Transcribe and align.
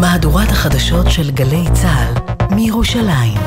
מהדורת 0.00 0.48
החדשות 0.50 1.10
של 1.10 1.30
גלי 1.30 1.64
צה"ל 1.72 2.14
מירושלים. 2.54 3.38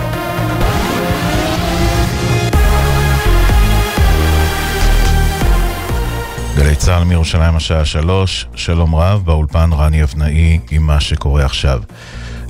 גלי 6.56 6.76
צה"ל 6.76 7.04
מירושלים 7.04 7.56
השעה 7.56 7.86
שלוש, 7.86 8.46
שלום 8.56 8.96
רב, 8.96 9.22
באולפן 9.26 9.70
רני 9.74 10.04
אבנאי 10.04 10.60
עם 10.72 10.88
מה 10.88 11.00
שקורה 11.00 11.46
עכשיו. 11.46 11.82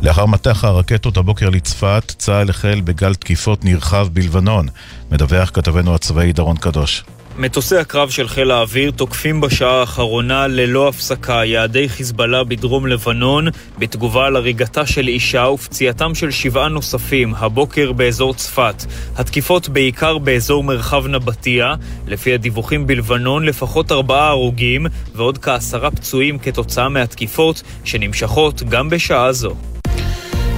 לאחר 0.02 0.26
מטח 0.26 0.64
הרקטות 0.64 1.18
הבוקר 1.18 1.50
לצפת, 1.50 2.14
צה"ל 2.18 2.50
החל 2.50 2.82
בגל 2.84 3.16
תקיפות 3.16 3.66
נרחב 3.66 4.08
בלבנון, 4.14 4.68
מדווח 5.12 5.52
כתבנו 5.54 5.96
הצבאי 5.96 6.34
דרון 6.34 6.58
קדוש. 6.58 7.04
מטוסי 7.42 7.78
הקרב 7.78 8.10
של 8.10 8.28
חיל 8.28 8.52
האוויר 8.52 8.92
תוקפים 8.92 9.42
בשעה 9.42 9.80
האחרונה 9.80 10.48
ללא 10.48 10.88
הפסקה 10.88 11.46
יעדי 11.46 11.90
חיזבאללה 11.90 12.44
בדרום 12.44 12.88
לבנון 12.88 13.48
בתגובה 13.80 14.26
על 14.26 14.36
הריגתה 14.36 14.86
של 14.86 15.08
אישה 15.08 15.48
ופציעתם 15.54 16.16
של 16.16 16.32
שבעה 16.32 16.68
נוספים 16.68 17.34
הבוקר 17.36 17.92
באזור 17.92 18.34
צפת. 18.34 18.86
התקיפות 19.18 19.70
בעיקר 19.70 20.18
באזור 20.18 20.64
מרחב 20.64 21.08
נבטיה, 21.08 21.76
לפי 22.08 22.34
הדיווחים 22.34 22.88
בלבנון 22.88 23.46
לפחות 23.46 23.92
ארבעה 23.92 24.28
הרוגים 24.28 24.86
ועוד 25.16 25.38
כעשרה 25.38 25.92
פצועים 25.92 26.40
כתוצאה 26.40 26.90
מהתקיפות 26.90 27.64
שנמשכות 27.84 28.64
גם 28.64 28.90
בשעה 28.90 29.34
זו. 29.34 29.56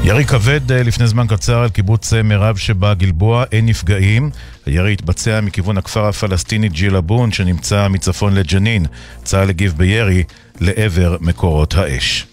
ירי 0.04 0.26
כבד 0.26 0.72
אה, 0.72 0.84
לפני 0.84 1.08
זמן 1.08 1.28
קצר 1.28 1.58
על 1.58 1.70
קיבוץ 1.70 2.14
אה, 2.14 2.24
מירב 2.24 2.58
שבגלבוע, 2.58 3.44
אין 3.52 3.66
נפגעים. 3.66 4.30
הירי 4.66 4.94
התבצע 4.94 5.42
מכיוון 5.42 5.78
הכפר 5.78 6.08
הפלסטיני 6.08 6.70
ג'ילבון 6.70 7.32
שנמצא 7.32 7.88
מצפון 7.88 8.34
לג'נין. 8.34 8.86
צה"ל 9.24 9.50
הגיב 9.50 9.74
בירי 9.78 10.24
לעבר 10.62 11.18
מקורות 11.22 11.76
האש. 11.76 12.28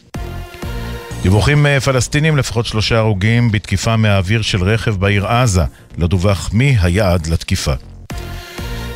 דיווחים 1.22 1.66
אה, 1.66 1.80
פלסטינים, 1.80 2.36
לפחות 2.36 2.66
שלושה 2.66 2.98
הרוגים 2.98 3.52
בתקיפה 3.52 3.96
מהאוויר 3.96 4.42
של 4.42 4.64
רכב 4.64 4.96
בעיר 4.96 5.26
עזה. 5.26 5.64
לא 5.98 6.06
דווח 6.06 6.50
מי 6.52 6.76
היעד 6.80 7.26
לתקיפה. 7.26 7.72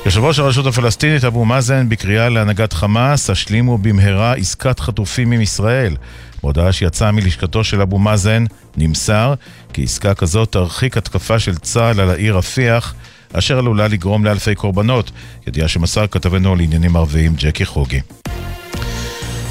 יושב 0.06 0.24
ראש 0.24 0.38
הרשות 0.38 0.66
הפלסטינית 0.66 1.24
אבו 1.24 1.44
מאזן 1.44 1.88
בקריאה 1.88 2.28
להנהגת 2.28 2.72
חמאס, 2.72 3.30
השלימו 3.30 3.78
במהרה 3.78 4.34
עסקת 4.34 4.80
חטופים 4.80 5.32
עם 5.32 5.40
ישראל. 5.40 5.96
בהודעה 6.42 6.72
שיצאה 6.72 7.12
מלשכתו 7.12 7.64
של 7.64 7.80
אבו 7.80 7.98
מאזן 7.98 8.44
נמסר 8.76 9.34
כי 9.72 9.82
עסקה 9.82 10.14
כזאת 10.14 10.52
תרחיק 10.52 10.96
התקפה 10.96 11.38
של 11.38 11.56
צה"ל 11.56 12.00
על 12.00 12.10
העיר 12.10 12.36
רפיח, 12.36 12.94
אשר 13.38 13.58
עלולה 13.58 13.88
לגרום 13.88 14.24
לאלפי 14.24 14.54
קורבנות, 14.54 15.10
ידיעה 15.46 15.68
שמסר 15.68 16.06
כתבנו 16.06 16.56
לעניינים 16.56 16.96
ערביים 16.96 17.34
ג'קי 17.36 17.66
חוגי. 17.66 18.00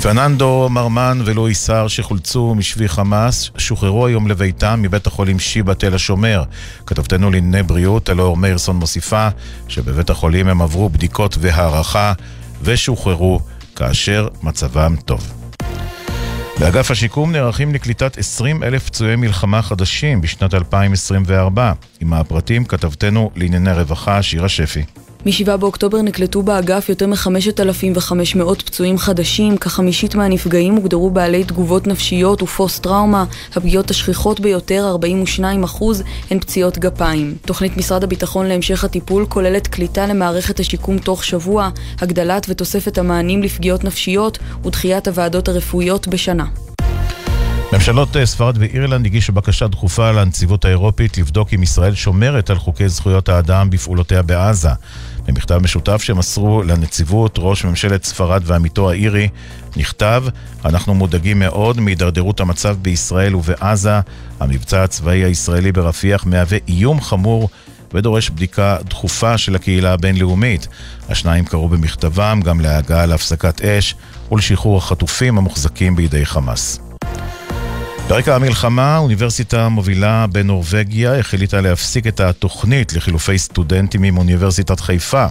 פרננדו 0.01 0.67
מרמן 0.71 1.19
ולואי 1.25 1.53
סער 1.53 1.87
שחולצו 1.87 2.55
משבי 2.55 2.87
חמאס 2.87 3.49
שוחררו 3.57 4.07
היום 4.07 4.27
לביתם 4.27 4.79
מבית 4.81 5.07
החולים 5.07 5.39
שיבא 5.39 5.73
תל 5.73 5.93
השומר. 5.93 6.43
כתבתנו 6.85 7.31
לענייני 7.31 7.63
בריאות 7.63 8.09
אלאור 8.09 8.37
מאירסון 8.37 8.75
מוסיפה 8.75 9.27
שבבית 9.67 10.09
החולים 10.09 10.47
הם 10.47 10.61
עברו 10.61 10.89
בדיקות 10.89 11.37
והערכה 11.39 12.13
ושוחררו 12.61 13.39
כאשר 13.75 14.27
מצבם 14.43 14.95
טוב. 15.05 15.42
באגף 16.59 16.91
השיקום 16.91 17.31
נערכים 17.31 17.73
לקליטת 17.73 18.17
20 18.17 18.63
אלף 18.63 18.85
פצועי 18.85 19.15
מלחמה 19.15 19.61
חדשים 19.61 20.21
בשנת 20.21 20.53
2024. 20.53 21.73
עם 21.99 22.13
הפרטים 22.13 22.65
כתבתנו 22.65 23.31
לענייני 23.35 23.71
רווחה 23.71 24.23
שירה 24.23 24.49
שפי. 24.49 24.83
מ-7 25.25 25.57
באוקטובר 25.57 26.01
נקלטו 26.01 26.41
באגף 26.41 26.89
יותר 26.89 27.07
מ-5,500 27.07 28.55
פצועים 28.65 28.97
חדשים, 28.97 29.57
כחמישית 29.57 30.15
מהנפגעים 30.15 30.75
הוגדרו 30.75 31.09
בעלי 31.11 31.43
תגובות 31.43 31.87
נפשיות 31.87 32.41
ופוסט-טראומה. 32.41 33.25
הפגיעות 33.55 33.89
השכיחות 33.89 34.39
ביותר, 34.39 34.95
42%, 35.39 35.83
הן 36.31 36.39
פציעות 36.39 36.77
גפיים. 36.77 37.35
תוכנית 37.41 37.77
משרד 37.77 38.03
הביטחון 38.03 38.45
להמשך 38.45 38.83
הטיפול 38.83 39.25
כוללת 39.25 39.67
קליטה 39.67 40.07
למערכת 40.07 40.59
השיקום 40.59 40.97
תוך 40.97 41.23
שבוע, 41.23 41.69
הגדלת 42.01 42.45
ותוספת 42.49 42.97
המענים 42.97 43.43
לפגיעות 43.43 43.83
נפשיות 43.83 44.39
ודחיית 44.65 45.07
הוועדות 45.07 45.47
הרפואיות 45.47 46.07
בשנה. 46.07 46.45
ממשלות 47.73 48.17
אה, 48.17 48.25
ספרד 48.25 48.57
ואירלנד 48.59 49.05
הגישו 49.05 49.33
בקשה 49.33 49.67
דחופה 49.67 50.11
לנציבות 50.11 50.65
האירופית 50.65 51.17
לבדוק 51.17 51.53
אם 51.53 51.63
ישראל 51.63 51.95
שומרת 51.95 52.49
על 52.49 52.57
חוקי 52.57 52.89
זכויות 52.89 53.29
האדם 53.29 53.69
בפעולותיה 53.69 54.21
בעזה. 54.21 54.69
במכתב 55.27 55.57
משותף 55.57 56.01
שמסרו 56.01 56.63
לנציבות 56.63 57.35
ראש 57.37 57.65
ממשלת 57.65 58.03
ספרד 58.03 58.41
ועמיתו 58.45 58.89
האירי, 58.89 59.29
נכתב: 59.77 60.23
אנחנו 60.65 60.93
מודאגים 60.93 61.39
מאוד 61.39 61.79
מהידרדרות 61.79 62.39
המצב 62.39 62.75
בישראל 62.81 63.35
ובעזה. 63.35 63.99
המבצע 64.39 64.83
הצבאי 64.83 65.23
הישראלי 65.23 65.71
ברפיח 65.71 66.25
מהווה 66.25 66.57
איום 66.67 67.01
חמור 67.01 67.49
ודורש 67.93 68.29
בדיקה 68.29 68.77
דחופה 68.89 69.37
של 69.37 69.55
הקהילה 69.55 69.93
הבינלאומית. 69.93 70.67
השניים 71.09 71.45
קראו 71.45 71.69
במכתבם 71.69 72.39
גם 72.43 72.59
להגעה 72.59 73.05
להפסקת 73.05 73.61
אש 73.61 73.95
ולשחרור 74.31 74.77
החטופים 74.77 75.37
המוחזקים 75.37 75.95
בידי 75.95 76.25
חמאס. 76.25 76.82
ברקע 78.07 78.35
המלחמה, 78.35 78.97
אוניברסיטה 78.97 79.69
מובילה 79.69 80.25
בנורבגיה 80.31 81.19
החליטה 81.19 81.61
להפסיק 81.61 82.07
את 82.07 82.19
התוכנית 82.19 82.93
לחילופי 82.93 83.37
סטודנטים 83.37 84.03
עם 84.03 84.17
אוניברסיטת 84.17 84.79
חיפה. 84.79 85.25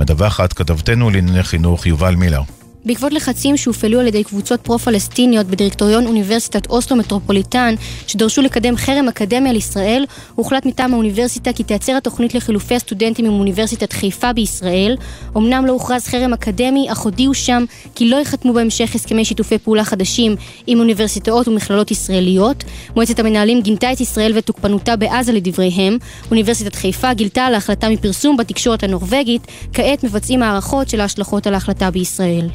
מדווחת 0.00 0.52
כתבתנו 0.52 1.10
לענייני 1.10 1.42
חינוך 1.42 1.86
יובל 1.86 2.14
מילר. 2.14 2.42
בעקבות 2.84 3.12
לחצים 3.12 3.56
שהופעלו 3.56 4.00
על 4.00 4.06
ידי 4.06 4.24
קבוצות 4.24 4.60
פרו-פלסטיניות 4.60 5.46
בדירקטוריון 5.46 6.06
אוניברסיטת 6.06 6.66
אוסלו 6.70 6.96
מטרופוליטן, 6.96 7.74
שדרשו 8.06 8.42
לקדם 8.42 8.76
חרם 8.76 9.08
אקדמי 9.08 9.50
על 9.50 9.56
ישראל, 9.56 10.04
הוחלט 10.34 10.66
מטעם 10.66 10.94
האוניברסיטה 10.94 11.52
כי 11.52 11.62
תייצר 11.64 11.96
התוכנית 11.96 12.34
לחילופי 12.34 12.74
הסטודנטים 12.74 13.24
עם 13.24 13.32
אוניברסיטת 13.32 13.92
חיפה 13.92 14.32
בישראל. 14.32 14.96
אמנם 15.36 15.66
לא 15.66 15.72
הוכרז 15.72 16.06
חרם 16.06 16.32
אקדמי, 16.32 16.92
אך 16.92 16.98
הודיעו 16.98 17.34
שם 17.34 17.64
כי 17.94 18.08
לא 18.08 18.16
ייחתמו 18.16 18.52
בהמשך 18.52 18.94
הסכמי 18.94 19.24
שיתופי 19.24 19.58
פעולה 19.58 19.84
חדשים 19.84 20.36
עם 20.66 20.78
אוניברסיטאות 20.78 21.48
ומכללות 21.48 21.90
ישראליות. 21.90 22.64
מועצת 22.96 23.18
המנהלים 23.18 23.62
גינתה 23.62 23.92
את 23.92 24.00
ישראל 24.00 24.32
ותוקפנותה 24.34 24.96
בעזה 24.96 25.32
לדבריהם. 25.32 25.98
אוניברסיטת 26.30 26.74
חיפה 26.74 27.14
גילתה 27.14 27.42
על 27.42 27.54
ההחלטה 27.54 27.88
מפרסום 27.88 28.36
בתקשורת 28.36 28.82
הנורבגית, 28.82 29.46
כעת 29.72 30.04
מבצעים 30.04 30.42
הערכות 30.42 30.88
של 30.88 31.00
ההשלכות 31.00 31.46
על 31.46 31.54
ההחלטה 31.54 31.90
בישראל. 31.90 32.48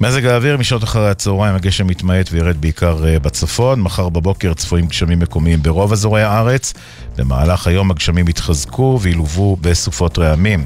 מזג 0.00 0.26
האוויר 0.26 0.56
משעות 0.56 0.84
אחרי 0.84 1.10
הצהריים 1.10 1.54
הגשם 1.54 1.86
מתמעט 1.86 2.28
וירד 2.32 2.60
בעיקר 2.60 3.04
אה, 3.06 3.18
בצפון. 3.18 3.80
מחר 3.80 4.08
בבוקר 4.08 4.54
צפויים 4.54 4.86
גשמים 4.86 5.18
מקומיים 5.18 5.62
ברוב 5.62 5.92
אזורי 5.92 6.22
הארץ. 6.22 6.74
במהלך 7.16 7.66
היום 7.66 7.90
הגשמים 7.90 8.28
יתחזקו 8.28 8.98
וילוו 9.02 9.56
בסופות 9.60 10.18
רעמים. 10.18 10.64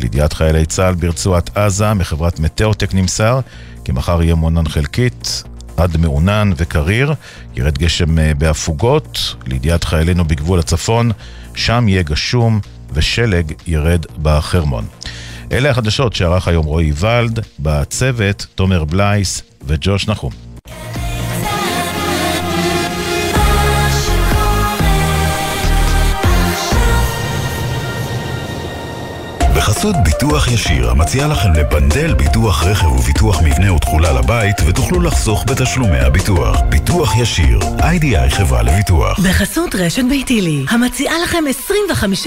לידיעת 0.00 0.32
חיילי 0.32 0.66
צה"ל 0.66 0.94
ברצועת 0.94 1.56
עזה 1.56 1.94
מחברת 1.94 2.40
מטאוטק 2.40 2.94
נמסר 2.94 3.40
כי 3.84 3.92
מחר 3.92 4.22
יהיה 4.22 4.34
מונן 4.34 4.68
חלקית 4.68 5.42
עד 5.76 5.96
מעונן 5.96 6.50
וקריר. 6.56 7.14
ירד 7.56 7.78
גשם 7.78 8.18
אה, 8.18 8.32
בהפוגות. 8.38 9.34
לידיעת 9.46 9.84
חיילינו 9.84 10.24
בגבול 10.24 10.58
הצפון, 10.58 11.10
שם 11.54 11.88
יהיה 11.88 12.02
גשום 12.02 12.60
ושלג 12.92 13.52
ירד 13.66 14.06
בחרמון. 14.22 14.84
אלה 15.52 15.70
החדשות 15.70 16.12
שערך 16.12 16.48
היום 16.48 16.66
רועי 16.66 16.92
ולד, 17.00 17.38
בצוות 17.58 18.46
תומר 18.54 18.84
בלייס 18.84 19.42
וג'וש 19.66 20.08
נחום. 20.08 20.49
בחסות 29.60 29.96
ביטוח 30.04 30.48
ישיר, 30.48 30.90
המציע 30.90 31.28
לכם 31.28 31.52
לבנדל 31.52 32.14
ביטוח 32.14 32.64
רכב 32.64 32.86
וביטוח 32.86 33.42
מבנה 33.42 33.72
ותכולה 33.72 34.12
לבית, 34.12 34.56
ותוכלו 34.66 35.00
לחסוך 35.00 35.44
בתשלומי 35.50 35.98
הביטוח. 35.98 36.60
ביטוח 36.68 37.16
ישיר, 37.16 37.60
איי-די-איי 37.82 38.30
חברה 38.30 38.62
לביטוח. 38.62 39.18
בחסות 39.18 39.74
רשת 39.74 40.04
ביתילי, 40.08 40.64
המציעה 40.68 41.14
לכם 41.22 41.44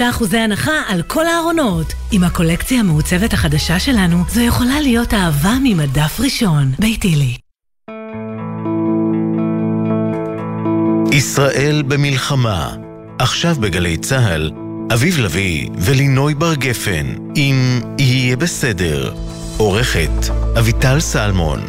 25% 0.00 0.36
הנחה 0.36 0.82
על 0.88 1.02
כל 1.02 1.26
הארונות. 1.26 1.92
עם 2.12 2.24
הקולקציה 2.24 2.80
המעוצבת 2.80 3.32
החדשה 3.32 3.78
שלנו, 3.78 4.24
זו 4.28 4.40
יכולה 4.40 4.80
להיות 4.80 5.14
אהבה 5.14 5.54
ממדף 5.62 6.20
ראשון. 6.20 6.72
ביתילי. 6.78 7.36
ישראל 11.12 11.82
במלחמה, 11.82 12.74
עכשיו 13.18 13.54
בגלי 13.60 13.96
צה"ל, 13.96 14.50
אביב 14.92 15.18
לביא 15.18 15.68
ולינוי 15.78 16.34
בר 16.34 16.54
גפן, 16.54 17.06
אם 17.36 17.80
יהיה 17.98 18.36
בסדר. 18.36 19.14
עורכת 19.56 20.10
אביטל 20.58 21.00
סלמון. 21.00 21.60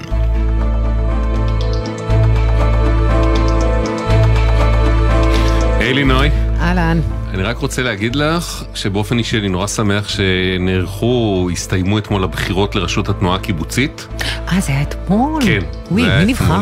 היי 5.80 5.94
לינוי. 5.94 6.30
אהלן. 6.60 7.00
אני 7.34 7.44
רק 7.44 7.58
רוצה 7.58 7.84
להגיד 7.84 8.16
לך 8.16 8.64
שבאופן 8.74 9.18
אישי 9.18 9.40
אני 9.40 9.50
נורא 9.50 9.68
שמח 9.68 10.10
שנערכו, 10.10 11.50
הסתיימו 11.52 11.98
אתמול 11.98 12.24
הבחירות 12.24 12.76
לראשות 12.76 13.10
התנועה 13.10 13.36
הקיבוצית. 13.36 14.08
אה, 14.52 14.60
זה 14.60 14.72
היה 14.72 14.82
אתמול? 14.82 15.44
כן. 15.46 15.60
וואי, 15.92 16.04
מי 16.04 16.26
נבחר? 16.26 16.62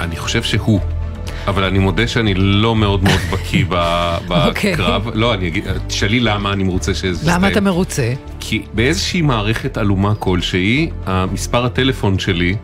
אני 0.00 0.16
חושב 0.16 0.42
שהוא. 0.42 0.80
אבל 1.46 1.64
אני 1.64 1.78
מודה 1.78 2.06
שאני 2.08 2.34
לא 2.34 2.76
מאוד 2.76 3.04
מאוד 3.04 3.20
בקיא 3.32 3.64
ב- 3.68 4.16
אוקיי. 4.30 4.72
בקרב. 4.72 5.08
לא, 5.14 5.34
אני 5.34 5.48
אגיד, 5.48 5.64
תשאלי 5.86 6.20
למה 6.20 6.52
אני 6.52 6.64
מרוצה 6.64 6.94
שזה 6.94 7.08
יסתיים. 7.08 7.36
למה 7.36 7.48
אתה 7.48 7.60
מרוצה? 7.60 8.12
כי 8.40 8.62
באיזושהי 8.74 9.22
מערכת 9.22 9.76
עלומה 9.76 10.14
כלשהי, 10.14 10.90
המספר 11.06 11.64
הטלפון 11.64 12.18
שלי 12.18 12.54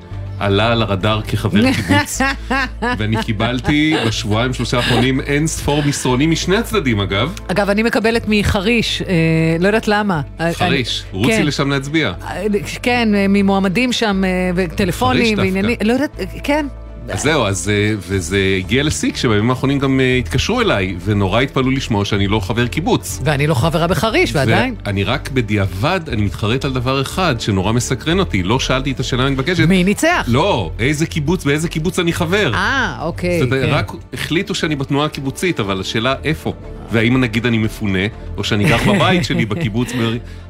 עלה 0.40 0.72
על 0.72 0.82
הרדאר 0.82 1.20
כחבר 1.22 1.72
קיבוץ. 1.72 2.20
ואני 2.98 3.16
קיבלתי 3.22 3.94
בשבועיים 4.06 4.52
שלושה 4.54 4.76
האחרונים 4.76 5.20
אין 5.20 5.46
ספור 5.46 5.82
מסרונים 5.86 6.31
משני 6.31 6.56
הצדדים 6.56 7.00
אגב. 7.00 7.34
אגב, 7.48 7.70
אני 7.70 7.82
מקבלת 7.82 8.24
מחריש, 8.28 9.02
אה, 9.02 9.14
לא 9.60 9.66
יודעת 9.66 9.88
למה. 9.88 10.20
חריש, 10.52 11.04
אני- 11.12 11.20
רוצי 11.22 11.36
כן. 11.36 11.46
לשם 11.46 11.70
להצביע. 11.70 12.12
אה, 12.22 12.44
כן, 12.82 13.08
אה, 13.14 13.26
ממועמדים 13.28 13.92
שם, 13.92 14.22
אה, 14.24 14.31
וטלפונים. 14.54 15.38
ועניינים, 15.38 15.76
לא 15.84 15.92
יודעת, 15.92 16.20
אה, 16.20 16.24
כן. 16.44 16.66
אז 17.08 17.22
זהו, 17.22 17.46
אז 17.46 17.69
אה, 17.69 17.94
וזה 17.99 18.38
הגיע 18.58 18.82
לשיא 18.82 19.12
כשבימים 19.12 19.50
האחרונים 19.50 19.78
גם 19.78 20.00
אה, 20.00 20.16
התקשרו 20.16 20.60
אליי, 20.60 20.96
ונורא 21.05 21.40
התפלאו 21.40 21.70
לשמוע 21.70 22.05
שאני 22.05 22.26
לא 22.28 22.40
חבר 22.40 22.66
קיבוץ. 22.66 23.20
ואני 23.25 23.46
לא 23.46 23.55
חברה 23.55 23.87
בחריש, 23.87 24.34
ועדיין. 24.34 24.75
ואני 24.87 25.05
רק 25.05 25.31
בדיעבד, 25.31 26.00
אני 26.08 26.22
מתחרט 26.22 26.64
על 26.64 26.72
דבר 26.72 27.02
אחד 27.02 27.40
שנורא 27.40 27.72
מסקרן 27.72 28.19
אותי, 28.19 28.43
לא 28.43 28.60
שאלתי 28.60 28.93
את 28.93 29.00
השאלה 29.00 29.26
המתבקשת. 29.26 29.64
מי 29.69 29.84
ניצח? 29.84 30.25
לא, 30.28 30.70
איזה 30.78 31.06
קיבוץ, 31.06 31.44
באיזה 31.44 31.69
קיבוץ 31.69 31.99
אני 31.99 32.12
חבר. 32.12 32.55
אה, 32.55 32.96
אוקיי. 33.02 33.38
זאת 33.38 33.52
אומרת, 33.52 33.64
כן. 33.64 33.75
רק 33.75 33.93
החליטו 34.12 34.55
שאני 34.55 34.76
בתנועה 34.76 35.06
הקיבוצית, 35.06 35.60
אבל 35.60 35.81
השאלה 35.81 36.14
איפה. 36.25 36.55
והאם 36.93 37.20
נגיד 37.20 37.46
אני 37.46 37.58
מפונה, 37.58 37.99
או 38.37 38.44
שאני 38.44 38.64
גר 38.64 38.76
בבית 38.76 39.25
שלי 39.25 39.46
בקיבוץ 39.52 39.93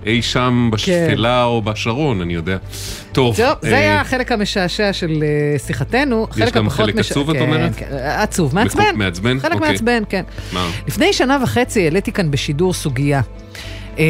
אי 0.06 0.22
שם 0.22 0.70
בשפלה 0.72 1.44
או 1.44 1.62
בשרון, 1.62 2.20
אני 2.20 2.34
יודע. 2.34 2.56
טוב. 3.12 3.36
טוב, 3.36 3.44
אה, 3.46 3.54
זה 3.60 3.76
היה 3.78 4.00
החלק 4.00 4.32
המשעשע 4.32 4.92
של 4.92 5.22
אה, 5.22 5.58
שיחתנו. 5.58 6.26
יש 6.36 6.52
גם 6.52 6.70
חלק 6.70 6.94
מש- 6.94 7.10
עצוב, 7.10 7.30
את 7.30 7.36
כן, 7.36 7.42
אומרת? 7.42 7.74
כן, 7.76 7.86
עצוב, 8.16 8.54
מעצבן. 8.54 8.82
מעצבן? 8.94 9.40
חלק 9.40 9.52
אוקיי. 9.52 9.70
מעצבן, 9.72 10.02
כן. 10.08 10.22
מה? 10.52 10.70
לפני 10.88 11.12
שנה 11.12 11.38
וחצי 11.42 11.84
העליתי 11.84 12.12
כאן 12.12 12.30
בשידור 12.30 12.74
סוגיה. 12.74 13.20
אה, 13.98 14.04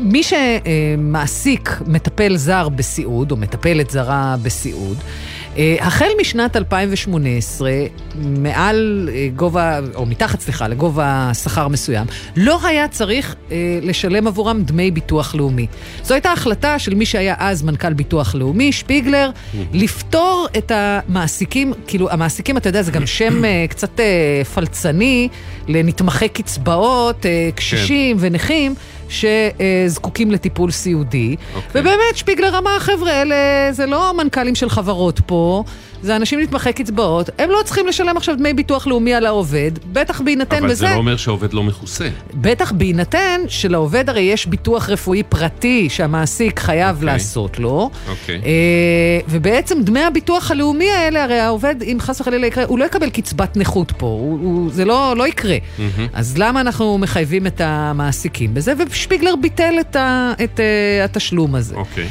מי 0.00 0.22
שמעסיק 0.22 1.80
מטפל 1.86 2.36
זר 2.36 2.68
בסיעוד, 2.68 3.30
או 3.30 3.36
מטפלת 3.36 3.90
זרה 3.90 4.36
בסיעוד, 4.42 4.96
אה, 4.96 5.31
החל 5.80 6.08
משנת 6.20 6.56
2018, 6.56 7.70
מעל 8.14 9.08
אה, 9.12 9.28
גובה, 9.36 9.80
או 9.94 10.06
מתחת, 10.06 10.40
סליחה, 10.40 10.68
לגובה 10.68 11.30
שכר 11.34 11.68
מסוים, 11.68 12.06
לא 12.36 12.66
היה 12.66 12.88
צריך 12.88 13.36
אה, 13.50 13.78
לשלם 13.82 14.26
עבורם 14.26 14.62
דמי 14.62 14.90
ביטוח 14.90 15.34
לאומי. 15.34 15.66
זו 16.02 16.14
הייתה 16.14 16.32
החלטה 16.32 16.78
של 16.78 16.94
מי 16.94 17.06
שהיה 17.06 17.34
אז 17.38 17.62
מנכ"ל 17.62 17.92
ביטוח 17.92 18.34
לאומי, 18.34 18.72
שפיגלר, 18.72 19.30
לפטור 19.72 20.46
את 20.58 20.72
המעסיקים, 20.74 21.72
כאילו, 21.86 22.10
המעסיקים, 22.10 22.56
אתה 22.56 22.68
יודע, 22.68 22.82
זה 22.82 22.92
גם 22.92 23.06
שם 23.06 23.44
אה, 23.44 23.64
קצת 23.68 24.00
אה, 24.00 24.44
פלצני 24.54 25.28
לנתמכי 25.68 26.28
קצבאות, 26.28 27.26
אה, 27.26 27.50
קשישים 27.54 28.16
ונכים. 28.20 28.74
שזקוקים 29.12 30.30
לטיפול 30.30 30.70
סיעודי. 30.70 31.36
אוקיי. 31.54 31.80
ובאמת, 31.80 32.16
שפיגלר 32.16 32.58
אמר, 32.58 32.78
חבר'ה, 32.78 33.22
אלה 33.22 33.34
זה 33.70 33.86
לא 33.86 34.12
מנכ"לים 34.16 34.54
של 34.54 34.68
חברות 34.68 35.20
פה, 35.26 35.64
זה 36.02 36.16
אנשים 36.16 36.40
נתמכי 36.40 36.72
קצבאות, 36.72 37.30
הם 37.38 37.50
לא 37.50 37.58
צריכים 37.64 37.86
לשלם 37.86 38.16
עכשיו 38.16 38.36
דמי 38.36 38.54
ביטוח 38.54 38.86
לאומי 38.86 39.14
על 39.14 39.26
העובד, 39.26 39.70
בטח 39.92 40.20
בהינתן 40.20 40.56
אבל 40.56 40.68
בזה... 40.68 40.74
זה 40.74 40.86
לא 40.86 40.94
אומר 40.94 41.16
שהעובד 41.16 41.52
לא 41.52 41.62
מכוסה. 41.62 42.08
בטח 42.34 42.72
בהינתן 42.72 43.40
שלעובד 43.48 44.08
הרי 44.08 44.20
יש 44.20 44.46
ביטוח 44.46 44.88
רפואי 44.88 45.22
פרטי 45.22 45.88
שהמעסיק 45.90 46.60
חייב 46.60 46.96
okay. 46.96 47.00
אוקיי. 47.00 47.06
לעשות 47.06 47.58
לו. 47.58 47.90
אוקיי. 48.08 48.40
אה, 48.44 49.20
ובעצם 49.28 49.82
דמי 49.82 50.00
הביטוח 50.00 50.50
הלאומי 50.50 50.90
האלה, 50.90 51.24
הרי 51.24 51.40
העובד, 51.40 51.74
אם 51.82 51.96
חס 52.00 52.20
וחלילה 52.20 52.46
יקרה, 52.46 52.64
הוא 52.64 52.78
לא 52.78 52.84
יקבל 52.84 53.10
קצבת 53.10 53.56
נכות 53.56 53.92
פה, 53.96 54.06
הוא, 54.06 54.38
הוא, 54.42 54.70
זה 54.72 54.84
לא, 54.84 55.14
לא 55.16 55.26
יקרה. 55.26 55.56
מהמם. 55.78 56.08
אז 56.12 56.38
למה 56.38 56.60
אנחנו 56.60 56.98
מחייבים 56.98 57.46
את 57.46 57.60
המעסיקים 57.64 58.54
בזה? 58.54 58.72
ושפיגלר 58.90 59.36
ביטל 59.36 59.74
את, 59.80 59.96
ה, 59.96 60.32
את 60.44 60.60
uh, 60.60 61.04
התשלום 61.04 61.54
הזה. 61.54 61.74
אוקיי. 61.74 62.08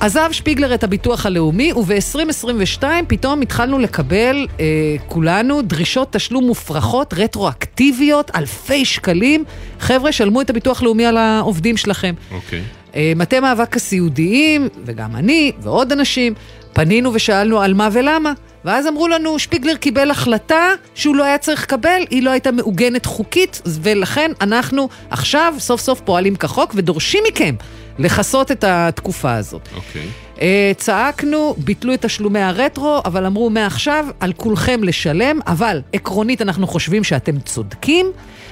עזב 0.00 0.28
שפיגלר 0.32 0.74
את 0.74 0.84
הביטוח 0.84 1.26
הלאומי, 1.26 1.72
וב-2022 1.72 2.82
פתאום 3.08 3.40
התחלנו 3.40 3.78
לקבל 3.78 4.46
אה, 4.60 4.64
כולנו 5.06 5.62
דרישות 5.62 6.12
תשלום 6.12 6.46
מופרכות, 6.46 7.14
רטרואקטיביות, 7.14 8.30
אלפי 8.34 8.84
שקלים. 8.84 9.44
חבר'ה, 9.80 10.12
שלמו 10.12 10.40
את 10.40 10.50
הביטוח 10.50 10.82
הלאומי 10.82 11.06
על 11.06 11.16
העובדים 11.16 11.76
שלכם. 11.76 12.14
אוקיי. 12.30 12.62
אה, 12.94 13.12
מטה 13.16 13.40
מאבק 13.40 13.76
הסיעודיים, 13.76 14.68
וגם 14.84 15.16
אני 15.16 15.52
ועוד 15.60 15.92
אנשים, 15.92 16.34
פנינו 16.72 17.14
ושאלנו 17.14 17.60
על 17.60 17.74
מה 17.74 17.88
ולמה. 17.92 18.32
ואז 18.64 18.86
אמרו 18.86 19.08
לנו, 19.08 19.38
שפיגלר 19.38 19.76
קיבל 19.76 20.10
החלטה 20.10 20.68
שהוא 20.94 21.16
לא 21.16 21.24
היה 21.24 21.38
צריך 21.38 21.62
לקבל, 21.62 22.02
היא 22.10 22.22
לא 22.22 22.30
הייתה 22.30 22.52
מעוגנת 22.52 23.06
חוקית, 23.06 23.62
ולכן 23.66 24.30
אנחנו 24.40 24.88
עכשיו 25.10 25.54
סוף 25.58 25.80
סוף 25.80 26.00
פועלים 26.00 26.36
כחוק 26.36 26.72
ודורשים 26.76 27.24
מכם 27.28 27.54
לכסות 27.98 28.50
את 28.50 28.64
התקופה 28.64 29.34
הזאת. 29.34 29.68
אוקיי. 29.76 30.06
אה, 30.40 30.72
צעקנו, 30.76 31.54
ביטלו 31.58 31.94
את 31.94 32.04
תשלומי 32.04 32.40
הרטרו, 32.40 33.00
אבל 33.04 33.26
אמרו 33.26 33.50
מעכשיו 33.50 34.06
על 34.20 34.32
כולכם 34.32 34.84
לשלם, 34.84 35.40
אבל 35.46 35.80
עקרונית 35.92 36.42
אנחנו 36.42 36.66
חושבים 36.66 37.04
שאתם 37.04 37.38
צודקים, 37.38 38.06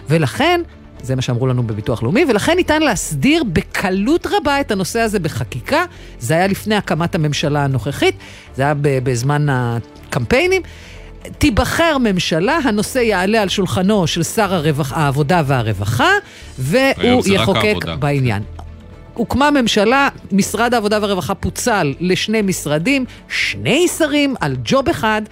ולכן, 0.08 0.60
זה 1.02 1.16
מה 1.16 1.22
שאמרו 1.22 1.46
לנו 1.46 1.62
בביטוח 1.62 2.02
לאומי, 2.02 2.24
ולכן 2.28 2.56
ניתן 2.56 2.82
להסדיר 2.82 3.44
בקלות 3.52 4.26
רבה 4.26 4.60
את 4.60 4.70
הנושא 4.70 5.00
הזה 5.00 5.18
בחקיקה. 5.18 5.84
זה 6.18 6.34
היה 6.34 6.46
לפני 6.46 6.74
הקמת 6.74 7.14
הממשלה 7.14 7.64
הנוכחית, 7.64 8.14
זה 8.54 8.62
היה 8.62 8.74
בזמן 8.80 9.46
הקמפיינים. 9.50 10.62
תיבחר 11.38 11.96
ממשלה, 11.98 12.58
הנושא 12.64 12.98
יעלה 12.98 13.42
על 13.42 13.48
שולחנו 13.48 14.06
של 14.06 14.22
שר 14.22 14.54
הרווח, 14.54 14.92
העבודה 14.92 15.42
והרווחה, 15.46 16.10
והוא 16.58 17.22
יחוקק. 17.26 17.76
בעניין. 17.98 18.42
הוקמה 19.16 19.50
ממשלה, 19.50 20.08
משרד 20.32 20.74
העבודה 20.74 20.98
והרווחה 21.02 21.34
פוצל 21.34 21.94
לשני 22.00 22.42
משרדים, 22.42 23.04
שני 23.28 23.88
שרים 23.98 24.34
על 24.40 24.56
ג'וב 24.64 24.88
אחד, 24.88 25.22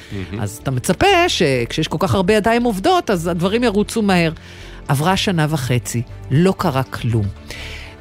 אז 0.41 0.61
אתה 0.63 0.71
מצפה 0.71 1.29
שכשיש 1.29 1.89
כל 1.89 1.97
כך 2.01 2.15
הרבה 2.15 2.35
ידיים 2.35 2.65
עובדות, 2.65 3.11
אז 3.11 3.27
הדברים 3.27 3.65
ירוצו 3.65 4.03
מהר. 4.03 4.33
עברה 4.89 5.17
שנה 5.17 5.47
וחצי, 5.51 6.03
לא 6.31 6.55
קרה 6.59 6.83
כלום. 6.83 7.27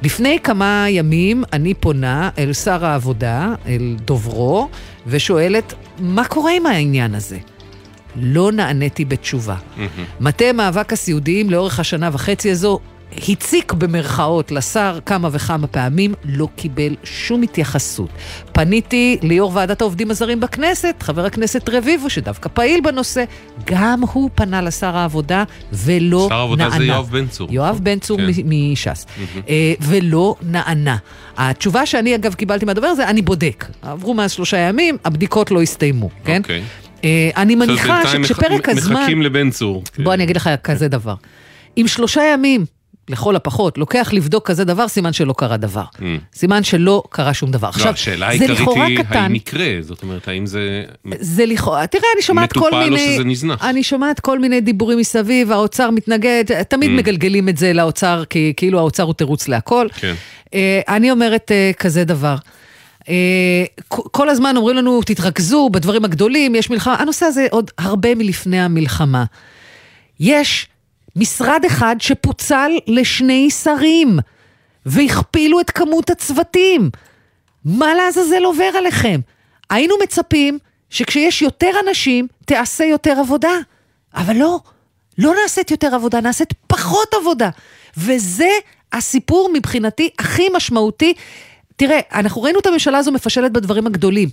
לפני 0.02 0.38
כמה 0.42 0.86
ימים 0.88 1.44
אני 1.52 1.74
פונה 1.74 2.30
אל 2.38 2.52
שר 2.52 2.86
העבודה, 2.86 3.54
אל 3.66 3.96
דוברו, 4.04 4.68
ושואלת, 5.06 5.74
מה 5.98 6.24
קורה 6.24 6.52
עם 6.52 6.66
העניין 6.66 7.14
הזה? 7.14 7.38
לא 8.16 8.52
נעניתי 8.52 9.04
בתשובה. 9.04 9.56
מטה 10.20 10.52
מאבק 10.52 10.92
הסיעודיים 10.92 11.50
לאורך 11.50 11.80
השנה 11.80 12.10
וחצי 12.12 12.50
הזו 12.50 12.78
הציק 13.28 13.72
במרכאות 13.72 14.50
לשר 14.52 14.98
כמה 15.06 15.28
וכמה 15.32 15.66
פעמים, 15.66 16.14
לא 16.24 16.48
קיבל 16.56 16.94
שום 17.04 17.42
התייחסות. 17.42 18.08
פניתי 18.52 19.18
ליו"ר 19.22 19.50
ועדת 19.54 19.80
העובדים 19.80 20.10
הזרים 20.10 20.40
בכנסת, 20.40 20.94
חבר 21.00 21.26
הכנסת 21.26 21.68
רביבו, 21.68 22.10
שדווקא 22.10 22.48
פעיל 22.54 22.80
בנושא, 22.80 23.24
גם 23.64 24.00
הוא 24.12 24.30
פנה 24.34 24.62
לשר 24.62 24.96
העבודה 24.96 25.44
ולא 25.72 26.18
נענה. 26.18 26.28
שר 26.28 26.34
העבודה 26.34 26.70
זה 26.70 26.84
יואב 26.84 27.08
בן 27.10 27.26
צור. 27.26 27.48
יואב 27.50 27.80
בן 27.82 27.98
צור 27.98 28.18
כן. 28.18 28.26
מש"ס. 28.44 29.06
אה, 29.48 29.72
ולא 29.80 30.34
נענה. 30.42 30.96
התשובה 31.36 31.86
שאני 31.86 32.14
אגב 32.14 32.34
קיבלתי 32.34 32.64
מהדובר 32.64 32.94
זה, 32.94 33.08
אני 33.08 33.22
בודק. 33.22 33.64
עברו 33.82 34.14
מאז 34.14 34.32
שלושה 34.32 34.56
ימים, 34.56 34.96
הבדיקות 35.04 35.50
לא 35.50 35.62
הסתיימו, 35.62 36.10
כן? 36.24 36.40
אוקיי. 36.42 36.62
אה, 37.04 37.30
אני 37.36 37.54
מניחה 37.54 37.94
בינתיים 38.02 38.22
מח- 38.22 38.28
שכשפרק 38.28 38.68
הזמן... 38.68 39.00
מחכים 39.02 39.22
לבן 39.22 39.50
צור. 39.50 39.82
בוא 39.98 40.14
אני 40.14 40.24
אגיד 40.24 40.36
לך 40.36 40.50
כזה 40.64 40.88
דבר. 40.88 41.14
אם 41.76 41.84
שלושה 41.88 42.22
ימים, 42.34 42.64
לכל 43.08 43.36
הפחות, 43.36 43.78
לוקח 43.78 44.10
לבדוק 44.12 44.46
כזה 44.46 44.64
דבר, 44.64 44.88
סימן 44.88 45.12
שלא 45.12 45.34
קרה 45.38 45.56
דבר. 45.56 45.84
Mm. 45.96 46.02
סימן 46.34 46.62
שלא 46.62 47.02
קרה 47.10 47.34
שום 47.34 47.50
דבר. 47.50 47.68
לא, 47.68 47.72
עכשיו, 47.72 47.92
השאלה 47.92 48.26
זה 48.26 48.44
העיקרית 48.44 48.50
לכאורה 48.60 48.86
היא 48.86 48.98
קטן. 48.98 49.16
האם 49.16 49.34
יקרה, 49.34 49.66
זאת 49.80 50.02
אומרת, 50.02 50.28
האם 50.28 50.46
זה... 50.46 50.84
זה 51.20 51.46
לכאורה, 51.46 51.86
תראה, 51.86 52.04
אני 52.14 52.22
שומעת 52.22 52.52
כל 52.52 52.58
מטופל 52.60 52.74
או 52.74 52.80
מיני... 52.90 53.14
שזה 53.14 53.24
נזנח? 53.24 53.64
אני 53.64 53.82
שומעת 53.82 54.20
כל 54.20 54.38
מיני 54.38 54.60
דיבורים 54.60 54.98
מסביב, 54.98 55.52
האוצר 55.52 55.90
מתנגד, 55.90 56.44
תמיד 56.68 56.90
Mm. 56.90 56.92
מגלגלים 56.92 57.48
את 57.48 57.56
זה 57.56 57.72
לאוצר, 57.72 58.22
כי 58.30 58.52
כאילו 58.56 58.78
האוצר 58.78 59.02
הוא 59.02 59.14
תירוץ 59.14 59.48
להכל. 59.48 59.86
כן. 59.96 60.14
אה, 60.54 60.80
אני 60.88 61.10
אומרת 61.10 61.52
אה, 61.52 61.70
כזה 61.78 62.04
דבר. 62.04 62.36
אה, 63.08 63.64
כל 63.88 64.28
הזמן 64.28 64.56
אומרים 64.56 64.76
לנו, 64.76 65.00
תתרכזו 65.02 65.68
בדברים 65.72 66.04
הגדולים, 66.04 66.54
יש 66.54 66.70
מלחמה. 66.70 66.94
הנושא 66.94 67.26
הזה 67.26 67.46
עוד 67.50 67.70
הרבה 67.78 68.14
מלפני 68.14 68.60
המלחמה. 68.60 69.24
יש 70.20 70.68
משרד 71.16 71.64
אחד 71.66 71.96
שפוצל 71.98 72.70
לשני 72.86 73.50
שרים, 73.50 74.18
והכפילו 74.86 75.60
את 75.60 75.70
כמות 75.70 76.10
הצוותים. 76.10 76.90
מה 77.64 77.94
לעזאזל 77.94 78.44
עובר 78.44 78.70
עליכם? 78.78 79.20
היינו 79.70 79.94
מצפים 80.02 80.58
שכשיש 80.90 81.42
יותר 81.42 81.70
אנשים, 81.88 82.26
תעשה 82.44 82.84
יותר 82.84 83.18
עבודה. 83.20 83.52
אבל 84.14 84.36
לא, 84.36 84.60
לא 85.18 85.34
נעשית 85.42 85.70
יותר 85.70 85.94
עבודה, 85.94 86.20
נעשית 86.20 86.52
פחות 86.66 87.14
עבודה. 87.20 87.50
וזה 87.96 88.50
הסיפור 88.92 89.50
מבחינתי 89.52 90.10
הכי 90.18 90.48
משמעותי. 90.56 91.14
תראה, 91.76 92.00
אנחנו 92.12 92.42
ראינו 92.42 92.58
את 92.58 92.66
הממשלה 92.66 92.98
הזו 92.98 93.12
מפשלת 93.12 93.52
בדברים 93.52 93.86
הגדולים. 93.86 94.28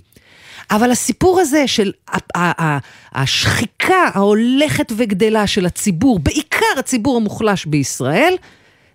אבל 0.72 0.90
הסיפור 0.90 1.40
הזה 1.40 1.66
של 1.66 1.92
השחיקה 3.12 4.10
ההולכת 4.14 4.92
וגדלה 4.96 5.46
של 5.46 5.66
הציבור, 5.66 6.18
בעיקר 6.18 6.66
הציבור 6.78 7.16
המוחלש 7.16 7.66
בישראל, 7.66 8.34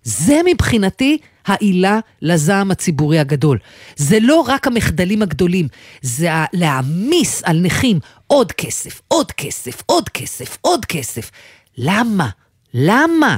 זה 0.03 0.41
מבחינתי 0.45 1.17
העילה 1.45 1.99
לזעם 2.21 2.71
הציבורי 2.71 3.19
הגדול. 3.19 3.57
זה 3.95 4.19
לא 4.21 4.41
רק 4.47 4.67
המחדלים 4.67 5.21
הגדולים, 5.21 5.67
זה 6.01 6.29
להעמיס 6.53 7.43
על 7.43 7.59
נכים 7.59 7.99
עוד 8.27 8.51
כסף, 8.51 9.01
עוד 9.07 9.31
כסף, 9.31 9.83
עוד 9.85 10.09
כסף, 10.09 10.57
עוד 10.61 10.85
כסף. 10.85 11.31
למה? 11.77 12.29
למה? 12.73 13.37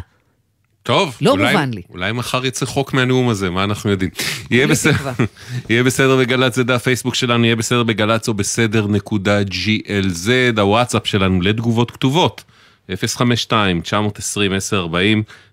טוב, 0.90 1.18
לא 1.22 1.32
אולי, 1.32 1.52
מובן 1.52 1.72
לי. 1.74 1.82
אולי 1.90 2.12
מחר 2.12 2.46
יצא 2.46 2.66
חוק 2.66 2.94
מהנאום 2.94 3.30
הזה, 3.30 3.50
מה 3.50 3.64
אנחנו 3.64 3.92
יודעים? 3.92 4.12
יהיה 4.52 4.64
כולי 4.66 4.74
בסדר. 4.74 5.12
יהיה 5.70 5.84
בסדר 5.84 6.18
בגל"צ, 6.18 6.56
זה 6.56 6.64
דף 6.64 6.84
פייסבוק 6.84 7.16
שלנו, 7.16 7.46
יהיה 7.46 7.56
בסדר 7.56 7.84
בגל"צ 7.84 8.28
או 8.28 8.34
בסדר 8.34 8.88
נקודה 8.88 9.42
glz, 9.42 10.30
הוואטסאפ 10.60 11.08
שלנו 11.08 11.42
לתגובות 11.42 11.92
כתובות. 11.92 12.44
052-920-1040, 12.90 12.94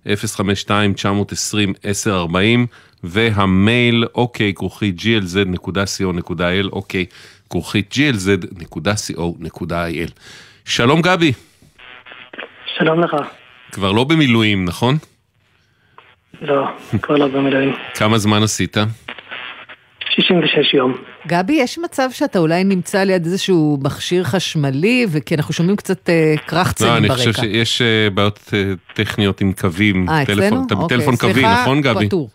052-920-1040, 0.07 0.09
והמייל 3.05 4.05
אוקיי 4.15 4.53
כרוכית 4.55 4.97
glz.co.il, 4.99 6.69
אוקיי 6.73 7.07
כרוכית 7.51 7.95
glz.co.il. 7.95 9.21
שלום 10.65 11.01
גבי, 11.03 11.33
שלום 12.79 13.01
לך. 13.01 13.17
כבר 13.73 13.93
לא 13.93 14.05
במילואים, 14.05 14.65
נכון? 14.65 14.99
לא, 16.43 16.65
כבר 17.03 17.17
לא 17.17 17.27
במילואים. 17.29 17.73
כמה 17.95 18.19
זמן 18.19 18.43
עשית? 18.43 18.77
66 20.11 20.75
יום. 20.75 20.95
גבי, 21.27 21.53
יש 21.53 21.79
מצב 21.79 22.09
שאתה 22.13 22.39
אולי 22.39 22.65
נמצא 22.65 23.03
ליד 23.05 23.25
איזשהו 23.25 23.79
מכשיר 23.83 24.25
חשמלי, 24.25 25.07
וכי 25.13 25.35
אנחנו 25.35 25.55
שומעים 25.55 25.77
קצת 25.77 26.09
אה, 26.11 26.35
קרחצנים 26.47 26.91
לא, 26.93 27.01
ברקע. 27.01 27.13
אני 27.15 27.33
חושב 27.33 27.33
שיש 27.33 27.83
אה, 27.83 28.11
בעיות 28.15 28.51
אה, 28.55 28.63
טכניות 28.95 29.41
עם 29.41 29.53
קווים. 29.53 30.09
אה, 30.09 30.23
אצלנו? 30.23 30.63
אתה 30.67 30.75
אוקיי, 30.75 30.97
בטלפון 30.99 31.17
קווי, 31.17 31.33
סליחה, 31.35 31.63
נכון 31.63 31.81
גבי? 31.81 32.07
פטור. 32.07 32.31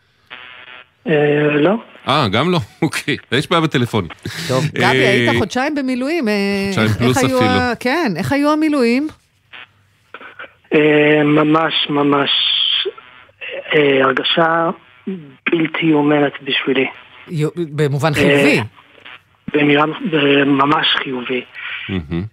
אה, 1.07 1.13
לא. 1.61 1.73
אה, 2.07 2.27
גם 2.27 2.51
לא? 2.51 2.59
אוקיי. 2.81 3.17
יש 3.31 3.49
בעיה 3.49 3.61
בטלפון. 3.61 4.07
טוב, 4.47 4.65
גבי, 4.73 4.83
אה, 4.85 5.09
היית 5.11 5.37
חודשיים 5.39 5.75
במילואים. 5.75 6.27
אה, 6.27 6.33
חודשיים 6.67 6.89
פלוס 6.89 7.17
אפילו. 7.17 7.41
ה- 7.43 7.73
כן, 7.79 8.13
איך 8.17 8.31
היו 8.31 8.51
המילואים? 8.51 9.07
אה, 10.73 10.79
ממש 11.23 11.73
ממש 11.89 12.29
אה, 13.75 14.03
הרגשה 14.03 14.69
בלתי 15.51 15.93
אומרת 15.93 16.33
בשבילי. 16.43 16.87
במובן 17.55 18.13
חיובי. 18.13 18.57
אה, 18.57 18.63
במילה 19.53 19.85
ממש 20.45 20.87
חיובי. 21.03 21.41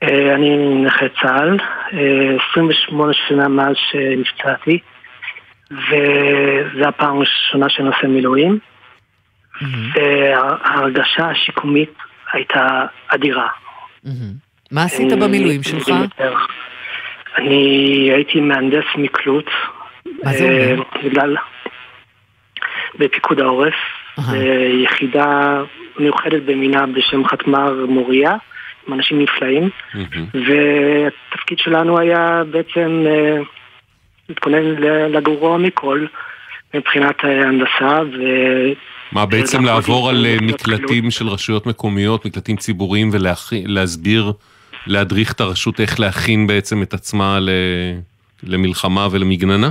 אה, 0.02 0.34
אני 0.34 0.74
נכה 0.84 1.06
צה"ל, 1.22 1.58
אה, 1.92 2.36
28 2.52 3.12
שנה 3.28 3.48
מאז 3.48 3.76
שנפצעתי, 3.90 4.78
וזו 5.70 6.88
הפעם 6.88 7.16
הראשונה 7.16 7.68
שאני 7.68 7.88
עושה 7.88 8.06
מילואים. 8.06 8.58
וההרגשה 9.94 11.30
השיקומית 11.30 11.92
הייתה 12.32 12.86
אדירה. 13.08 13.48
מה 14.70 14.82
עשית 14.82 15.12
אה, 15.12 15.16
במילואים 15.16 15.62
שלך? 15.62 15.90
אני 17.38 17.54
הייתי 18.14 18.40
מהנדס 18.40 18.84
מקלוט. 18.96 19.50
מה 20.24 20.32
זה 20.32 20.44
אה, 20.44 20.72
אומר? 20.72 20.82
בגלל... 21.04 21.36
בפיקוד 22.98 23.40
העורף, 23.40 23.74
אהה. 24.18 24.36
יחידה 24.82 25.62
מיוחדת 25.98 26.42
במינה 26.42 26.86
בשם 26.86 27.24
חתמר 27.24 27.86
מוריה, 27.88 28.36
עם 28.88 28.94
אנשים 28.94 29.22
נפלאים. 29.22 29.70
והתפקיד 30.34 31.58
שלנו 31.58 31.98
היה 31.98 32.42
בעצם 32.50 33.04
אה, 33.06 33.36
להתכונן 34.28 34.62
ל- 34.62 35.16
לגרוע 35.16 35.58
מכל 35.58 36.06
מבחינת 36.74 37.24
ההנדסה, 37.24 38.00
ו... 38.12 38.22
מה, 39.12 39.26
בעצם 39.26 39.64
לעבור 39.64 40.08
על 40.10 40.26
אה, 40.26 40.36
מקלטים 40.42 41.10
של 41.10 41.28
רשויות 41.28 41.66
מקומיות, 41.66 42.26
מקלטים 42.26 42.56
ציבוריים, 42.56 43.10
ולהסביר, 43.12 44.32
להדריך 44.86 45.32
את 45.32 45.40
הרשות 45.40 45.80
איך 45.80 46.00
להכין 46.00 46.46
בעצם 46.46 46.82
את 46.82 46.94
עצמה 46.94 47.38
ל- 47.40 47.50
למלחמה 48.42 49.08
ולמגננה? 49.10 49.70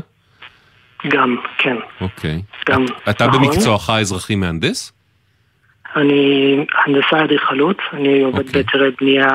גם, 1.07 1.35
כן. 1.57 1.75
אוקיי. 2.01 2.41
גם, 2.69 2.85
אתה 3.09 3.27
נכון. 3.27 3.41
במקצועך 3.41 3.89
אזרחי 3.89 4.35
מהנדס? 4.35 4.93
אני 5.95 6.65
הנדסה 6.85 7.23
אדריכלות, 7.23 7.77
אני 7.93 8.21
עובד 8.21 8.37
אוקיי. 8.37 8.51
בהיתרי 8.53 8.91
בנייה 9.01 9.27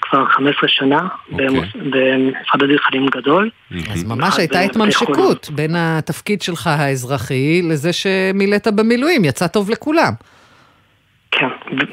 כבר 0.00 0.24
15 0.26 0.68
שנה, 0.68 1.08
אוקיי. 1.32 1.46
במשרד 1.74 2.62
אדריכלים 2.62 3.06
גדול. 3.06 3.50
אז. 3.90 4.04
ממש 4.04 4.38
הייתה 4.38 4.54
בתי 4.54 4.64
התממשקות 4.64 5.50
בין 5.50 5.76
התפקיד 5.76 6.42
שלך 6.42 6.66
האזרחי 6.66 7.62
לזה 7.62 7.92
שמילאת 7.92 8.68
במילואים, 8.68 9.24
יצא 9.24 9.46
טוב 9.46 9.70
לכולם. 9.70 10.12
כן, 11.30 11.48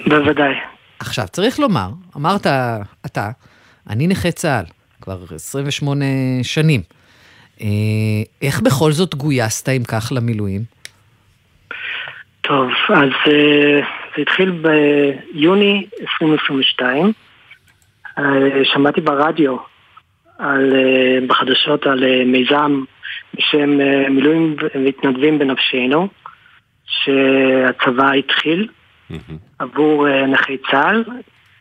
בוודאי. 0.07 0.53
עכשיו, 0.99 1.25
צריך 1.27 1.59
לומר, 1.59 1.89
אמרת 2.17 2.47
אתה, 3.05 3.29
אני 3.89 4.07
נכה 4.07 4.31
צה"ל, 4.31 4.65
כבר 5.01 5.19
28 5.35 6.05
שנים. 6.43 6.81
אה, 7.61 7.67
איך 8.41 8.61
בכל 8.61 8.91
זאת 8.91 9.15
גויסת, 9.15 9.69
אם 9.69 9.83
כך, 9.83 10.11
למילואים? 10.15 10.61
טוב, 12.41 12.69
אז 12.89 13.09
אה, 13.27 13.81
זה 14.15 14.21
התחיל 14.21 14.51
ביוני 14.51 15.87
2022. 16.01 17.13
אה, 18.17 18.23
שמעתי 18.63 19.01
ברדיו, 19.01 19.57
על, 20.39 20.73
בחדשות, 21.27 21.87
על 21.87 22.03
מיזם 22.25 22.83
בשם 23.33 23.69
מילואים 24.09 24.55
מתנדבים 24.75 25.39
בנפשנו, 25.39 26.07
שהצבא 26.85 28.11
התחיל. 28.11 28.67
עבור 29.59 30.07
נכי 30.27 30.57
צה"ל, 30.71 31.03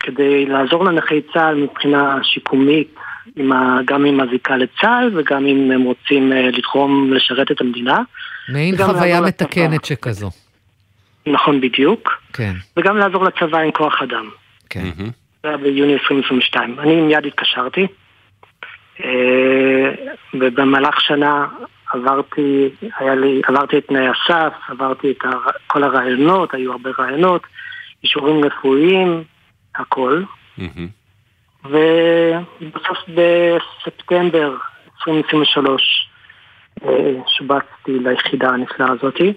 כדי 0.00 0.46
לעזור 0.46 0.84
לנכי 0.84 1.20
צה"ל 1.32 1.54
מבחינה 1.54 2.18
שיקומית, 2.22 2.94
עם 3.36 3.52
ה, 3.52 3.78
גם 3.84 4.04
עם 4.04 4.20
הזיקה 4.20 4.56
לצה"ל 4.56 5.18
וגם 5.18 5.46
אם 5.46 5.70
הם 5.70 5.82
רוצים 5.82 6.32
אה, 6.32 6.50
לתחום 6.50 7.12
לשרת 7.12 7.50
את 7.50 7.60
המדינה. 7.60 7.98
מעין 8.48 8.76
חוויה 8.76 9.14
לעבור 9.14 9.26
לצבא. 9.26 9.46
מתקנת 9.46 9.84
שכזו. 9.84 10.30
נכון 11.26 11.60
בדיוק. 11.60 12.22
כן, 12.32 12.52
וגם 12.76 12.96
לעזור 12.96 13.24
לצבא 13.24 13.58
עם 13.58 13.70
כוח 13.70 14.02
אדם. 14.02 14.30
כן. 14.70 14.84
זה 15.42 15.48
היה 15.48 15.56
ביוני 15.56 15.92
2022. 15.92 16.80
אני 16.80 17.00
מיד 17.00 17.26
התקשרתי, 17.26 17.86
אה, 19.04 19.90
ובמהלך 20.34 21.00
שנה 21.00 21.46
עברתי, 21.92 22.68
היה 22.98 23.14
לי, 23.14 23.40
עברתי 23.48 23.78
את 23.78 23.86
תנאי 23.86 24.06
הסף, 24.08 24.52
עברתי 24.68 25.10
את 25.10 25.24
הר, 25.24 25.40
כל 25.66 25.84
הרעיונות, 25.84 26.54
היו 26.54 26.72
הרבה 26.72 26.90
רעיונות, 26.98 27.46
אישורים 28.04 28.44
רפואיים, 28.44 29.22
הכל. 29.76 30.22
מהמם. 30.58 30.97
ובסוף 31.68 32.98
בספטמבר 33.08 34.54
2023 35.00 36.08
אה, 36.84 36.88
שובצתי 37.38 37.98
ליחידה 38.04 38.48
הנפלאה 38.48 38.88
הזאתי. 38.92 39.32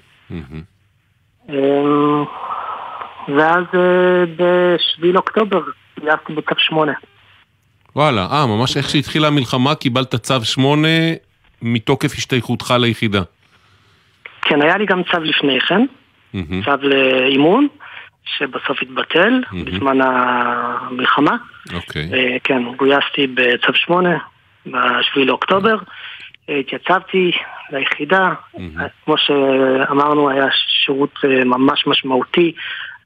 אמ, 1.49 2.23
ואז 3.27 3.63
אה, 3.73 4.25
ב-7 4.37 5.05
לאוקטובר 5.05 5.61
גייסתי 5.99 6.33
בקו 6.33 6.55
8. 6.57 6.93
וואלה, 7.95 8.27
אה, 8.31 8.47
ממש 8.47 8.77
איך 8.77 8.89
שהתחילה 8.89 9.27
המלחמה 9.27 9.75
קיבלת 9.75 10.15
צו 10.15 10.45
8 10.45 10.87
מתוקף 11.61 12.13
השתייכותך 12.17 12.73
ליחידה. 12.79 13.21
כן, 14.41 14.61
היה 14.61 14.77
לי 14.77 14.85
גם 14.85 15.01
צו 15.11 15.19
לפני 15.19 15.59
כן, 15.59 15.85
מהמם. 16.33 16.63
צו 16.63 16.71
לאימון, 16.81 17.67
שבסוף 18.25 18.81
התבטל 18.81 19.41
מהמם. 19.51 19.65
בזמן 19.65 19.97
המלחמה. 20.01 21.37
אוקיי. 21.73 22.09
אה, 22.13 22.37
כן, 22.43 22.63
גויסתי 22.75 23.27
בצו 23.27 23.73
8 23.73 24.17
ב-7 24.65 25.19
לאוקטובר. 25.25 25.77
אה, 26.49 26.57
התייצבתי 26.57 27.31
ליחידה. 27.71 28.33
אה, 28.59 28.87
כמו 29.05 29.17
שאמרנו, 29.17 30.29
היה 30.29 30.47
שירות 30.85 31.13
אה, 31.23 31.45
ממש 31.45 31.87
משמעותי. 31.87 32.51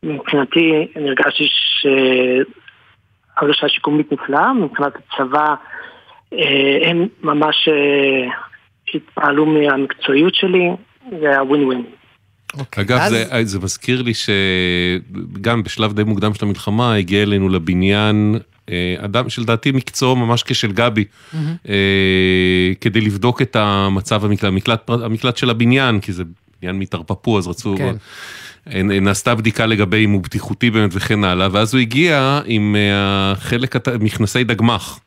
מבחינתי, 0.03 0.87
אני 0.95 1.07
הרגשתי 1.09 1.47
שהרגשה 3.37 3.69
שיקומית 3.69 4.11
נפלאה, 4.11 4.53
מבחינת 4.53 4.93
הצבא, 4.95 5.55
אה, 6.33 6.89
הם 6.89 7.07
ממש 7.23 7.69
התפעלו 8.93 9.45
מהמקצועיות 9.45 10.35
שלי, 10.35 10.69
זה 11.19 11.29
היה 11.29 11.43
ווין 11.43 11.63
ווין. 11.63 11.83
אוקיי. 12.57 12.83
אגב, 12.83 12.99
אז- 12.99 13.11
זה, 13.11 13.25
זה 13.43 13.59
מזכיר 13.59 14.01
לי 14.01 14.11
שגם 14.13 15.63
בשלב 15.63 15.93
די 15.93 16.03
מוקדם 16.03 16.33
של 16.33 16.45
המלחמה 16.45 16.95
הגיע 16.95 17.21
אלינו 17.23 17.49
לבניין 17.49 18.35
אה, 18.69 18.95
אדם 18.97 19.29
שלדעתי 19.29 19.71
מקצועו 19.71 20.15
ממש 20.15 20.43
כשל 20.43 20.71
גבי, 20.71 21.03
אה, 21.69 21.75
כדי 22.81 23.01
לבדוק 23.01 23.41
את 23.41 23.55
המצב 23.55 24.25
המקלט, 24.25 24.43
המקלט, 24.43 24.89
המקלט 24.89 25.37
של 25.37 25.49
הבניין, 25.49 25.99
כי 25.99 26.13
זה 26.13 26.23
בניין 26.61 26.79
מתרפפו, 26.79 27.37
אז 27.37 27.47
רצו... 27.47 27.75
כן. 27.77 27.95
נעשתה 28.83 29.35
בדיקה 29.35 29.65
לגבי 29.65 30.05
אם 30.05 30.11
הוא 30.11 30.21
בטיחותי 30.21 30.71
באמת 30.71 30.91
וכן 30.93 31.23
הלאה, 31.23 31.47
ואז 31.51 31.73
הוא 31.73 31.81
הגיע 31.81 32.41
עם 32.45 32.75
אה, 32.75 33.31
החלק, 33.31 33.75
מכנסי 33.99 34.43
דגמח. 34.43 34.99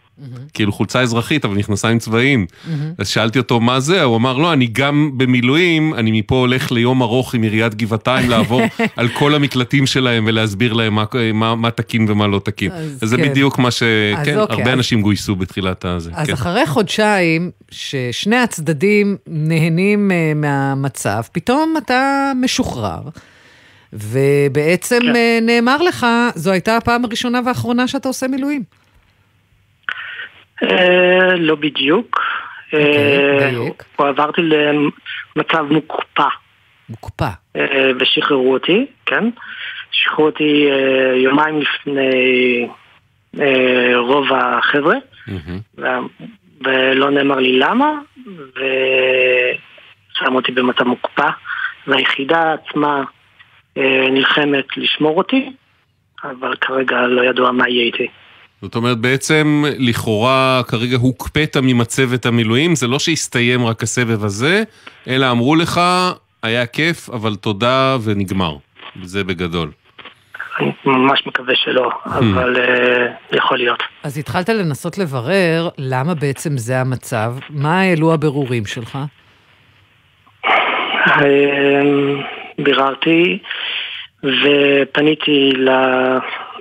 כאילו 0.54 0.72
חולצה 0.72 1.00
אזרחית, 1.00 1.44
אבל 1.44 1.54
מכנסיים 1.54 1.98
צבאיים. 1.98 2.46
אז 2.98 3.08
שאלתי 3.08 3.38
אותו 3.38 3.60
מה 3.60 3.80
זה, 3.80 4.02
הוא 4.02 4.16
אמר, 4.16 4.38
לא, 4.38 4.52
אני 4.52 4.66
גם 4.66 5.10
במילואים, 5.16 5.94
אני 5.94 6.18
מפה 6.20 6.34
הולך 6.34 6.72
ליום 6.72 7.02
ארוך 7.02 7.34
עם 7.34 7.42
עיריית 7.42 7.74
גבעתיים 7.74 8.30
לעבור 8.30 8.60
על 8.96 9.08
כל 9.08 9.34
המקלטים 9.34 9.86
שלהם 9.86 10.24
ולהסביר 10.26 10.72
להם 10.72 10.94
מה, 10.94 11.04
מה, 11.34 11.54
מה 11.54 11.70
תקין 11.70 12.06
ומה 12.10 12.26
לא 12.26 12.40
תקין. 12.44 12.72
אז 12.72 12.98
אז 13.02 13.08
זה 13.08 13.16
כן. 13.16 13.28
בדיוק 13.28 13.58
מה 13.58 13.70
ש... 13.70 13.82
אז 14.16 14.26
כן, 14.26 14.38
אוקיי, 14.38 14.56
הרבה 14.56 14.70
אז- 14.72 14.76
אנשים 14.78 15.02
גויסו 15.02 15.36
בתחילת 15.36 15.84
הזה. 15.84 16.10
אז 16.14 16.26
כן. 16.26 16.32
אחרי 16.32 16.66
חודשיים 16.66 17.50
ששני 17.70 18.36
הצדדים 18.36 19.16
נהנים 19.26 20.10
אה, 20.10 20.32
מהמצב, 20.34 21.22
פתאום 21.32 21.74
אתה 21.78 22.32
משוחרר, 22.40 23.00
ובעצם 23.92 24.98
כן. 25.02 25.16
אה, 25.16 25.38
נאמר 25.42 25.82
לך, 25.82 26.06
זו 26.34 26.50
הייתה 26.50 26.76
הפעם 26.76 27.04
הראשונה 27.04 27.40
והאחרונה 27.44 27.88
שאתה 27.88 28.08
עושה 28.08 28.28
מילואים. 28.28 28.62
אה, 30.62 31.36
לא 31.36 31.54
בדיוק. 31.54 32.20
אוקיי, 32.72 32.80
אה, 32.80 33.50
דייק. 33.50 33.84
הוא 33.96 34.06
עברתי 34.06 34.40
למצב 34.42 35.66
מוקפא. 35.70 36.28
מוקפא. 36.88 37.28
אה, 37.56 37.90
ושחררו 38.00 38.52
אותי, 38.52 38.86
כן? 39.06 39.24
שחררו 39.90 40.26
אותי 40.26 40.68
אה, 40.70 41.16
יומיים 41.16 41.60
לפני 41.60 42.68
אה, 43.40 43.92
רוב 43.96 44.26
החבר'ה, 44.32 44.96
ולא 46.64 47.10
נאמר 47.10 47.36
לי 47.36 47.58
למה, 47.58 47.92
ושמו 48.26 50.36
אותי 50.36 50.52
במצב 50.52 50.84
מוקפא, 50.84 51.28
והיחידה 51.86 52.52
עצמה 52.52 53.02
אה, 53.76 54.06
נלחמת 54.10 54.76
לשמור 54.76 55.18
אותי, 55.18 55.50
אבל 56.24 56.56
כרגע 56.56 57.06
לא 57.06 57.24
ידוע 57.24 57.52
מה 57.52 57.68
יהיה 57.68 57.84
איתי. 57.84 58.08
זאת 58.62 58.74
אומרת, 58.74 58.98
בעצם, 58.98 59.64
לכאורה, 59.78 60.62
כרגע 60.68 60.96
הוקפאת 60.96 61.56
ממצבת 61.56 62.26
המילואים, 62.26 62.74
זה 62.74 62.86
לא 62.86 62.98
שהסתיים 62.98 63.66
רק 63.66 63.82
הסבב 63.82 64.24
הזה, 64.24 64.62
אלא 65.08 65.30
אמרו 65.30 65.56
לך, 65.56 65.80
היה 66.42 66.66
כיף, 66.66 67.10
אבל 67.10 67.34
תודה 67.34 67.96
ונגמר. 68.04 68.56
זה 69.02 69.24
בגדול. 69.24 69.70
אני 70.60 70.72
ממש 70.84 71.22
מקווה 71.26 71.54
שלא, 71.56 71.90
אבל 72.04 72.56
אה, 72.56 73.06
יכול 73.32 73.58
להיות. 73.58 73.82
אז 74.02 74.18
התחלת 74.18 74.48
לנסות 74.48 74.98
לברר 74.98 75.68
למה 75.78 76.14
בעצם 76.14 76.56
זה 76.56 76.80
המצב, 76.80 77.34
מה 77.50 77.80
העלו 77.80 78.14
הבירורים 78.14 78.66
שלך? 78.66 78.98
אה, 81.06 81.82
ביררתי 82.58 83.38
ופניתי 84.24 85.52
ל... 85.56 85.70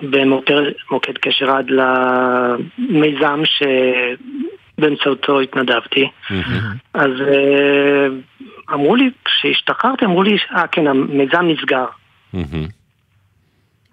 במוקד 0.01 0.61
מוקד 0.91 1.17
קשר 1.17 1.51
עד 1.51 1.65
למיזם 1.69 3.41
שבאמצעותו 4.77 5.39
התנדבתי. 5.39 6.09
אז 6.93 7.11
אה, 7.21 8.07
אמרו 8.73 8.95
לי, 8.95 9.09
כשהשתחררתי, 9.25 10.05
אמרו 10.05 10.23
לי, 10.23 10.37
אה 10.55 10.67
כן, 10.67 10.87
המיזם 10.87 11.45
נסגר. 11.47 11.85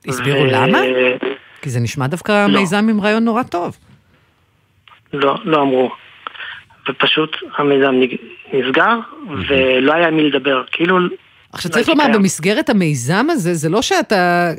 הסבירו 0.09 0.45
למה? 0.45 0.79
כי 1.63 1.71
זה 1.71 1.81
נשמע 1.81 2.07
דווקא 2.07 2.47
לא. 2.49 2.59
מיזם 2.61 2.87
עם 2.91 3.01
רעיון 3.01 3.25
נורא 3.25 3.43
טוב. 3.43 3.77
לא, 5.13 5.37
לא 5.45 5.63
אמרו. 5.63 5.91
ופשוט 6.89 7.37
המיזם 7.57 7.95
נסגר, 8.53 8.99
ולא 9.49 9.93
היה 9.93 10.09
עם 10.09 10.17
מי 10.17 10.31
לדבר. 10.31 10.63
כאילו, 10.73 10.99
עכשיו 11.55 11.69
לא 11.71 11.75
צריך 11.75 11.89
לומר. 11.89 12.07
במסגרת 12.15 12.71
המיזם 12.71 13.27
הזה, 13.31 13.55
זה 13.55 13.69
לא 13.69 13.83
שאתה... 13.83 14.51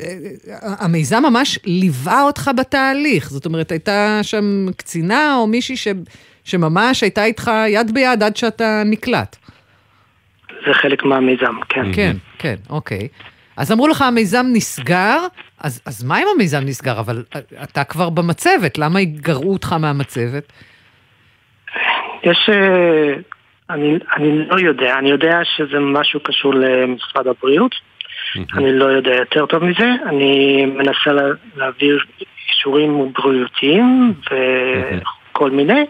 המיזם 0.61 1.23
ממש 1.29 1.59
ליווה 1.65 2.23
אותך 2.23 2.51
בתהליך. 2.57 3.29
זאת 3.29 3.45
אומרת, 3.45 3.71
הייתה 3.71 4.19
שם 4.21 4.65
קצינה 4.77 5.35
או 5.35 5.47
מישהי 5.47 5.77
ש... 5.77 5.87
שממש 6.43 7.01
הייתה 7.01 7.25
איתך 7.25 7.51
יד 7.67 7.93
ביד 7.93 8.23
עד 8.23 8.37
שאתה 8.37 8.83
נקלט. 8.85 9.35
זה 10.67 10.73
חלק 10.73 11.03
מהמיזם, 11.03 11.55
כן. 11.69 11.93
כן, 11.93 12.17
כן, 12.39 12.55
אוקיי. 12.69 13.07
אז 13.57 13.71
אמרו 13.71 13.87
לך, 13.87 14.01
המיזם 14.01 14.45
נסגר, 14.53 15.19
אז, 15.59 15.81
אז 15.85 16.03
מה 16.03 16.19
אם 16.19 16.27
המיזם 16.35 16.59
נסגר? 16.59 16.99
אבל 16.99 17.23
אתה 17.63 17.83
כבר 17.83 18.09
במצבת, 18.09 18.77
למה 18.77 19.03
גרעו 19.03 19.53
אותך 19.53 19.73
מהמצבת? 19.73 20.53
יש... 22.23 22.49
אני, 23.69 23.97
אני 24.15 24.47
לא 24.49 24.55
יודע, 24.59 24.99
אני 24.99 25.09
יודע 25.09 25.39
שזה 25.43 25.79
משהו 25.79 26.19
קשור 26.19 26.53
למשרד 26.53 27.27
הבריאות, 27.27 27.75
אני 28.53 28.73
לא 28.73 28.85
יודע 28.85 29.15
יותר 29.15 29.45
טוב 29.45 29.63
מזה, 29.63 29.91
אני 30.05 30.65
מנסה 30.65 31.11
לה, 31.11 31.23
להעביר 31.55 31.99
אישורים 32.49 33.13
בריאותיים 33.13 34.13
וכל 35.31 35.51
מיני. 35.51 35.85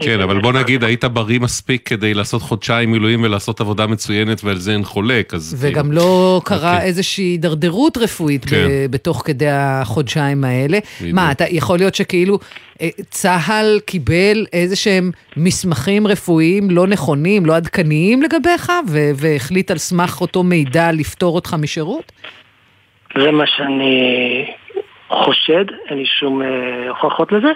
כן, 0.00 0.18
לא 0.18 0.24
אבל. 0.24 0.40
בוא 0.40 0.52
נגיד, 0.52 0.84
היית 0.84 1.04
בריא 1.04 1.40
מספיק 1.40 1.88
כדי 1.88 2.14
לעשות 2.14 2.42
חודשיים 2.42 2.92
מילואים 2.92 3.22
ולעשות 3.22 3.60
עבודה 3.60 3.86
מצוינת, 3.86 4.44
ועל 4.44 4.56
זה 4.56 4.72
אין 4.72 4.84
חולק, 4.84 5.34
אז... 5.34 5.56
וגם 5.60 5.92
לא 5.92 6.40
קרה 6.44 6.74
אוקיי. 6.74 6.86
איזושהי 6.86 7.24
הידרדרות 7.24 7.96
רפואית 7.96 8.44
כן. 8.44 8.66
בתוך 8.90 9.22
כדי 9.26 9.48
החודשיים 9.50 10.44
האלה. 10.44 10.78
מה, 11.12 11.32
אתה, 11.32 11.44
יכול 11.50 11.78
להיות 11.78 11.94
שכאילו 11.94 12.38
אה, 12.80 12.88
צה"ל 13.10 13.80
קיבל 13.86 14.46
איזה 14.52 14.76
שהם 14.76 15.10
מסמכים 15.36 16.06
רפואיים 16.06 16.70
לא 16.70 16.86
נכונים, 16.86 17.46
לא 17.46 17.56
עדכניים 17.56 18.22
לגביך, 18.22 18.72
והחליט 19.16 19.70
על 19.70 19.78
סמך 19.78 20.20
אותו 20.20 20.42
מידע 20.42 20.92
לפטור 20.92 21.34
אותך 21.34 21.56
משירות? 21.60 22.12
זה 23.18 23.30
מה 23.30 23.44
שאני 23.46 24.44
חושד, 25.08 25.64
אין 25.88 25.98
לי 25.98 26.06
שום 26.06 26.42
אה, 26.42 26.88
הוכחות 26.88 27.32
לזה. 27.32 27.52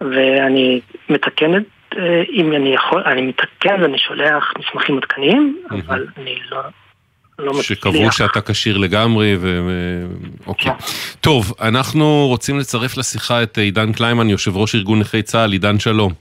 ואני 0.00 0.80
מתקנת, 1.08 1.64
אה, 1.96 2.22
אם 2.32 2.52
אני 2.52 2.74
יכול, 2.74 3.02
אני 3.06 3.22
מתקן 3.22 3.82
ואני 3.82 3.98
שולח 3.98 4.52
מסמכים 4.58 4.98
עדכניים, 4.98 5.56
אבל 5.70 6.06
אני 6.16 6.34
לא, 6.50 6.60
לא. 7.38 7.62
שקבעו 7.62 8.12
שאתה 8.12 8.40
כשיר 8.40 8.78
לגמרי, 8.78 9.36
ו... 9.40 9.60
אוקיי. 10.46 10.72
טוב, 11.20 11.52
אנחנו 11.60 12.26
רוצים 12.28 12.58
לצרף 12.58 12.96
לשיחה 12.96 13.42
את 13.42 13.58
עידן 13.58 13.92
קליימן, 13.92 14.30
יושב 14.30 14.56
ראש 14.56 14.74
ארגון 14.74 14.98
נכי 14.98 15.22
צה"ל, 15.22 15.52
עידן 15.52 15.78
שלום. 15.78 16.12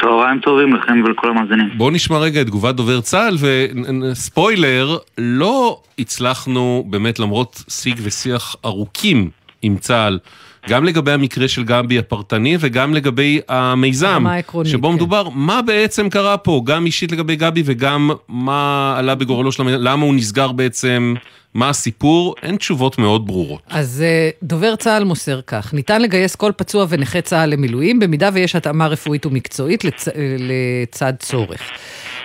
צהריים 0.00 0.40
טובים 0.40 0.74
לכם 0.76 1.02
ולכל 1.04 1.30
המאזינים. 1.30 1.68
בואו 1.76 1.90
נשמע 1.90 2.18
רגע 2.18 2.40
את 2.40 2.46
תגובת 2.46 2.74
דובר 2.74 3.00
צה"ל, 3.00 3.36
וספוילר, 3.40 4.96
לא 5.18 5.80
הצלחנו 5.98 6.84
באמת 6.90 7.18
למרות 7.18 7.64
שיג 7.68 8.00
ושיח 8.02 8.56
ארוכים 8.64 9.30
עם 9.62 9.76
צה"ל. 9.76 10.18
גם 10.68 10.84
לגבי 10.84 11.12
המקרה 11.12 11.48
של 11.48 11.64
גבי 11.64 11.98
הפרטני 11.98 12.56
וגם 12.60 12.94
לגבי 12.94 13.40
המיזם, 13.48 14.26
העקרונית, 14.26 14.72
שבו 14.72 14.88
כן. 14.88 14.94
מדובר 14.94 15.28
מה 15.28 15.62
בעצם 15.62 16.08
קרה 16.10 16.36
פה, 16.36 16.62
גם 16.64 16.86
אישית 16.86 17.12
לגבי 17.12 17.36
גבי 17.36 17.62
וגם 17.64 18.10
מה 18.28 18.94
עלה 18.98 19.14
בגורלו 19.14 19.52
של 19.52 19.62
המיזם, 19.62 19.78
למה 19.80 20.04
הוא 20.04 20.14
נסגר 20.14 20.52
בעצם, 20.52 21.14
מה 21.54 21.68
הסיפור, 21.68 22.34
אין 22.42 22.56
תשובות 22.56 22.98
מאוד 22.98 23.26
ברורות. 23.26 23.62
אז 23.68 24.02
אה, 24.06 24.30
דובר 24.42 24.76
צה"ל 24.76 25.04
מוסר 25.04 25.40
כך, 25.46 25.74
ניתן 25.74 26.02
לגייס 26.02 26.34
כל 26.34 26.52
פצוע 26.56 26.86
ונכה 26.88 27.20
צה"ל 27.20 27.50
למילואים, 27.50 27.98
במידה 27.98 28.30
ויש 28.32 28.56
התאמה 28.56 28.86
רפואית 28.86 29.26
ומקצועית 29.26 29.84
לצ... 29.84 30.08
אה, 30.08 30.12
לצד 30.38 31.12
צורך. 31.18 31.60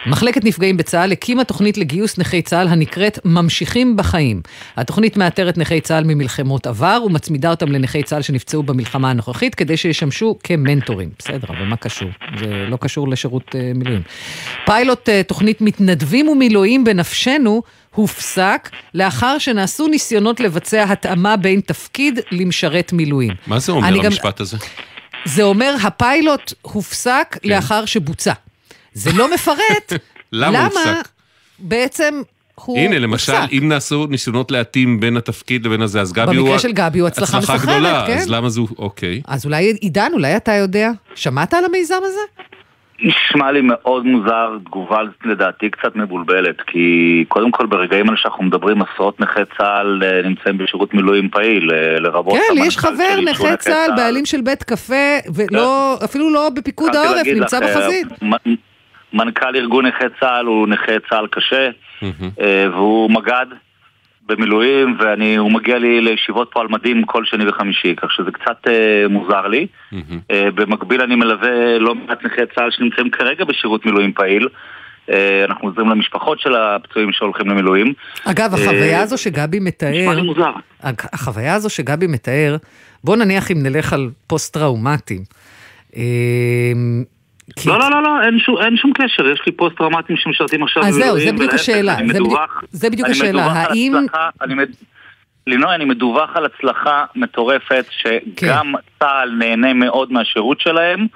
מחלקת 0.06 0.46
נפגעים 0.46 0.78
בצה"ל 0.78 1.12
הקימה 1.12 1.44
תוכנית 1.44 1.78
לגיוס 1.78 2.18
נכי 2.18 2.42
צה"ל 2.42 2.68
הנקראת 2.68 3.20
ממשיכים 3.26 3.96
בחיים. 3.98 4.42
התוכנית 4.78 5.18
מאתרת 5.18 5.58
נכי 5.58 5.82
צה"ל 5.82 6.04
ממלחמות 6.04 6.68
עבר 6.68 7.02
ומצמידה 7.06 7.50
אותם 7.50 7.72
לנכי 7.72 8.04
צה"ל 8.04 8.22
שנפצעו 8.22 8.64
במלחמה 8.64 9.10
הנוכחית 9.10 9.56
כדי 9.56 9.78
שישמשו 9.78 10.38
כמנטורים. 10.44 11.10
בסדר, 11.20 11.48
אבל 11.50 11.66
מה 11.66 11.76
קשור? 11.76 12.10
זה 12.40 12.66
לא 12.70 12.78
קשור 12.78 13.08
לשירות 13.10 13.56
אה, 13.56 13.72
מילואים. 13.76 14.02
פיילוט 14.66 15.10
אה, 15.10 15.22
תוכנית 15.24 15.62
מתנדבים 15.62 16.28
ומילואים 16.28 16.84
בנפשנו 16.84 17.62
הופסק 17.96 18.70
לאחר 18.94 19.38
שנעשו 19.38 19.88
ניסיונות 19.88 20.40
לבצע 20.40 20.84
התאמה 20.84 21.38
בין 21.38 21.62
תפקיד 21.62 22.20
למשרת 22.32 22.94
מילואים. 22.94 23.32
מה 23.48 23.60
זה 23.60 23.72
אומר 23.72 23.88
אני 23.88 24.00
גם- 24.00 24.06
המשפט 24.06 24.40
הזה? 24.40 24.58
זה 25.26 25.44
אומר, 25.44 25.76
הפיילוט 25.84 26.54
הופסק 26.62 27.38
כן. 27.42 27.50
לאחר 27.50 27.86
שבוצע. 27.86 28.34
זה 28.94 29.12
לא 29.16 29.34
מפרט 29.34 29.94
למה 30.32 30.66
הופסק? 30.66 31.08
בעצם 31.60 32.22
הוא 32.56 32.78
הנה, 32.78 33.00
למשל, 33.00 33.32
הופסק. 33.32 33.54
אם 33.54 33.70
נעשו 33.70 34.08
ניסיונות 34.08 34.52
להתאים 34.52 35.00
בין 35.00 35.18
התפקיד 35.18 35.66
לבין 35.66 35.82
הזה, 35.82 36.02
אז 36.02 36.14
גבי 36.14 36.36
הוא... 36.36 36.46
במקרה 36.46 36.60
של 36.60 36.72
גבי 36.72 37.00
הוא 37.00 37.08
הצלחה 37.08 37.38
מסחררת, 37.38 37.62
גדולה, 37.62 38.04
כן? 38.08 38.18
אז 38.18 38.30
למה 38.30 38.50
זו... 38.50 38.68
אוקיי. 38.78 39.22
אז 39.28 39.46
אולי, 39.46 39.74
עידן, 39.82 40.10
אולי 40.14 40.38
אתה 40.38 40.52
יודע? 40.52 40.92
שמעת 41.16 41.54
על 41.54 41.66
המיזם 41.66 41.96
הזה? 42.04 42.52
נשמע 43.04 43.52
לי 43.52 43.62
מאוד 43.62 44.06
מוזר, 44.06 44.58
תגובה 44.66 45.02
לדעתי 45.26 45.70
קצת 45.70 45.96
מבולבלת, 45.96 46.62
כי 46.68 47.26
קודם 47.28 47.52
כל 47.52 47.66
ברגעים 47.66 48.06
האלה 48.08 48.18
שאנחנו 48.18 48.44
מדברים, 48.44 48.82
עשרות 48.82 49.20
נכי 49.20 49.40
צה"ל 49.58 50.04
אה, 50.04 50.22
נמצאים 50.30 50.58
בשירות 50.58 50.94
מילואים 50.94 51.30
פעיל, 51.30 51.72
אה, 51.74 52.00
לרבות 52.00 52.34
כן, 52.34 52.56
לי 52.56 52.68
יש 52.68 52.74
סמנכ"ל 52.74 52.96
חבר 52.96 53.22
נכה 53.22 53.56
צה"ל, 53.58 53.92
בעלים 53.96 54.26
של 54.26 54.42
בית 54.42 54.64
קפה, 54.64 55.18
ולא, 55.36 55.98
אפילו 56.04 56.34
לא 56.34 56.50
בפיקוד 56.56 56.96
העורף, 56.96 57.28
נמצא 57.28 57.60
לך, 57.60 57.64
אה, 57.64 57.82
בחזית. 57.82 58.08
מנכ"ל 59.14 59.56
ארגון 59.56 59.86
נכי 59.86 60.04
צה"ל 60.20 60.46
הוא 60.46 60.68
נכה 60.68 60.92
צה"ל 61.10 61.28
קשה, 61.28 61.70
אה, 62.42 62.66
והוא 62.72 63.12
מג"ד 63.12 63.46
במילואים, 64.26 64.98
והוא 65.00 65.52
מגיע 65.52 65.80
לי 65.80 66.02
לישיבות 66.02 66.50
פה 66.54 66.62
על 66.62 66.68
מדים 66.70 67.06
כל 67.06 67.26
שני 67.26 67.48
וחמישי, 67.48 67.96
כך 67.96 68.12
שזה 68.12 68.32
קצת 68.32 68.68
אה, 68.68 69.08
מוזר 69.10 69.48
לי. 69.48 69.68
אה, 70.32 70.52
במקביל 70.56 71.02
אני 71.02 71.16
מלווה 71.16 71.80
לא 71.80 71.96
מעט 71.96 72.26
נכי 72.26 72.42
צה"ל 72.56 72.72
שנמצאים 72.72 73.10
כרגע 73.10 73.46
בשירות 73.46 73.86
מילואים 73.86 74.14
פעיל. 74.14 74.48
אה, 75.10 75.46
אנחנו 75.46 75.68
עוזרים 75.68 75.90
למשפחות 75.90 76.40
של 76.40 76.56
הפצועים 76.56 77.12
שהולכים 77.12 77.50
למילואים. 77.50 77.94
אגב, 78.26 78.54
אה, 78.54 78.64
החוויה 78.64 79.02
הזו 79.02 79.18
שגבי 79.18 79.60
מתאר... 79.60 79.92
נשמע 79.92 80.14
לי 80.14 80.22
מוזר. 80.22 80.52
החוויה 80.84 81.56
הזו 81.56 81.70
שגבי 81.70 82.08
מתאר, 82.08 82.58
בוא 83.04 83.16
נניח 83.16 83.52
אם 83.52 83.64
נלך 83.64 83.94
על 83.94 84.10
פוסט-טראומטיים. 84.28 85.24
כי- 87.60 87.70
לא, 87.70 87.80
לא, 87.80 87.90
לא, 87.92 88.04
לא, 88.04 88.10
אין 88.26 88.40
שום, 88.40 88.56
אין 88.62 88.78
שום 88.78 88.92
קשר, 88.94 89.28
יש 89.28 89.42
לי 89.46 89.52
פוסט-טראומטיים 89.52 90.18
שמשרתים 90.18 90.64
עכשיו 90.64 90.84
אז 90.84 90.94
זהו, 90.94 91.20
זה 91.20 91.32
בדיוק 91.32 91.54
השאלה, 91.54 91.94
אני 91.98 92.14
זה 92.14 92.20
מדווח- 92.20 92.64
זה 92.72 92.90
בדיוק 92.90 93.06
אני 93.08 93.16
השאלה, 93.16 93.32
מדווח 93.32 93.56
על 93.58 93.72
האם- 93.72 93.96
הצלחה, 93.96 94.30
אני 94.42 94.54
מד... 94.54 94.70
לינוי, 95.48 95.76
אני 95.76 95.86
מדווח 95.86 96.30
על 96.36 96.46
הצלחה 96.46 97.06
מטורפת, 97.16 97.86
כן. 98.04 98.20
שגם 98.48 98.74
צה"ל 99.00 99.30
נהנה 99.40 99.74
מאוד 99.74 100.12
מהשירות 100.14 100.60
שלהם, 100.62 101.08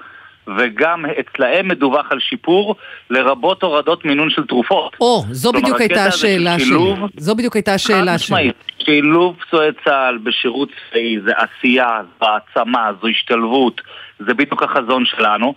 וגם 0.58 1.06
אצלהם 1.06 1.67
מדווח 1.67 2.06
על 2.12 2.19
שיפור, 2.19 2.76
לרבות 3.10 3.63
הורדות 3.63 4.06
מינון 4.06 4.30
של 4.30 4.45
תרופות. 4.48 4.95
או, 5.02 5.24
זו 5.32 5.52
בדיוק 5.52 5.80
הייתה 5.82 6.06
השאלה 6.06 6.60
שלי. 6.60 6.93
זו 7.17 7.36
בדיוק 7.36 7.56
הייתה 7.56 7.74
השאלה 7.74 8.00
חד 8.12 8.17
שלי. 8.17 8.36
משמעית, 8.36 8.56
שילוב 8.80 9.36
פצועי 9.48 9.69
צה"ל 9.86 10.17
בשירות 10.17 10.69
צבאי 10.89 11.17
זה 11.26 11.32
עשייה, 11.38 11.88
זו 12.19 12.26
העצמה, 12.28 12.89
זו 13.02 13.08
השתלבות, 13.08 13.82
זה 14.19 14.34
בדיוק 14.34 14.63
החזון 14.63 15.04
שלנו, 15.06 15.54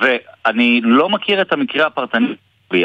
ואני 0.00 0.80
לא 0.84 1.08
מכיר 1.08 1.40
את 1.40 1.52
המקרה 1.52 1.86
הפרטני, 1.86 2.34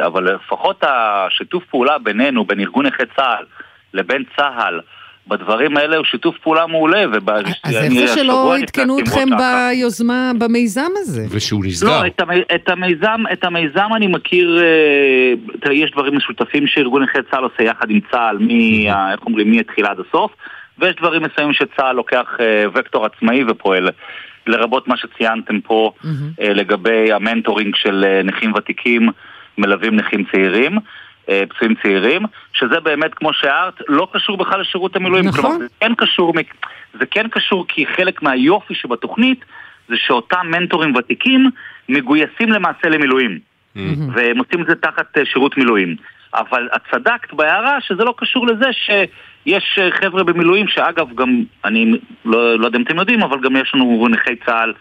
אבל 0.05 0.35
לפחות 0.35 0.83
השיתוף 0.87 1.63
פעולה 1.69 1.97
בינינו, 1.97 2.45
בין 2.45 2.59
ארגון 2.59 2.85
נכי 2.85 3.03
צה"ל 3.15 3.45
לבין 3.93 4.23
צה"ל, 4.37 4.79
בדברים 5.27 5.77
האלה 5.77 5.97
הוא 5.97 6.05
שיתוף 6.05 6.37
פעולה 6.37 6.67
מעולה, 6.67 7.03
ובשבוע 7.13 7.53
אז 7.63 7.75
איפה 7.75 8.07
שלא 8.15 8.55
עדכנו 8.57 8.99
אתכם 8.99 9.27
ביוזמה, 9.37 10.31
במיזם 10.37 10.89
הזה? 10.95 11.25
ושהוא 11.31 11.65
נסגר. 11.65 11.89
לא, 11.89 12.07
את, 12.07 12.21
המ, 12.21 12.29
את, 12.55 12.69
המיזם, 12.69 13.23
את 13.33 13.43
המיזם 13.43 13.89
אני 13.95 14.07
מכיר, 14.07 14.59
אה, 14.63 15.33
תראה, 15.61 15.75
יש 15.75 15.91
דברים 15.91 16.17
משותפים 16.17 16.67
שארגון 16.67 17.03
נכי 17.03 17.17
צה"ל 17.31 17.43
עושה 17.43 17.63
יחד 17.63 17.89
עם 17.89 17.99
צה"ל, 18.11 18.37
מ, 18.39 18.49
ה- 18.89 19.11
איך 19.11 19.25
אומרים, 19.25 19.51
מהתחילה 19.51 19.89
עד 19.89 19.97
הסוף, 20.09 20.31
ויש 20.79 20.95
דברים 20.95 21.23
מסוימים 21.23 21.53
שצה"ל 21.53 21.95
לוקח 21.95 22.37
אה, 22.39 22.65
וקטור 22.75 23.05
עצמאי 23.05 23.43
ופועל, 23.47 23.89
לרבות 24.47 24.87
מה 24.87 24.97
שציינתם 24.97 25.61
פה 25.61 25.91
אה, 26.41 26.53
לגבי 26.53 27.13
המנטורינג 27.13 27.75
של 27.75 28.05
אה, 28.07 28.23
נכים 28.23 28.53
ותיקים, 28.53 29.09
מלווים 29.57 29.95
נכים 29.95 30.25
צעירים. 30.31 30.77
אה, 31.29 31.43
פצועים 31.49 31.75
צעירים, 31.83 32.21
שזה 32.53 32.79
באמת, 32.79 33.13
כמו 33.13 33.33
שהערת, 33.33 33.73
לא 33.87 34.07
קשור 34.13 34.37
בכלל 34.37 34.61
לשירות 34.61 34.95
המילואים. 34.95 35.25
נכון. 35.25 35.41
כלומר, 35.41 35.57
זה 35.57 35.65
כן 35.79 35.95
קשור, 35.95 36.33
זה 36.99 37.05
כן 37.05 37.27
קשור 37.27 37.65
כי 37.67 37.85
חלק 37.85 38.21
מהיופי 38.21 38.75
שבתוכנית 38.75 39.45
זה 39.89 39.95
שאותם 39.97 40.47
מנטורים 40.51 40.95
ותיקים 40.95 41.49
מגויסים 41.89 42.49
למעשה 42.49 42.89
למילואים. 42.89 43.39
והם 44.13 44.37
עושים 44.37 44.61
את 44.61 44.67
זה 44.67 44.75
תחת 44.75 45.17
שירות 45.23 45.57
מילואים. 45.57 45.95
אבל 46.33 46.69
את 46.75 46.81
צדקת 46.91 47.33
בהערה 47.33 47.81
שזה 47.81 48.03
לא 48.03 48.13
קשור 48.17 48.47
לזה 48.47 48.73
שיש 48.73 49.09
אה, 49.53 49.89
חבר'ה 50.01 50.23
במילואים, 50.23 50.67
שאגב, 50.67 51.15
גם, 51.15 51.43
אני 51.65 51.91
לא, 52.25 52.59
לא 52.59 52.65
יודע 52.65 52.77
אם 52.77 52.83
אתם 52.83 52.97
יודעים, 52.97 53.23
אבל 53.23 53.37
גם 53.41 53.55
יש 53.55 53.71
לנו 53.75 54.07
נכי 54.11 54.35
צה"ל, 54.45 54.73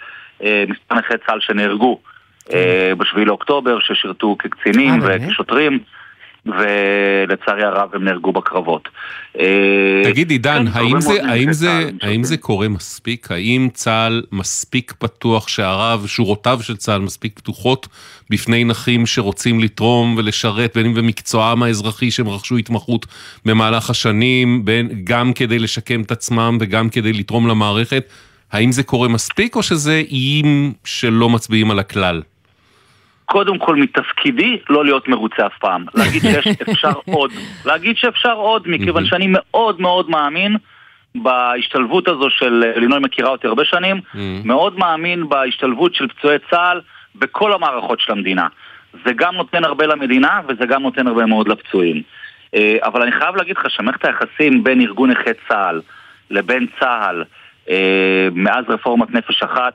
אה, 0.42 0.64
מספר 0.68 0.94
נכי 0.94 1.14
צה"ל 1.27 1.40
שנהרגו 1.40 1.98
אה, 2.53 2.92
בשביעי 2.98 3.24
לאוקטובר, 3.24 3.79
ששירתו 3.81 4.37
כקצינים? 4.38 5.00
וכשוטרים. 5.03 5.79
ולצערי 6.46 7.64
הרב 7.64 7.88
הם 7.92 8.04
נהרגו 8.04 8.33
בקרבות. 8.33 8.88
אה, 9.38 10.02
תגיד 10.04 10.30
עידן, 10.30 10.64
האם 10.72 11.00
זה, 11.00 11.12
האם, 11.24 11.52
זה, 11.52 11.66
צה"ל 11.66 12.09
האם. 12.09 12.24
זה 12.24 12.37
קורה 12.37 12.68
מספיק? 12.68 13.30
האם 13.30 13.68
צה"ל 13.72 14.22
מספיק 14.33 14.94
פתוח, 14.98 15.48
שעריו, 15.48 16.02
שורותיו 16.07 16.59
של 16.62 16.76
צה"ל 16.76 17.00
מספיק 17.00 17.38
פתוחות 17.38 17.88
בפני 18.30 18.64
נכים 18.64 19.07
שרוצים 19.07 19.61
לתרום 19.61 20.14
ולשרת, 20.18 20.76
בין 20.76 20.87
אם 20.87 20.94
במקצועם 20.94 21.62
האזרחי 21.62 22.11
שהם 22.11 22.28
רכשו 22.28 22.57
התמחות 22.57 23.07
במהלך 23.44 23.90
השנים, 23.90 24.64
בין, 24.64 24.88
גם 25.04 25.33
כדי 25.33 25.59
לשקם 25.59 26.02
את 26.02 26.11
עצמם 26.11 26.59
וגם 26.61 26.88
כדי 26.88 27.12
לתרום 27.12 27.48
למערכת? 27.48 28.09
האם 28.52 28.72
זה 28.72 28.83
קורה 28.83 29.09
מספיק 29.09 29.57
או 29.57 29.62
שזה 29.62 30.02
איים 30.11 30.72
שלא 30.85 31.30
מצביעים 31.30 31.70
על 31.70 31.78
הכלל? 31.78 32.22
קודם 33.24 33.58
כל 33.58 33.76
מתפקידי 33.76 34.58
לא 34.70 34.84
להיות 34.84 35.08
מרוצה 35.08 35.46
אף 35.46 35.58
פעם. 35.60 35.84
להגיד 35.94 36.22
שאפשר 36.22 36.92
עוד. 37.14 37.30
להגיד 37.64 37.96
שאפשר 37.96 38.32
עוד, 38.32 38.62
מכיוון 38.66 39.06
שאני 39.06 39.26
מאוד 39.28 39.80
מאוד 39.80 40.10
מאמין 40.10 40.56
בהשתלבות 41.14 42.08
הזו 42.08 42.30
של, 42.30 42.64
לינוי 42.76 42.98
מכירה 42.98 43.30
אותי 43.30 43.46
הרבה 43.46 43.64
שנים, 43.64 44.00
מאוד 44.44 44.78
מאמין 44.78 45.28
בהשתלבות 45.28 45.94
של 45.94 46.08
פצועי 46.08 46.38
צה"ל 46.50 46.80
בכל 47.14 47.52
המערכות 47.52 48.00
של 48.00 48.12
המדינה. 48.12 48.46
זה 49.04 49.12
גם 49.16 49.34
נותן 49.34 49.64
הרבה 49.64 49.87
למדינה 49.87 50.40
וזה 50.48 50.66
גם 50.66 50.82
נותן 50.82 51.06
הרבה 51.06 51.26
מאוד 51.26 51.48
לפצועים. 51.48 52.02
אה, 52.54 52.76
אבל 52.82 53.02
אני 53.02 53.12
חייב 53.12 53.37
להגיד 53.37 53.56
לך 53.56 53.70
שמערכת 53.70 54.04
היחסים 54.04 54.64
בין 54.64 54.80
ארגון 54.80 55.10
נכי 55.10 55.30
צה"ל 55.48 55.80
לבין 56.30 56.66
צה"ל 56.80 57.24
אה, 57.70 58.28
מאז 58.32 58.64
רפורמת 58.68 59.10
נפש 59.10 59.42
אחת 59.42 59.74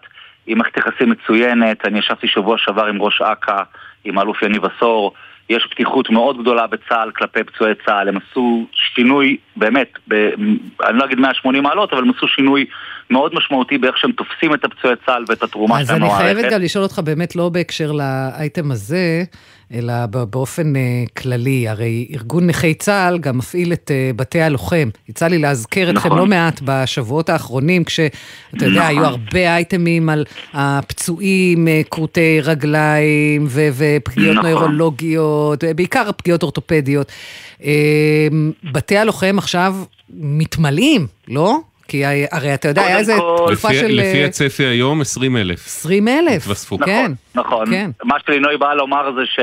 היא 0.50 0.58
מערכת 0.58 0.78
יחסים 0.78 1.10
מצוינת, 1.10 1.86
אני 1.86 2.00
ישבתי 2.00 2.28
שבוע 2.28 2.58
שעבר 2.58 2.86
עם 2.86 3.02
ראש 3.02 3.22
אכ"א, 3.22 3.62
עם 4.06 4.18
האלוף 4.18 4.42
יניב 4.42 4.66
עשור, 4.66 5.14
יש 5.50 5.68
פתיחות 5.72 6.10
מאוד 6.10 6.42
גדולה 6.42 6.68
בצה"ל 6.68 7.12
כלפי 7.12 7.44
פצועי 7.44 7.74
צה"ל, 7.86 8.08
הם 8.10 8.18
עשו 8.18 8.66
שינוי, 8.96 9.38
באמת, 9.56 9.92
ב, 10.08 10.14
אני 10.84 10.98
לא 10.98 11.06
אגיד 11.06 11.20
180 11.20 11.64
מעלות, 11.64 11.94
אבל 11.94 12.02
הם 12.02 12.10
עשו 12.18 12.28
שינוי 12.28 12.66
מאוד 13.10 13.36
משמעותי 13.36 13.78
באיך 13.78 13.98
שהם 13.98 14.12
תופסים 14.12 14.54
את 14.54 14.66
הפצועי 14.66 14.96
צה"ל 15.06 15.24
ואת 15.30 15.44
התרומה 15.44 15.80
אז 15.80 15.88
שלהם 15.88 16.02
אני 16.02 16.10
למערכת. 16.10 16.26
חייבת 16.26 16.54
גם 16.54 16.62
לשאול 16.62 16.84
אותך 16.84 17.00
באמת 17.00 17.36
לא 17.36 17.50
בהקשר 17.50 17.92
לאייטם 17.92 18.72
הזה, 18.72 19.24
אלא 19.74 20.06
באופן 20.06 20.76
אה, 20.76 21.04
כללי. 21.18 21.68
הרי 21.68 22.08
ארגון 22.14 22.48
נכי 22.48 22.74
צה"ל 22.74 23.18
גם 23.18 23.38
מפעיל 23.38 23.74
את 23.74 23.92
אה, 23.94 24.12
בתי 24.16 24.42
הלוחם. 24.42 24.90
יצא 25.10 25.28
לי 25.28 25.38
להזכיר 25.38 25.90
אתכם 25.90 26.08
נכון. 26.08 26.18
לא 26.18 26.26
מעט 26.26 26.62
בשבועות 26.64 27.30
האחרונים, 27.30 27.84
כשאתה 27.84 28.16
יודע, 28.62 28.68
נכון. 28.70 28.82
היו 28.82 29.06
הרבה 29.06 29.56
אייטמים 29.56 30.10
על 30.10 30.26
הפצועים, 30.54 31.68
אה, 31.68 31.82
כרותי 31.92 32.42
רגליים 32.42 33.46
ו- 33.50 33.70
ופגיעות 33.74 34.36
נכון. 34.36 34.50
נוירולוגיות, 34.50 35.64
בעיקר 35.76 36.10
פגיעות 36.18 36.44
אורתופדיות. 36.44 37.12
בתי 38.74 38.98
הלוחם 38.98 39.36
עכשיו 39.38 39.76
מתמלאים, 40.14 41.08
לא? 41.28 41.60
כי 41.90 42.04
הרי 42.32 42.54
אתה 42.54 42.68
יודע, 42.68 42.82
היה 42.86 42.98
איזה 42.98 43.16
כל- 43.18 43.46
תקופה 43.48 43.68
לפי, 43.70 43.80
של... 43.80 43.88
לפי 43.88 44.22
אה, 44.22 44.26
הצפי 44.26 44.64
היום, 44.64 45.02
20 45.02 45.38
אלף. 45.38 45.66
20 45.68 46.08
אלף, 46.08 46.42
התווספו. 46.42 46.78
כן. 46.78 47.12
נכון. 47.36 47.66
כן. 47.72 47.92
מה 48.04 48.16
שלינוי 48.26 48.58
באה 48.58 48.76
לומר 48.76 49.12
זה 49.16 49.22
ש... 49.26 49.40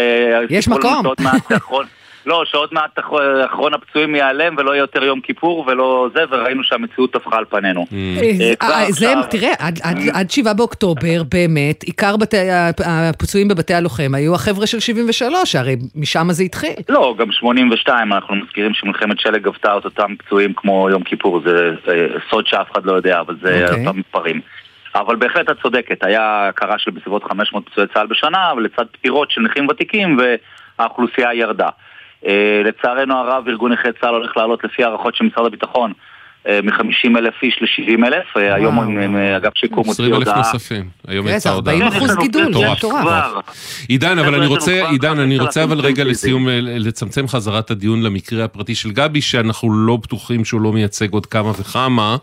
יש 0.50 0.68
מקום. 0.68 1.02
לא, 2.26 2.42
שעוד 2.46 2.68
מעט 2.72 2.98
אח- 2.98 3.10
אחרון 3.46 3.74
הפצועים 3.74 4.14
ייעלם 4.14 4.54
ולא 4.58 4.70
יהיה 4.70 4.80
יותר 4.80 5.04
יום 5.04 5.20
כיפור 5.20 5.64
ולא 5.68 6.08
זה, 6.14 6.20
וראינו 6.30 6.64
שהמציאות 6.64 7.12
טפחה 7.12 7.38
על 7.38 7.44
פנינו. 7.44 7.86
אה, 7.92 8.56
כבר 8.60 8.68
אה, 8.72 9.22
תראה, 9.30 9.52
עד- 10.14 10.30
7 10.30 10.52
באוקטובר, 10.52 11.22
באמת, 11.30 11.82
עיקר 11.82 12.14
הפצועים 12.86 13.48
בבתי 13.48 13.74
הלוחם 13.74 14.14
היו 14.14 14.34
החבר'ה 14.34 14.66
של 14.66 14.80
73, 14.80 15.56
הרי 15.56 15.76
משם 15.94 16.26
זה 16.30 16.42
התחיל. 16.42 16.70
לא, 16.88 17.14
גם 17.18 17.32
82, 17.32 18.12
אנחנו 18.12 18.34
מזכירים 18.36 18.74
שמלחמת 18.74 19.20
שלג 19.20 19.42
גבתה 19.42 19.78
את 19.78 19.84
אותם 19.84 20.16
פצועים 20.16 20.52
כמו 20.56 20.90
יום 20.90 21.02
כיפור, 21.02 21.40
זה 21.46 21.70
אה, 21.88 22.06
סוד 22.30 22.46
שאף 22.46 22.72
אחד 22.72 22.86
לא 22.86 22.92
יודע, 22.92 23.20
אבל 23.20 23.36
זה 23.42 23.66
אוקיי. 23.68 23.86
אותם 23.86 23.98
מספרים. 23.98 24.40
אבל 24.94 25.16
בהחלט 25.16 25.50
את 25.50 25.56
צודקת, 25.62 26.04
היה 26.04 26.48
הכרה 26.48 26.78
של 26.78 26.90
בסביבות 26.90 27.24
500 27.24 27.68
פצועי 27.70 27.86
צה"ל 27.94 28.06
בשנה, 28.06 28.52
ולצד 28.56 28.84
פטירות 28.92 29.30
של 29.30 29.40
נכים 29.40 29.68
ותיקים, 29.68 30.18
והאוכלוסייה 30.78 31.34
ירדה. 31.34 31.68
אה, 32.26 32.32
לצערנו 32.64 33.14
הרב, 33.14 33.48
ארגון 33.48 33.72
נכי 33.72 33.88
צה"ל 34.00 34.14
הולך 34.14 34.36
לעלות 34.36 34.64
לפי 34.64 34.84
הערכות 34.84 35.14
של 35.16 35.24
משרד 35.24 35.46
הביטחון 35.46 35.92
מ-50 36.48 37.18
אלף 37.18 37.34
איש 37.42 37.58
ל-70 37.62 38.06
אלף, 38.06 38.24
היום 38.36 38.78
הם- 38.78 38.98
הם, 38.98 39.16
אה, 39.16 39.36
אגף 39.36 39.52
שיקום 39.56 39.78
הוציא 39.86 39.92
20 40.04 40.14
אלף 40.14 40.28
הודעה. 40.28 40.38
נוספים. 40.52 40.88
היום 41.08 41.38
זה 41.38 41.50
הודעה. 41.50 41.74
40 41.74 41.88
אחוז 41.88 42.16
גידול, 42.16 42.52
זה 42.54 42.70
מטורף. 42.72 43.04
עידן, 43.88 44.18
אבל 44.18 44.34
אני 44.34 44.46
רוצה, 44.46 44.88
עידן, 44.90 45.18
אני 45.18 45.38
רוצה 45.38 45.64
אבל 45.64 45.76
5,000 45.76 45.84
רגע. 45.92 46.04
לסיום 46.04 46.48
אה, 46.48 46.58
לצמצם 46.62 47.28
חזרה 47.28 47.58
את 47.58 47.70
הדיון 47.70 48.02
למקרה 48.02 48.44
הפרטי 48.44 48.74
של 48.74 48.90
גבי, 48.90 49.20
שאנחנו 49.20 49.72
לא 49.74 49.96
בטוחים 49.96 50.44
שהוא 50.44 50.60
לא 50.60 50.72
מייצג 50.72 51.12
עוד 51.12 51.26
כמה 51.26 51.50
וכמה. 51.50 52.16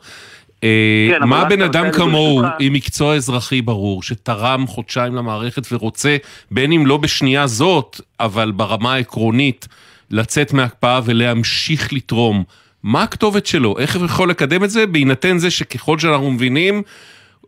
אה, 0.64 1.10
כן, 1.20 1.24
מה 1.28 1.46
בן 1.46 1.62
אדם 1.62 1.92
כמוהו. 1.92 2.42
עם 2.60 2.74
מקצוע 2.74 3.16
אזרחי 3.16 3.62
ברור, 3.62 4.04
שתרם 4.04 4.68
חודשיים 4.68 5.16
למערכת 5.16 5.74
ורוצה, 5.74 6.18
בין 6.52 6.72
אם 6.72 6.86
לא 6.88 6.98
בשנייה 6.98 7.48
זאת, 7.48 8.02
אבל 8.20 8.52
ברמה 8.52 8.94
העקרונית, 8.94 9.68
לצאת 10.14 10.54
מההקפאה 10.54 11.00
ולהמשיך 11.06 11.94
לתרום, 11.94 12.44
מה 12.84 13.04
הכתובת 13.04 13.46
שלו? 13.46 13.76
איך 13.80 13.96
הוא 13.96 14.06
יכול 14.06 14.30
לקדם 14.30 14.64
את 14.64 14.70
זה? 14.70 14.88
בהינתן 14.88 15.38
זה 15.38 15.52
שככל 15.52 16.00
שאנחנו 16.00 16.32
מבינים, 16.32 16.82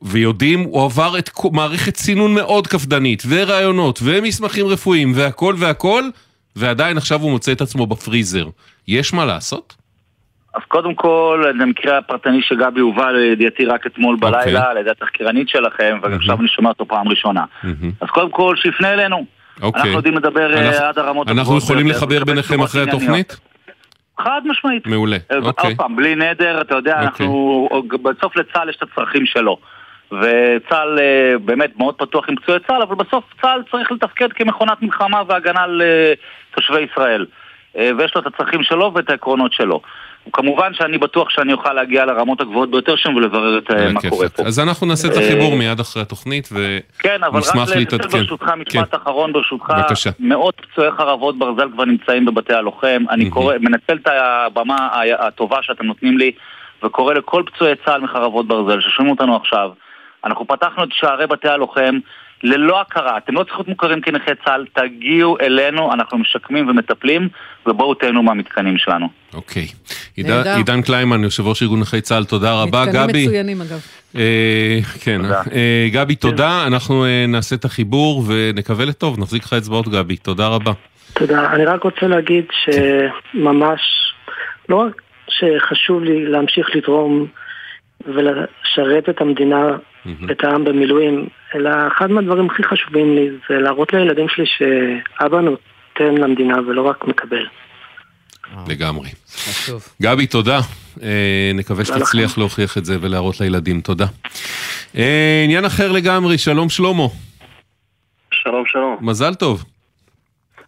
ויודעים, 0.01 0.59
הוא 0.59 0.85
עבר 0.85 1.17
את 1.19 1.29
מערכת 1.51 1.95
סינון 1.95 2.33
מאוד 2.33 2.67
קפדנית, 2.67 3.23
וראיונות, 3.29 3.99
ומסמכים 4.03 4.67
רפואיים, 4.67 5.11
והכל 5.15 5.55
והכל, 5.57 6.03
ועדיין 6.55 6.97
עכשיו 6.97 7.21
הוא 7.21 7.31
מוצא 7.31 7.51
את 7.51 7.61
עצמו 7.61 7.87
בפריזר. 7.87 8.47
יש 8.87 9.13
מה 9.13 9.25
לעשות? 9.25 9.75
אז 10.55 10.61
קודם 10.67 10.95
כל, 10.95 11.43
זה 11.59 11.65
מקרה 11.65 11.97
הפרטני 11.97 12.41
שגבי 12.41 12.79
הובא 12.79 13.11
לידיעתי 13.11 13.65
רק 13.65 13.87
אתמול 13.87 14.17
אוקיי. 14.21 14.31
בלילה 14.31 14.69
על 14.69 14.77
ידי 14.77 14.89
התחקירנית 14.89 15.49
שלכם, 15.49 15.99
ועכשיו 16.01 16.39
אני 16.39 16.47
שומע 16.47 16.69
אותו 16.69 16.87
פעם 16.87 17.07
ראשונה. 17.07 17.43
אז 18.01 18.09
קודם 18.09 18.31
כל, 18.31 18.55
שיפנה 18.57 18.93
אלינו. 18.93 19.34
אוקיי. 19.61 19.81
אנחנו 19.81 19.97
יודעים 19.97 20.17
לדבר 20.17 20.53
אה, 20.53 20.67
אנחנו- 20.67 20.85
עד 20.85 20.99
הרמות 20.99 21.27
אנחנו 21.27 21.41
הגבוהות 21.41 21.63
יכולים 21.63 21.85
ביותר, 21.85 21.97
לחבר 21.99 22.23
ביניכם 22.23 22.61
אחרי. 22.61 22.81
התוכנית? 22.81 23.37
חד 24.19 24.41
משמעית. 24.45 24.87
מעולה, 24.87 25.17
אה, 25.31 25.37
אוקיי. 25.37 25.69
עוד 25.69 25.77
פעם, 25.77 25.95
בלי 25.95 26.15
נדר, 26.15 26.61
אתה 26.61 26.75
יודע, 26.75 26.99
אנחנו, 26.99 27.69
בסוף 28.01 28.37
לצה"ל 28.37 28.69
יש 28.69 28.75
את 28.75 28.83
הצרכים 28.83 29.25
שלו. 29.25 29.57
וצה"ל 30.11 30.99
אה, 30.99 31.37
באמת 31.45 31.71
מאוד 31.77 31.95
פתוח 31.95 32.29
עם 32.29 32.35
פצועי 32.35 32.59
צה"ל, 32.67 32.81
אבל 32.81 32.95
בסוף 32.95 33.23
צה"ל 33.41 33.61
צריך 33.71 33.91
לתפקד 33.91 34.33
כמכונת 34.33 34.81
מלחמה 34.81 35.21
והגנה 35.27 35.61
על 35.61 35.81
אה, 35.81 36.13
תושבי 36.55 36.79
ישראל. 36.91 37.25
ויש 37.97 38.15
לו 38.15 38.21
את 38.21 38.27
הצרכים 38.27 38.63
שלו 38.63 38.91
ואת 38.95 39.09
העקרונות 39.09 39.53
שלו. 39.53 39.81
כמובן 40.33 40.73
שאני 40.73 40.97
בטוח 40.97 41.29
שאני 41.29 41.53
אוכל 41.53 41.73
להגיע 41.73 42.05
לרמות 42.05 42.41
הגבוהות 42.41 42.71
ביותר 42.71 42.95
שם 42.95 43.15
ולברר 43.15 43.57
את 43.57 43.71
אה, 43.71 43.91
מה 43.91 43.99
בכיף. 43.99 44.09
קורה 44.09 44.29
פה. 44.29 44.43
אז 44.43 44.59
אנחנו 44.59 44.87
נעשה 44.87 45.07
את 45.07 45.13
אה, 45.13 45.25
החיבור 45.25 45.55
מיד 45.55 45.79
אחרי 45.79 46.01
התוכנית, 46.01 46.49
כן, 46.99 47.23
אבל 47.23 47.39
רק 47.39 47.55
ונשמח 47.55 47.75
להתעדכן. 47.75 48.17
ברשותך 48.17 48.45
כן. 48.45 48.59
משפט 48.59 48.95
אחרון 48.95 49.33
ברשותך. 49.33 49.73
בבקשה. 49.77 50.09
מאות 50.19 50.61
פצועי 50.61 50.91
חרבות 50.91 51.37
ברזל 51.37 51.69
כבר 51.73 51.85
נמצאים 51.85 52.25
בבתי 52.25 52.53
הלוחם. 52.53 53.03
אני 53.09 53.29
קורא, 53.29 53.55
מנצל 53.59 53.97
את 53.97 54.07
הבמה 54.07 54.89
הטובה 55.19 55.57
שאתם 55.61 55.85
נותנים 55.85 56.17
לי, 56.17 56.31
וקורא 56.83 57.13
לכל 57.13 57.43
פצועי 57.45 57.73
צה"ל 57.85 58.01
מחרבות 58.01 58.47
ברזל 58.47 58.81
ששומעים 58.81 59.11
אותנו 59.11 59.35
עכשיו. 59.35 59.69
אנחנו 60.25 60.47
פתחנו 60.47 60.83
את 60.83 60.89
שערי 60.91 61.27
בתי 61.27 61.49
הלוחם 61.49 61.99
ללא 62.45 62.81
הכרה. 62.81 63.17
אתם 63.17 63.33
לא 63.33 63.43
צריכים 63.43 63.57
להיות 63.57 63.67
מוכרים 63.67 64.01
כנכי 64.01 64.31
צה"ל, 64.45 64.65
תגיעו 64.73 65.37
אלינו, 65.41 65.93
אנחנו 65.93 66.17
משקמים 66.17 66.67
ומטפלים, 66.67 67.29
ובואו 67.65 67.93
תהנו 67.93 68.23
מהמתקנים 68.23 68.77
שלנו. 68.77 69.09
אוקיי. 69.33 69.67
נהדר. 70.17 70.37
עידן- 70.37 70.57
עידן 70.57 70.81
קליימן, 70.81 71.23
יושב 71.23 71.47
ראש 71.47 71.61
ארגון 71.63 71.79
נכי 71.79 72.01
צה"ל, 72.01 72.23
תודה 72.25 72.61
רבה. 72.61 72.85
מתקנים 72.85 73.07
גבי, 73.07 73.25
מצוינים 73.27 73.61
אגב. 73.61 73.79
אה, 74.15 74.79
כן, 75.03 75.21
אה, 75.25 75.87
גבי, 75.91 76.15
תודה. 76.15 76.63
אנחנו 76.67 77.05
אה, 77.05 77.25
נעשה 77.27 77.55
את 77.55 77.65
החיבור 77.65 78.23
ונקווה 78.27 78.85
לטוב. 78.85 79.19
נחזיק 79.19 79.43
לך 79.43 79.53
אצבעות, 79.53 79.87
גבי. 79.87 80.17
תודה 80.17 80.47
רבה. 80.47 80.71
תודה. 81.13 81.51
אני 81.53 81.65
רק 81.65 81.83
רוצה 81.83 82.07
להגיד 82.07 82.45
שממש, 82.51 83.81
לא 84.69 84.75
רק 84.75 85.01
שחשוב 85.29 86.03
לי 86.03 86.25
להמשיך 86.25 86.75
לתרום 86.75 87.25
ולשרת 88.05 89.09
את 89.09 89.21
המדינה 89.21 89.67
ואת 90.27 90.43
העם 90.43 90.63
במילואים, 90.63 91.27
אלא 91.55 91.69
אחד 91.87 92.11
מהדברים 92.11 92.49
הכי 92.49 92.63
חשובים 92.63 93.15
לי 93.15 93.29
זה 93.49 93.55
להראות 93.55 93.93
לילדים 93.93 94.25
שלי 94.29 94.45
שאבא 94.45 95.41
נותן 95.41 96.15
למדינה 96.15 96.57
ולא 96.67 96.81
רק 96.81 97.07
מקבל. 97.07 97.45
לגמרי. 98.67 99.09
חשוב. 99.27 99.87
גבי, 100.01 100.27
תודה. 100.27 100.59
אה, 101.03 101.51
נקווה 101.53 101.85
שתצליח 101.85 102.37
להוכיח 102.37 102.77
את 102.77 102.85
זה 102.85 102.97
ולהראות 103.01 103.41
לילדים. 103.41 103.81
תודה. 103.81 104.05
אה, 104.97 105.41
עניין 105.45 105.65
אחר 105.65 105.91
לגמרי, 105.91 106.37
שלום 106.37 106.69
שלמה. 106.69 107.07
שלום 108.31 108.63
שלום, 108.65 108.97
מזל 109.01 109.33
טוב. 109.33 109.63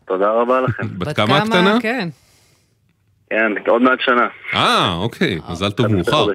תודה 0.06 0.32
רבה 0.32 0.62
לכם. 0.62 0.88
בת 1.00 1.16
כמה 1.16 1.38
הקטנה? 1.38 1.78
כן. 1.82 2.10
כן, 3.30 3.52
עוד 3.68 3.82
מעט 3.82 4.00
שנה. 4.02 4.28
אה, 4.54 4.94
אוקיי, 4.94 5.40
מזל 5.50 5.72
טוב 5.72 5.88
מאוחר. 5.88 6.26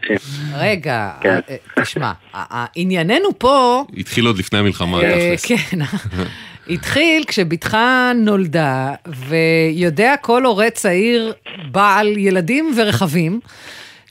רגע, 0.55 1.11
כן. 1.21 1.41
אה, 1.51 1.57
תשמע, 1.83 2.13
ענייננו 2.75 3.39
פה... 3.39 3.85
התחיל 3.97 4.27
עוד 4.27 4.39
לפני 4.39 4.59
המלחמה, 4.59 5.03
אה, 5.03 5.37
תכלס. 5.37 5.45
כן, 5.45 5.79
התחיל 6.75 7.25
כשבתך 7.25 7.77
נולדה, 8.15 8.95
ויודע 9.07 10.15
כל 10.21 10.45
הורה 10.45 10.71
צעיר 10.71 11.33
בעל 11.71 12.19
ילדים 12.19 12.75
ורכבים, 12.77 13.41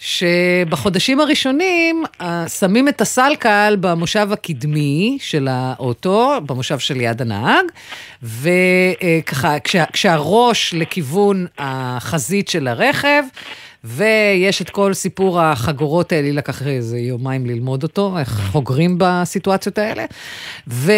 שבחודשים 0.01 1.19
הראשונים 1.19 2.03
אה, 2.21 2.49
שמים 2.49 2.87
את 2.87 3.01
הסלקל 3.01 3.77
במושב 3.79 4.29
הקדמי 4.31 5.17
של 5.21 5.47
האוטו, 5.51 6.41
במושב 6.45 6.79
שליד 6.79 7.21
הנהג, 7.21 7.65
וככה, 8.23 9.59
כשה, 9.59 9.83
כשהראש 9.93 10.73
לכיוון 10.73 11.45
החזית 11.57 12.47
של 12.47 12.67
הרכב, 12.67 13.23
ויש 13.83 14.61
את 14.61 14.69
כל 14.69 14.93
סיפור 14.93 15.41
החגורות 15.41 16.11
האלה, 16.11 16.21
לי 16.27 16.33
לקח 16.33 16.67
איזה 16.67 16.99
יומיים 16.99 17.45
ללמוד 17.45 17.83
אותו, 17.83 18.19
איך 18.19 18.41
חוגרים 18.51 18.95
בסיטואציות 18.97 19.77
האלה, 19.77 20.05
ו, 20.67 20.91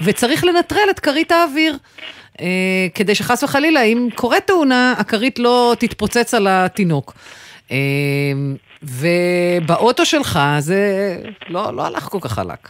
וצריך 0.00 0.44
לנטרל 0.44 0.90
את 0.90 1.00
כרית 1.00 1.32
האוויר. 1.32 1.76
אה, 2.40 2.46
כדי 2.94 3.14
שחס 3.14 3.42
וחלילה, 3.42 3.82
אם 3.82 4.08
קורית 4.14 4.46
תאונה, 4.46 4.94
הכרית 4.98 5.38
לא 5.38 5.76
תתפוצץ 5.78 6.34
על 6.34 6.46
התינוק. 6.50 7.14
אה, 7.70 7.76
ובאוטו 8.82 10.04
שלך 10.06 10.38
זה 10.58 10.80
לא, 11.48 11.70
לא 11.74 11.86
הלך 11.86 12.02
כל 12.02 12.18
כך 12.20 12.32
חלק. 12.32 12.68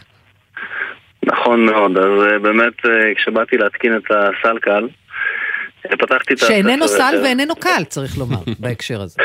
נכון 1.23 1.65
מאוד, 1.65 1.97
אז 1.97 2.31
אה, 2.31 2.39
באמת 2.39 2.85
אה, 2.85 3.15
כשבאתי 3.15 3.57
להתקין 3.57 3.97
את 3.97 4.11
הסלקל, 4.11 4.87
אה, 5.85 5.97
פתחתי 5.97 6.33
את 6.33 6.37
שאיננו 6.37 6.85
הספר 6.85 6.97
סל. 6.97 7.21
ואיננו 7.23 7.55
קל, 7.55 7.83
צריך 7.87 8.17
לומר, 8.17 8.39
בהקשר 8.59 9.01
הזה. 9.01 9.21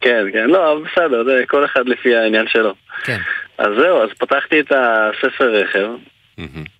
כן, 0.00 0.24
כן, 0.32 0.46
לא, 0.46 0.80
בסדר, 0.84 1.24
זה 1.24 1.42
כל 1.46 1.64
אחד 1.64 1.88
לפי 1.88 2.16
העניין 2.16 2.46
שלו. 2.48 2.74
כן. 3.04 3.18
אז 3.58 3.68
זהו, 3.80 4.02
אז 4.02 4.08
פתחתי 4.18 4.60
את 4.60 4.72
הספר 4.72 5.54
רכב, 5.54 5.88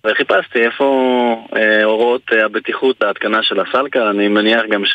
וחיפשתי 0.03 0.65
איפה 0.65 1.47
אה, 1.55 1.83
הוראות 1.83 2.21
אה, 2.33 2.45
הבטיחות 2.45 2.95
להתקנה 3.01 3.43
של 3.43 3.59
הסלקל, 3.59 4.01
אני 4.01 4.27
מניח 4.27 4.61
גם 4.69 4.85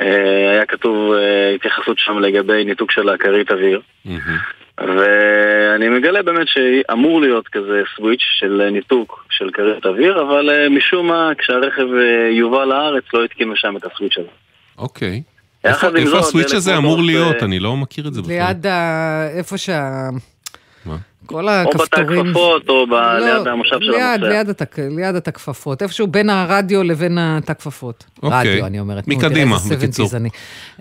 שהיה 0.00 0.66
כתוב 0.66 1.12
אה, 1.12 1.54
התייחסות 1.54 1.98
שם 1.98 2.18
לגבי 2.18 2.64
ניתוק 2.64 2.90
של 2.90 3.08
הכרית 3.08 3.52
אוויר. 3.52 3.80
ואני 4.80 5.88
מגלה 5.88 6.22
באמת 6.22 6.46
שאמור 6.48 7.20
להיות 7.20 7.48
כזה 7.48 7.82
סוויץ' 7.96 8.22
של 8.38 8.68
ניתוק 8.72 9.24
של 9.30 9.50
כרית 9.52 9.86
אוויר, 9.86 10.22
אבל 10.22 10.50
אה, 10.50 10.68
משום 10.68 11.06
מה 11.06 11.30
כשהרכב 11.38 11.86
אה, 11.94 12.30
יובא 12.30 12.64
לארץ 12.64 13.04
לא 13.14 13.24
התקינו 13.24 13.56
שם 13.56 13.76
את 13.76 13.84
הסוויץ' 13.84 14.18
הזה. 14.18 14.28
אוקיי. 14.78 15.22
איפה 15.64 16.18
הסוויץ' 16.18 16.52
הזה 16.52 16.76
אמור 16.76 17.02
להיות? 17.02 17.36
אה, 17.36 17.44
אני 17.44 17.58
לא 17.58 17.76
מכיר 17.76 18.08
את 18.08 18.14
זה 18.14 18.22
בכלל. 18.22 18.34
ליד. 18.34 18.66
איפה 19.36 19.58
שה... 19.58 20.08
מה? 20.86 20.96
כל 21.26 21.48
או 21.48 21.70
בתא 21.70 21.78
הכפתורים... 21.82 22.26
הכפפות 22.26 22.68
או 22.68 22.86
ב- 22.86 22.92
לא, 22.92 23.18
ליד 23.18 23.46
המושב 23.46 23.76
של 23.80 23.90
ליד. 23.90 24.20
ליד, 24.20 24.48
התק... 24.48 24.78
ליד 24.78 25.14
התא 25.14 25.30
כפפות, 25.30 25.82
איפשהו 25.82 26.06
בין 26.06 26.30
הרדיו 26.30 26.82
לבין 26.82 27.18
התא 27.20 27.54
כפפות. 27.54 28.04
אוקיי. 28.22 28.38
רדיו, 28.54 28.66
אני 28.66 28.80
אומרת. 28.80 29.08
מקדימה, 29.08 29.56
בקיצור. 29.70 30.08
70s 30.08 30.16
אני. 30.16 30.28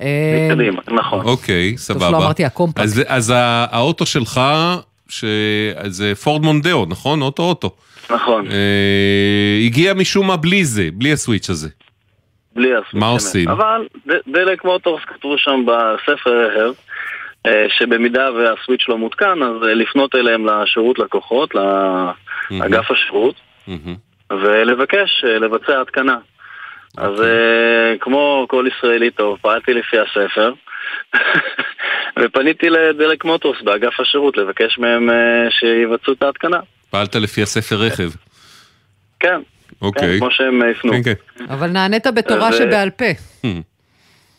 אה, 0.01 0.49
מקדימה, 0.51 0.81
נכון. 0.91 1.25
אוקיי, 1.25 1.77
סבבה. 1.77 2.07
שלא 2.09 2.17
אמרתי 2.17 2.45
הקומפקט. 2.45 2.79
אז- 2.83 3.01
אז 3.07 3.33
האוטו 3.35 4.05
שלך, 4.05 4.41
זה 5.87 6.13
פורד 6.23 6.41
מונדאו, 6.41 6.85
נכון? 6.89 7.21
אוטו-אוטו. 7.21 7.75
נכון. 8.09 8.47
אה, 8.51 9.61
הגיע 9.65 9.93
משום 9.93 10.27
מה 10.27 10.37
בלי 10.37 10.65
זה, 10.65 10.89
בלי 10.93 11.11
הסוויץ' 11.13 11.49
הזה. 11.49 11.69
בלי 12.55 12.67
הסוויץ'. 12.75 12.93
מה 12.93 13.05
אמת. 13.05 13.13
עושים? 13.13 13.49
אבל 13.49 13.87
דלק 14.27 14.65
מוטורס 14.65 15.01
כתבו 15.07 15.35
שם 15.37 15.65
בספר 15.65 16.45
רכב, 16.45 16.59
אה, 16.59 16.71
שבמידה 17.69 18.31
והסוויץ' 18.31 18.85
לא 18.89 18.97
מותקן, 18.97 19.43
אז 19.43 19.67
אה, 19.67 19.73
לפנות 19.73 20.15
אליהם 20.15 20.45
לשירות 20.45 20.99
לקוחות, 20.99 21.55
לאגף 22.51 22.91
השירות, 22.91 23.35
ולבקש 24.31 25.23
אה, 25.27 25.39
לבצע 25.39 25.81
התקנה. 25.81 26.17
אז 26.97 27.11
אוקיי. 27.11 27.25
אה, 27.25 27.97
כמו 27.99 28.45
כל 28.49 28.65
ישראלי 28.67 29.11
טוב, 29.11 29.37
פעלתי 29.41 29.73
לפי 29.73 29.97
הספר, 29.99 30.53
ופניתי 32.19 32.69
לדלק 32.69 33.25
מוטורס 33.25 33.61
באגף 33.61 33.99
השירות 33.99 34.37
לבקש 34.37 34.77
מהם 34.77 35.09
אה, 35.09 35.47
שיבצעו 35.49 36.13
את 36.13 36.23
ההתקנה. 36.23 36.59
פעלת 36.89 37.15
לפי 37.15 37.41
הספר 37.41 37.75
רכב. 37.75 38.09
כן, 39.19 39.41
אוקיי. 39.81 40.13
כן, 40.13 40.19
כמו 40.19 40.31
שהם 40.31 40.63
אה, 40.63 40.69
הפנו. 40.69 40.93
כן, 40.93 41.01
כן. 41.03 41.13
אבל 41.49 41.67
נענית 41.67 42.07
בתורה 42.07 42.47
אז, 42.47 42.53
אה, 42.53 42.67
שבעל 42.67 42.89
פה. 42.89 43.05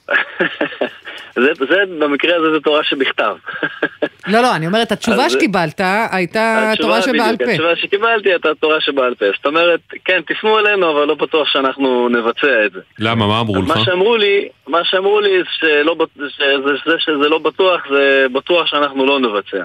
זה, 1.35 1.49
זה, 1.69 1.77
במקרה 1.99 2.37
הזה 2.37 2.51
זה 2.55 2.61
תורה 2.61 2.85
שבכתב. 2.85 3.37
לא, 4.29 4.41
לא, 4.41 4.57
אני 4.57 4.67
אומרת, 4.67 4.93
התשובה 4.93 5.25
אז- 5.27 5.33
שקיבלת 5.33 5.81
הייתה 6.11 6.71
התשובה 6.73 6.89
תורה 6.89 7.03
שבעל 7.03 7.35
בדיוק, 7.35 7.43
פה. 7.51 7.55
התשובה 7.55 7.77
שקיבלתי 7.77 8.29
הייתה 8.31 8.49
תורה 8.61 8.81
שבעל 8.81 9.15
פה. 9.15 9.25
זאת 9.37 9.47
אומרת, 9.47 9.81
כן, 10.05 10.21
תפנו 10.27 10.59
אלינו, 10.59 10.91
אבל 10.93 11.05
לא 11.05 11.15
בטוח 11.15 11.49
שאנחנו 11.49 12.09
נבצע 12.09 12.67
את 12.67 12.73
זה. 12.73 12.81
למה, 12.99 13.27
מה 13.27 13.41
אמרו 13.41 13.63
לך? 13.63 13.69
מה 13.69 13.85
שאמרו 13.85 14.17
לי, 14.17 14.49
מה 14.69 14.79
שאמרו 14.85 15.21
לי 15.21 15.31
שלא, 15.59 15.97
שזה, 16.17 16.55
זה 16.87 16.95
שזה 16.99 17.29
לא 17.29 17.39
בטוח, 17.39 17.81
זה 17.91 18.27
בטוח 18.33 18.67
שאנחנו 18.67 19.07
לא 19.07 19.21
נבצע. 19.21 19.65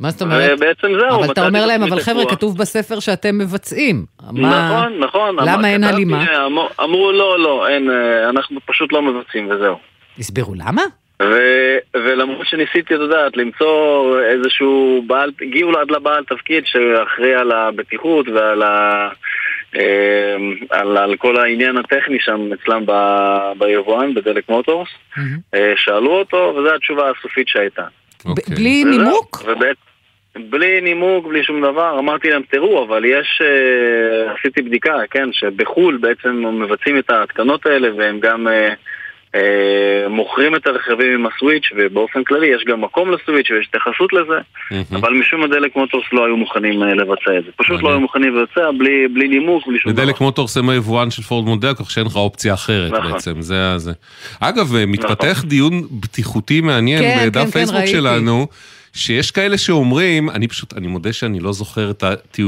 מה 0.00 0.10
זאת 0.10 0.22
אומרת? 0.22 0.50
ובעצם 0.58 0.88
זהו, 1.00 1.18
אבל 1.24 1.32
אתה 1.32 1.46
אומר 1.46 1.66
להם, 1.66 1.82
אבל 1.82 2.00
חבר'ה. 2.00 2.26
כתוב 2.26 2.58
בספר 2.58 3.00
שאתם 3.00 3.38
מבצעים. 3.38 4.04
מה- 4.32 4.68
נכון, 4.70 4.98
נכון. 4.98 5.36
למה 5.48 5.68
אין 5.68 5.84
הלימה? 5.84 6.46
אמר- 6.46 6.66
אמרו 6.84 7.12
לא, 7.12 7.38
לא, 7.38 7.68
אין, 7.68 7.90
אה, 7.90 8.28
אנחנו 8.30 8.60
פשוט 8.66 8.92
לא 8.92 9.02
מבצעים 9.02 9.50
וזהו. 9.50 9.76
הסבירו 10.18 10.54
למה? 10.54 10.82
ו- 11.22 11.78
ולמרות 11.94 12.46
שניסיתי, 12.46 12.94
את 12.94 13.00
יודעת, 13.00 13.36
למצוא 13.36 14.20
איזשהו 14.20 15.04
בעל, 15.06 15.30
הגיעו 15.40 15.78
עד 15.78 15.90
לבעל 15.90 16.24
תפקיד 16.24 16.66
שאחראי 16.66 17.34
על 17.34 17.52
הבטיחות 17.52 18.28
ועל 18.28 18.62
ה... 18.62 19.08
אה, 19.76 20.36
על, 20.70 20.96
על 20.96 21.16
כל 21.16 21.36
העניין 21.40 21.76
הטכני 21.76 22.18
שם 22.20 22.48
אצלם 22.52 22.86
ב, 22.86 22.92
ביבואן, 23.58 24.14
בדלק 24.14 24.48
מוטורס. 24.48 24.88
אה, 25.54 25.72
שאלו 25.76 26.10
אותו, 26.10 26.54
וזו 26.56 26.74
התשובה 26.74 27.10
הסופית 27.10 27.48
שהייתה. 27.48 27.84
ב- 28.26 28.54
בלי 28.54 28.84
נימוק? 28.84 29.42
ובעצם, 29.46 29.80
בלי 30.50 30.80
נימוק, 30.80 31.26
בלי 31.26 31.44
שום 31.44 31.62
דבר, 31.62 31.98
אמרתי 31.98 32.30
להם, 32.30 32.42
תראו, 32.50 32.84
אבל 32.84 33.04
יש, 33.04 33.42
אה, 33.44 34.32
עשיתי 34.32 34.62
בדיקה, 34.62 34.94
כן, 35.10 35.28
שבחו"ל 35.32 35.96
בעצם 35.96 36.62
מבצעים 36.62 36.98
את 36.98 37.10
ההתקנות 37.10 37.66
האלה 37.66 37.88
והם 37.96 38.20
גם 38.20 38.48
אה, 38.48 38.74
מוכרים 40.08 40.54
את 40.54 40.66
הרכבים 40.66 41.14
עם 41.14 41.26
הסוויץ' 41.26 41.64
ובאופן 41.76 42.24
כללי 42.24 42.46
יש 42.46 42.64
גם 42.66 42.80
מקום 42.80 43.10
לסוויץ' 43.10 43.50
ויש 43.50 43.66
התייחסות 43.68 44.12
לזה, 44.12 44.38
אבל 44.92 45.12
משום 45.12 45.42
הדלק 45.42 45.76
מוטורס 45.76 46.04
לא 46.12 46.26
היו 46.26 46.36
מוכנים 46.36 46.82
אה, 46.82 46.94
לבצע 46.94 47.38
את 47.38 47.44
זה. 47.44 47.50
פשוט 47.56 47.82
לא 47.82 47.90
היו 47.90 48.00
מוכנים 48.00 48.36
לבצע 48.36 48.70
בלי, 48.78 49.08
בלי 49.08 49.28
נימוק, 49.28 49.66
בלי 49.66 49.78
שום 49.78 49.92
דבר. 49.92 50.02
ודלק 50.02 50.20
מוטורס 50.20 50.56
הם 50.56 50.68
היבואן 50.68 51.10
של 51.10 51.22
פורד 51.22 51.44
מודל, 51.44 51.74
כך 51.74 51.90
שאין 51.90 52.06
לך 52.06 52.16
אופציה 52.16 52.54
אחרת 52.54 52.92
נכון. 52.92 53.12
בעצם, 53.12 53.42
זה. 53.42 53.78
זה. 53.78 53.92
אגב, 54.40 54.74
אה, 54.76 54.86
מתפתח 54.86 55.44
דיון 55.46 55.82
בטיחותי 55.90 56.60
מעניין 56.60 57.02
כן, 57.02 57.26
בדף 57.26 57.40
כן, 57.40 57.44
כן, 57.44 57.50
פייסבוק 57.50 57.80
ראיתי. 57.80 57.92
שיש 58.96 59.30
כאלה 59.30 59.58
שאומרים, 59.58 60.30
אני 60.30 60.48
פשוט, 60.48 60.74
אני 60.76 60.86
מודה 60.86 61.12
שאני 61.12 61.40
לא 61.40 61.52
זוכר 61.52 61.90
את 61.90 62.04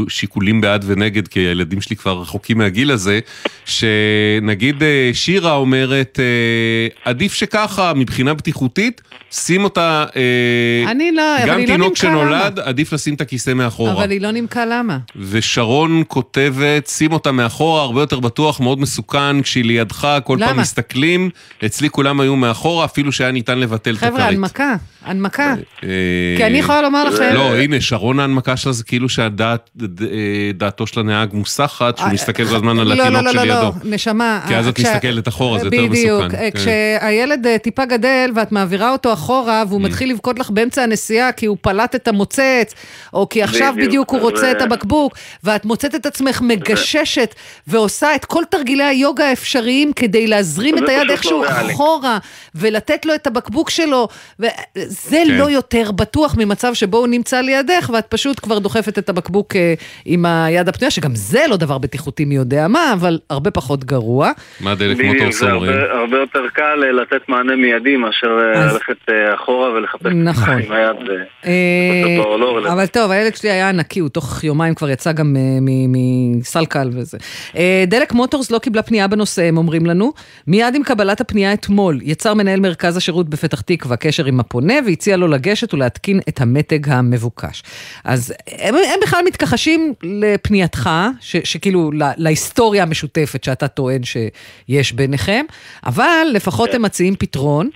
השיקולים 0.06 0.60
בעד 0.60 0.84
ונגד, 0.86 1.28
כי 1.28 1.40
הילדים 1.40 1.80
שלי 1.80 1.96
כבר 1.96 2.20
רחוקים 2.20 2.58
מהגיל 2.58 2.90
הזה, 2.90 3.20
שנגיד 3.64 4.82
אה, 4.82 5.10
שירה 5.12 5.54
אומרת, 5.54 6.20
אה, 6.20 7.10
עדיף 7.10 7.34
שככה, 7.34 7.92
מבחינה 7.94 8.34
בטיחותית, 8.34 9.00
שים 9.30 9.64
אותה, 9.64 10.04
אה, 10.16 10.90
אני 10.90 11.12
לא, 11.12 11.22
אבל 11.38 11.48
גם 11.48 11.58
היא 11.58 11.66
לא 11.68 11.72
תינוק 11.72 11.86
נימקה 11.88 12.00
שנולד, 12.00 12.58
עדיף 12.58 12.92
לשים 12.92 13.14
את 13.14 13.20
הכיסא 13.20 13.50
מאחורה. 13.54 13.92
אבל 13.92 14.10
היא 14.10 14.20
לא 14.20 14.30
נימקה 14.30 14.64
למה. 14.66 14.98
ושרון 15.16 16.02
כותבת, 16.08 16.86
שים 16.86 17.12
אותה 17.12 17.32
מאחורה, 17.32 17.82
הרבה 17.82 18.00
יותר 18.00 18.20
בטוח, 18.20 18.60
מאוד 18.60 18.80
מסוכן, 18.80 19.42
כשהיא 19.42 19.64
לידך, 19.64 20.08
כל 20.24 20.36
פעם 20.40 20.48
למה? 20.48 20.62
מסתכלים, 20.62 21.30
אצלי 21.66 21.90
כולם 21.90 22.20
היו 22.20 22.36
מאחורה, 22.36 22.84
אפילו 22.84 23.12
שהיה 23.12 23.30
ניתן 23.32 23.58
לבטל 23.58 23.90
את 23.94 23.96
הכרית. 23.96 24.12
חבר'ה, 24.14 24.28
הנמקה, 24.28 24.74
הנמקה. 25.04 25.54
אה, 25.84 25.88
כי 26.36 26.44
אני 26.46 26.58
יכולה 26.58 26.82
לומר 26.82 27.04
לכם- 27.04 27.30
לא, 27.34 27.56
הנה, 27.56 27.80
שרון 27.80 28.20
ההנמקה 28.20 28.56
שלה 28.56 28.72
זה 28.72 28.84
כאילו 28.84 29.08
שדעתו 29.08 30.86
של 30.86 31.00
הנהג 31.00 31.34
מוסחת, 31.34 31.98
שהוא 31.98 32.08
מסתכל 32.10 32.44
כל 32.44 32.56
הזמן 32.56 32.78
על 32.78 32.88
לא, 32.88 33.02
התינוק 33.02 33.22
לא, 33.24 33.32
לא, 33.32 33.32
שלידו. 33.32 33.54
לא, 33.54 33.72
נשמה. 33.84 34.40
כי 34.48 34.56
אז 34.56 34.64
אה, 34.64 34.70
את 34.70 34.78
מסתכלת 34.80 35.28
אחורה, 35.28 35.58
זה 35.58 35.64
יותר 35.66 35.86
בדיוק, 35.86 36.22
מסוכן. 36.22 36.36
אה, 36.36 36.50
כן. 36.50 36.58
כשהילד 36.58 37.46
אה, 37.46 37.58
טיפה 37.58 37.84
גדל 37.84 38.30
ואת 38.36 38.52
מעבירה 38.52 38.92
אותו 38.92 39.12
אחורה 39.18 39.62
Mm. 39.62 39.68
והוא 39.68 39.80
מתחיל 39.80 40.10
לבכות 40.10 40.38
לך 40.38 40.50
באמצע 40.50 40.82
הנסיעה 40.82 41.32
כי 41.32 41.46
הוא 41.46 41.56
פלט 41.60 41.94
את 41.94 42.08
המוצץ, 42.08 42.74
או 43.14 43.28
כי 43.28 43.42
עכשיו 43.42 43.72
בדיוק, 43.72 43.88
בדיוק 43.88 44.10
הוא 44.10 44.20
רוצה 44.20 44.50
את 44.50 44.62
הבקבוק, 44.62 45.14
ואת 45.44 45.64
מוצאת 45.64 45.94
את 45.94 46.06
עצמך 46.06 46.40
מגששת 46.42 47.34
ועושה 47.66 48.14
את 48.14 48.24
כל 48.24 48.42
תרגילי 48.50 48.84
היוגה 48.84 49.24
האפשריים 49.24 49.92
כדי 49.92 50.26
להזרים 50.26 50.78
את 50.78 50.88
היד 50.88 51.10
איכשהו 51.10 51.42
לא 51.42 51.48
ריאלי. 51.48 51.72
אחורה 51.72 52.18
ולתת 52.54 53.06
לו 53.06 53.14
את 53.14 53.26
הבקבוק 53.26 53.70
שלו, 53.70 54.08
וזה 54.38 55.22
כן. 55.26 55.34
לא 55.38 55.50
יותר 55.50 55.92
בטוח 55.92 56.34
ממצב 56.38 56.74
שבו 56.74 56.96
הוא 56.98 57.06
נמצא 57.06 57.40
לידך 57.40 57.90
ואת 57.94 58.06
פשוט 58.06 58.40
כבר 58.40 58.58
דוחפת 58.58 58.98
את 58.98 59.08
הבקבוק 59.08 59.56
אה, 59.56 59.74
עם 60.04 60.26
היד 60.26 60.68
הפנויה, 60.68 60.90
שגם 60.90 61.14
זה 61.14 61.40
לא 61.48 61.56
דבר 61.56 61.78
בטיחותי 61.78 62.24
מי 62.24 62.34
יודע 62.34 62.68
מה, 62.68 62.92
אבל 62.92 63.18
הרבה 63.30 63.50
פחות 63.50 63.84
גרוע. 63.84 64.30
מה 64.60 64.74
דלק 64.74 64.96
זה 65.30 65.52
אומרים? 65.52 65.72
הרבה, 65.90 66.16
יותר 66.16 66.48
קל 66.52 66.84
אה, 66.84 66.92
לתת 66.92 67.28
מענה 67.28 67.56
מיידי 67.56 67.96
מאשר 67.96 68.38
אה, 68.54 68.72
ללכת 68.72 69.07
אחורה 69.34 69.70
ולחפש 69.70 70.12
נכון. 70.14 70.62
עם 70.62 70.72
היד. 70.72 70.96
אה, 71.44 71.50
אה, 71.50 72.36
לא. 72.38 72.72
אבל 72.72 72.86
טוב, 72.86 73.10
הילד 73.10 73.36
שלי 73.36 73.50
היה 73.50 73.68
ענקי, 73.68 74.00
הוא 74.00 74.08
תוך 74.08 74.44
יומיים 74.44 74.74
כבר 74.74 74.90
יצא 74.90 75.12
גם 75.12 75.36
אה, 75.36 75.58
מסלקל 75.88 76.90
וזה. 76.92 77.18
אה, 77.56 77.84
דלק 77.86 78.12
מוטורס 78.12 78.50
לא 78.50 78.58
קיבלה 78.58 78.82
פנייה 78.82 79.08
בנושא, 79.08 79.42
הם 79.42 79.58
אומרים 79.58 79.86
לנו. 79.86 80.12
מיד 80.46 80.74
עם 80.74 80.82
קבלת 80.82 81.20
הפנייה 81.20 81.52
אתמול, 81.52 81.98
יצר 82.02 82.34
מנהל 82.34 82.60
מרכז 82.60 82.96
השירות 82.96 83.28
בפתח 83.28 83.60
תקווה 83.60 83.96
קשר 83.96 84.24
עם 84.24 84.40
הפונה 84.40 84.74
והציע 84.86 85.16
לו 85.16 85.28
לגשת 85.28 85.74
ולהתקין 85.74 86.20
את 86.28 86.40
המתג 86.40 86.88
המבוקש. 86.88 87.62
אז 88.04 88.34
הם, 88.58 88.74
הם 88.74 89.00
בכלל 89.02 89.20
מתכחשים 89.26 89.94
לפנייתך, 90.02 90.90
ש, 91.20 91.36
שכאילו 91.44 91.92
לה, 91.92 92.12
להיסטוריה 92.16 92.82
המשותפת 92.82 93.44
שאתה 93.44 93.68
טוען 93.68 94.00
שיש 94.04 94.92
ביניכם, 94.92 95.44
אבל 95.86 96.26
לפחות 96.32 96.74
הם 96.74 96.82
מציעים 96.82 97.14
פתרון. 97.16 97.70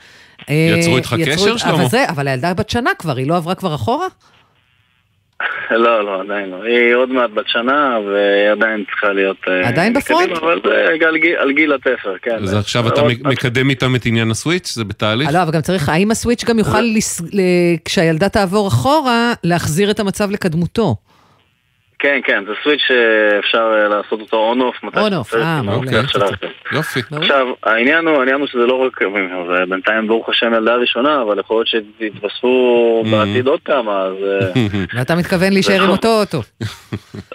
אה, 0.51 0.75
יצרו 0.79 0.97
איתך 0.97 1.15
יצרו 1.19 1.45
קשר, 1.45 1.57
שלמה? 1.57 1.75
אבל 1.75 1.87
זה, 1.89 2.05
אבל 2.09 2.29
הילדה 2.29 2.55
בת 2.55 2.71
שנה 2.71 2.91
כבר, 2.99 3.17
היא 3.17 3.27
לא 3.29 3.37
עברה 3.37 3.55
כבר 3.55 3.75
אחורה? 3.75 4.07
לא, 5.71 6.05
לא, 6.05 6.21
עדיין 6.21 6.51
לא. 6.51 6.63
היא 6.65 6.95
עוד 6.95 7.09
מעט 7.09 7.31
בת 7.31 7.45
שנה 7.49 7.99
ועדיין 8.07 8.85
צריכה 8.91 9.13
להיות... 9.13 9.37
אה, 9.49 9.69
עדיין 9.69 9.93
ב 9.95 10.00
front? 10.00 10.31
אבל 10.31 10.61
זה 10.65 11.07
על 11.09 11.17
גיל- 11.17 11.37
על 11.39 11.53
גיל 11.53 11.73
התפר, 11.73 12.15
כן. 12.23 12.37
אז 12.43 12.55
עכשיו 12.55 12.89
אתה 12.89 13.01
עוד- 13.01 13.13
מקדם 13.25 13.71
איתם 13.71 13.95
את 13.97 14.07
עניין 14.07 14.31
ה 14.31 14.36
switch? 14.36 14.73
זה 14.75 14.85
בתהליך? 14.85 15.31
לא, 15.33 15.43
אבל 15.43 15.51
גם 15.53 15.61
צריך, 15.61 15.89
האם 15.89 16.11
ה 16.11 16.16
switch 16.16 16.45
גם 16.45 16.59
יוכל, 16.59 16.85
כשהילדה 17.85 18.29
תעבור 18.29 18.69
אחורה, 18.69 19.33
להחזיר 19.45 19.91
את 19.91 20.01
המצב 20.01 20.31
לקדמותו? 20.31 20.97
כן, 22.03 22.21
כן, 22.25 22.45
זה 22.47 22.53
switch 22.63 22.81
שאפשר 22.89 23.73
אה, 23.83 23.89
לעשות 23.89 24.21
אותו 24.21 24.37
on-off. 24.37 24.77
שצריך, 24.77 25.43
אה, 25.43 25.59
עם 25.59 25.67
מעולה. 25.67 25.91
הרכב. 26.15 26.47
יופי. 26.73 27.01
עכשיו, 27.17 27.47
העניין 27.63 28.07
הוא, 28.09 28.19
העניין 28.19 28.41
הוא 28.41 28.47
שזה 28.47 28.67
לא 28.67 28.75
רק, 28.87 28.99
זה 29.49 29.65
בינתיים 29.69 30.07
ברוך 30.07 30.29
השם 30.29 30.55
ילדה 30.55 30.75
ראשונה, 30.75 31.23
אבל 31.23 31.39
יכול 31.39 31.57
להיות 31.57 31.69
שיתווספו 31.99 33.03
Mm. 33.05 33.09
בעתיד 33.11 33.47
עוד 33.47 33.61
כמה, 33.65 34.03
אז 34.03 34.15
אה, 34.57 34.63
ואתה 34.99 35.15
מתכוון 35.15 35.53
להישאר 35.53 35.83
עם 35.83 35.91
אותו 35.91 36.21
אוטו. 36.21 36.43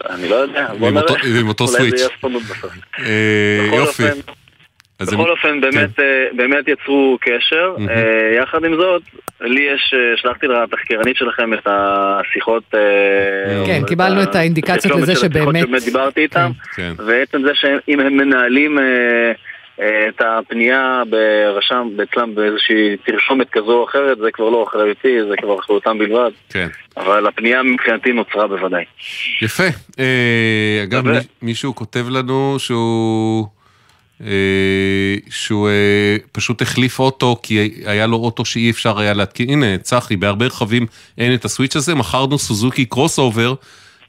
אני 0.10 0.30
לא 0.30 0.36
יודע, 0.36 0.68
בוא 0.80 0.90
נראה. 0.90 1.02
אותו- 1.02 1.14
ועם 1.36 1.48
אותו 1.48 1.64
אולי 1.64 1.72
זה 1.74 1.78
סוויץ'. 1.78 2.00
יהיה 2.00 2.10
ספונות 2.18 2.44
בסוף. 2.44 2.72
אה, 3.00 3.66
בכל 3.68 3.76
יופי. 3.76 4.04
בכל 5.02 5.14
הם- 5.14 5.20
אופן, 5.30 5.62
באמת, 5.62 6.00
אה, 6.00 6.06
באמת 6.36 6.68
יצרו 6.68 7.18
קשר. 7.22 7.76
אה, 7.90 8.38
יחד 8.44 8.66
עם 8.66 8.76
זאת, 8.76 9.02
לי 9.42 9.62
יש, 9.62 9.94
אה, 9.94 10.18
שלחתי 10.18 10.48
לתחקירנית 10.48 11.16
שלכם 11.18 11.54
את 11.54 11.68
השיחות... 11.68 12.64
כן, 13.66 13.82
קיבלנו 13.88 14.24
את 14.24 14.36
האינדיקציות 14.36 15.00
לזה 15.00 15.16
שבאמת- 15.16 15.62
שבאמת 15.66 15.84
דיברתי 15.84 16.22
איתם, 16.22 16.52
כן. 16.76 16.92
ועצם 17.06 17.42
זה 17.44 17.52
שאם 17.54 18.00
הם 18.00 18.18
מנהלים 18.18 18.78
את 20.10 20.22
הפנייה 20.22 21.04
ברשם, 21.10 21.88
אצלם 22.04 22.36
באיזושהי 22.36 22.98
תרשומת 23.06 23.50
כזו 23.50 23.72
או 23.72 23.86
אחרת, 23.86 24.18
זה 24.18 24.32
כבר 24.34 24.50
לא 24.50 24.66
אחריותי, 24.70 25.18
זה 25.30 25.36
כבר 25.42 25.60
אחריותם 25.60 25.98
בלבד. 25.98 26.32
כן. 26.50 26.68
אבל 26.98 27.28
הפנייה 27.28 27.64
מבחינתי 27.64 28.12
נוצרה 28.12 28.48
בוודאי. 28.48 28.84
יפה. 29.42 29.64
אגב, 30.84 31.04
מישהו 31.42 31.76
כותב 31.76 32.06
לנו 32.10 32.56
שהוא... 32.60 33.57
אה, 34.26 35.16
שהוא 35.30 35.70
אה, 35.70 36.18
פשוט 36.32 36.62
החליף 36.62 37.00
אוטו 37.00 37.40
כי 37.44 37.82
היה 37.86 38.08
לו 38.08 38.18
אוטו 38.18 38.46
שאי 38.46 38.70
אפשר 38.70 39.00
היה 39.00 39.14
להתקין. 39.14 39.50
הנה, 39.50 39.78
צחי, 39.78 40.16
בהרבה 40.16 40.46
רכבים 40.46 40.86
אין 41.18 41.34
את 41.34 41.46
הסוויץ' 41.46 41.76
הזה, 41.76 41.96
מכרנו 41.96 42.40
סוזוקי 42.40 42.86
קרוס 42.86 43.20
אובר 43.20 43.54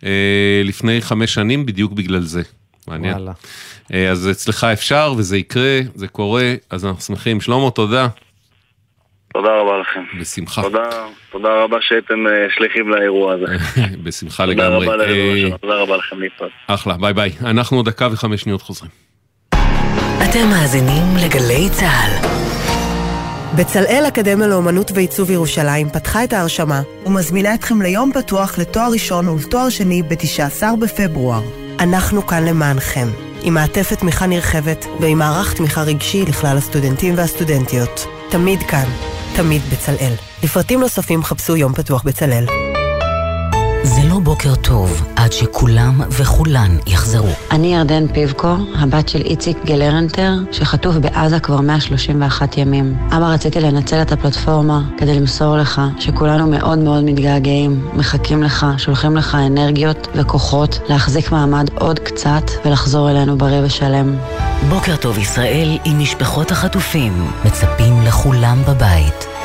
אה, 0.04 0.62
לפני 0.64 1.00
חמש 1.00 1.34
שנים 1.34 1.66
בדיוק 1.66 1.92
בגלל 1.92 2.20
זה. 2.20 2.42
מעניין. 2.88 3.14
וואלה. 3.14 3.32
אז 4.10 4.30
אצלך 4.30 4.64
אפשר 4.64 5.14
וזה 5.16 5.36
יקרה, 5.38 5.80
זה 5.94 6.08
קורה, 6.08 6.54
אז 6.70 6.86
אנחנו 6.86 7.00
שמחים. 7.00 7.40
שלמה, 7.40 7.70
תודה. 7.70 8.08
תודה 9.32 9.48
רבה 9.60 9.78
לכם. 9.78 10.20
בשמחה. 10.20 10.62
תודה, 10.62 10.88
תודה 11.30 11.48
רבה 11.64 11.76
שהייתם 11.80 12.24
שליחים 12.56 12.88
לאירוע 12.88 13.34
הזה. 13.34 13.44
בשמחה 14.04 14.46
תודה 14.46 14.68
לגמרי. 14.68 14.86
רבה 14.86 15.04
אה, 15.04 15.58
תודה 15.60 15.74
רבה 15.74 15.96
לכם 15.96 16.20
להתראות. 16.20 16.52
אחלה, 16.66 16.96
ביי 16.96 17.12
ביי. 17.12 17.32
אנחנו 17.44 17.76
עוד 17.76 17.88
דקה 17.88 18.08
וחמש 18.12 18.40
שניות 18.40 18.62
חוזרים. 18.62 19.07
אתם 20.30 20.48
מאזינים 20.48 21.16
לגלי 21.16 21.68
צה"ל. 21.70 22.28
בצלאל 23.56 24.04
אקדמיה 24.08 24.46
לאומנות 24.46 24.90
ועיצוב 24.94 25.30
ירושלים 25.30 25.90
פתחה 25.90 26.24
את 26.24 26.32
ההרשמה 26.32 26.82
ומזמינה 27.06 27.54
אתכם 27.54 27.82
ליום 27.82 28.10
פתוח 28.14 28.58
לתואר 28.58 28.90
ראשון 28.92 29.28
ולתואר 29.28 29.68
שני 29.68 30.02
ב-19 30.02 30.76
בפברואר. 30.80 31.42
אנחנו 31.80 32.26
כאן 32.26 32.44
למענכם, 32.44 33.08
עם 33.42 33.54
מעטפת 33.54 33.98
תמיכה 33.98 34.26
נרחבת 34.26 34.86
ועם 35.00 35.18
מערך 35.18 35.54
תמיכה 35.54 35.82
רגשי 35.82 36.24
לכלל 36.24 36.56
הסטודנטים 36.56 37.14
והסטודנטיות. 37.16 38.06
תמיד 38.30 38.62
כאן, 38.62 38.88
תמיד 39.36 39.62
בצלאל. 39.72 40.12
לפרטים 40.42 40.80
נוספים 40.80 41.22
חפשו 41.22 41.56
יום 41.56 41.72
פתוח 41.74 42.02
בצלאל. 42.02 42.67
זה 43.82 44.00
לא 44.08 44.18
בוקר 44.18 44.54
טוב 44.54 45.02
עד 45.16 45.32
שכולם 45.32 46.00
וכולן 46.10 46.76
יחזרו. 46.86 47.28
אני 47.50 47.74
ירדן 47.74 48.06
פיבקו, 48.12 48.54
הבת 48.78 49.08
של 49.08 49.20
איציק 49.20 49.58
גלרנטר, 49.64 50.32
שחטוף 50.52 50.96
בעזה 50.96 51.40
כבר 51.40 51.60
131 51.60 52.58
ימים. 52.58 52.96
אבא, 53.16 53.26
רציתי 53.26 53.60
לנצל 53.60 54.02
את 54.02 54.12
הפלטפורמה 54.12 54.82
כדי 54.98 55.14
למסור 55.14 55.56
לך 55.56 55.80
שכולנו 55.98 56.46
מאוד 56.46 56.78
מאוד 56.78 57.04
מתגעגעים, 57.04 57.88
מחכים 57.94 58.42
לך, 58.42 58.66
שולחים 58.76 59.16
לך 59.16 59.34
אנרגיות 59.34 60.08
וכוחות 60.14 60.80
להחזיק 60.88 61.32
מעמד 61.32 61.70
עוד 61.74 61.98
קצת 61.98 62.50
ולחזור 62.64 63.10
אלינו 63.10 63.38
בריא 63.38 63.60
ושלם. 63.64 64.16
בוקר 64.68 64.96
טוב 64.96 65.18
ישראל 65.18 65.78
עם 65.84 65.98
משפחות 65.98 66.50
החטופים. 66.50 67.30
מצפים 67.44 68.02
לכולם 68.06 68.62
בבית. 68.68 69.37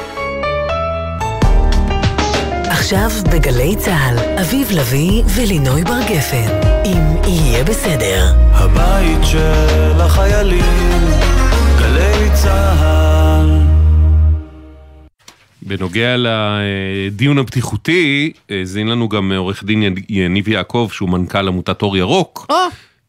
עכשיו 2.84 3.10
בגלי 3.32 3.76
צה"ל, 3.76 4.40
אביב 4.42 4.68
לביא 4.72 5.24
ולינוי 5.36 5.84
בר 5.84 6.00
גפן, 6.10 6.48
אם 6.86 7.24
יהיה 7.28 7.64
בסדר. 7.64 8.26
הבית 8.52 9.20
של 9.24 10.02
החיילים, 10.02 11.02
גלי 11.80 12.30
צה"ל. 12.34 13.50
בנוגע 15.62 16.16
לדיון 16.18 17.38
הבטיחותי, 17.38 18.34
האזין 18.50 18.88
לנו 18.88 19.10
גם 19.10 19.32
עורך 19.32 19.64
דין 19.64 19.96
יניב 20.10 20.48
יעקב, 20.48 20.90
שהוא 20.92 21.10
מנכ"ל 21.10 21.48
עמותת 21.48 21.82
אור 21.82 21.98
ירוק. 21.98 22.46
או, 22.50 22.56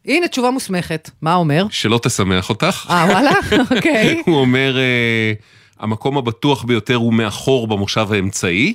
הנה 0.07 0.29
תשובה 0.29 0.51
מוסמכת. 0.51 1.11
מה 1.23 1.35
אומר? 1.35 1.67
שלא 1.71 2.01
תשמח 2.03 2.51
אותך. 2.51 2.87
אה, 2.91 3.07
וואלה? 3.11 3.33
אוקיי. 3.77 4.23
הוא 4.27 4.37
אומר, 4.37 4.79
אה, 4.79 5.33
המקום 5.81 6.19
הבטוח 6.19 6.65
ביותר 6.65 6.95
הוא 6.95 7.15
מאחור 7.15 7.67
במושב 7.67 8.07
האמצעי. 8.11 8.75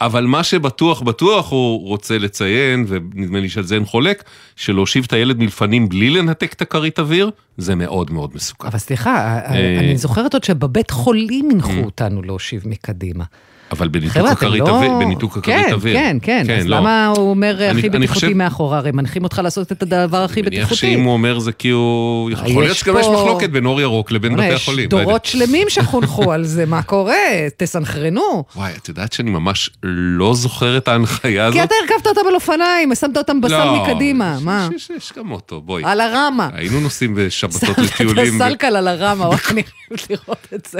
אבל 0.00 0.26
מה 0.26 0.42
שבטוח 0.42 1.02
בטוח 1.02 1.50
הוא 1.50 1.88
רוצה 1.88 2.18
לציין, 2.18 2.84
ונדמה 2.88 3.40
לי 3.40 3.48
שעל 3.48 3.64
זה 3.64 3.74
אין 3.74 3.84
חולק, 3.84 4.24
שלהושיב 4.56 5.04
את 5.06 5.12
הילד 5.12 5.38
מלפנים 5.38 5.88
בלי 5.88 6.10
לנתק 6.10 6.52
את 6.52 6.62
הכרית 6.62 6.98
אוויר, 6.98 7.30
זה 7.56 7.74
מאוד 7.74 8.10
מאוד 8.10 8.30
מסוכן. 8.34 8.68
אבל 8.68 8.78
סליחה, 8.78 9.40
אני 9.78 9.96
זוכרת 9.96 10.34
עוד 10.34 10.44
שבבית 10.44 10.90
חולים 10.90 11.50
הנחו 11.50 11.80
אותנו 11.84 12.22
להושיב 12.22 12.62
מקדימה. 12.68 13.24
אבל 13.72 13.88
בניתוק 13.88 14.16
הכרית 14.30 14.60
לא- 14.60 14.68
אוויר, 14.70 14.90
בניתוק 14.98 15.36
הכרית 15.36 15.72
אוויר. 15.72 15.94
כן, 15.96 16.16
כן, 16.22 16.44
כן, 16.46 16.58
אז 16.58 16.66
לא. 16.66 16.76
למה 16.76 17.06
הוא 17.16 17.30
אומר 17.30 17.54
אני- 17.70 17.78
הכי 17.78 17.88
אני 17.88 17.98
בטיחותי 17.98 18.14
חושב- 18.26 18.32
מאחורה? 18.36 18.78
הרי 18.78 18.90
מנחים 18.92 19.24
אותך 19.24 19.40
לעשות 19.44 19.72
את 19.72 19.82
הדבר 19.82 20.16
הכי 20.24 20.42
מניח 20.42 20.52
בטיחותי. 20.52 20.76
שאם 20.76 21.00
הוא 21.00 21.12
אומר 21.12 21.38
זה 21.38 21.52
כי 21.52 21.68
הוא... 21.68 22.30
יכול 22.30 22.62
להיות 22.62 22.76
יש 22.76 22.80
שגם 22.80 22.96
יש 23.00 23.06
מחלוקת 23.06 23.50
בין 23.50 23.66
אור 23.66 23.80
ירוק 23.80 24.10
לבין 24.12 24.32
בוא'נה, 24.32 24.46
בתי 24.46 24.54
יש 24.56 24.62
החולים. 24.62 24.88
לא 24.92 24.96
יודע. 24.96 25.04
דורות 25.04 25.24
שלמים 25.24 25.66
שחונכו 25.74 26.32
על 26.32 26.44
זה, 26.44 26.66
מה 26.66 26.82
קורה? 26.82 27.14
תסנכרנו. 27.56 28.44
וואי, 28.56 28.72
את 28.76 28.88
יודעת 28.88 29.12
שאני 29.12 29.30
ממש 29.30 29.70
לא 29.82 30.34
זוכר 30.34 30.76
את 30.76 30.88
ההנחיה 30.88 31.46
הזאת? 31.46 31.58
כי 31.58 31.64
אתה 31.64 31.74
הרכבת 31.82 32.06
אותם 32.06 32.20
על 32.28 32.34
אופניים, 32.34 32.94
שמת 32.94 33.16
אותם 33.16 33.36
לא, 33.48 33.82
מקדימה, 33.88 34.38
מה? 34.40 34.68
יש- 34.76 34.90
יש- 34.90 34.96
יש 34.96 35.12
גם 35.18 35.30
אוטו, 35.30 35.60
בואי. 35.60 35.82
על 35.86 36.00
הרמה. 36.00 36.48
היינו 36.54 36.80
נוסעים 36.80 37.14
בשבתות 37.14 37.60
שמת 37.60 37.78
את 37.78 37.78
לטיולים. 37.78 38.34
הסלקל 38.42 38.76
על 38.76 38.88
הרמה, 38.88 39.24
אני 39.50 39.62
חייבת 39.62 40.10
לראות 40.10 40.46
את 40.54 40.68
זה. 40.70 40.78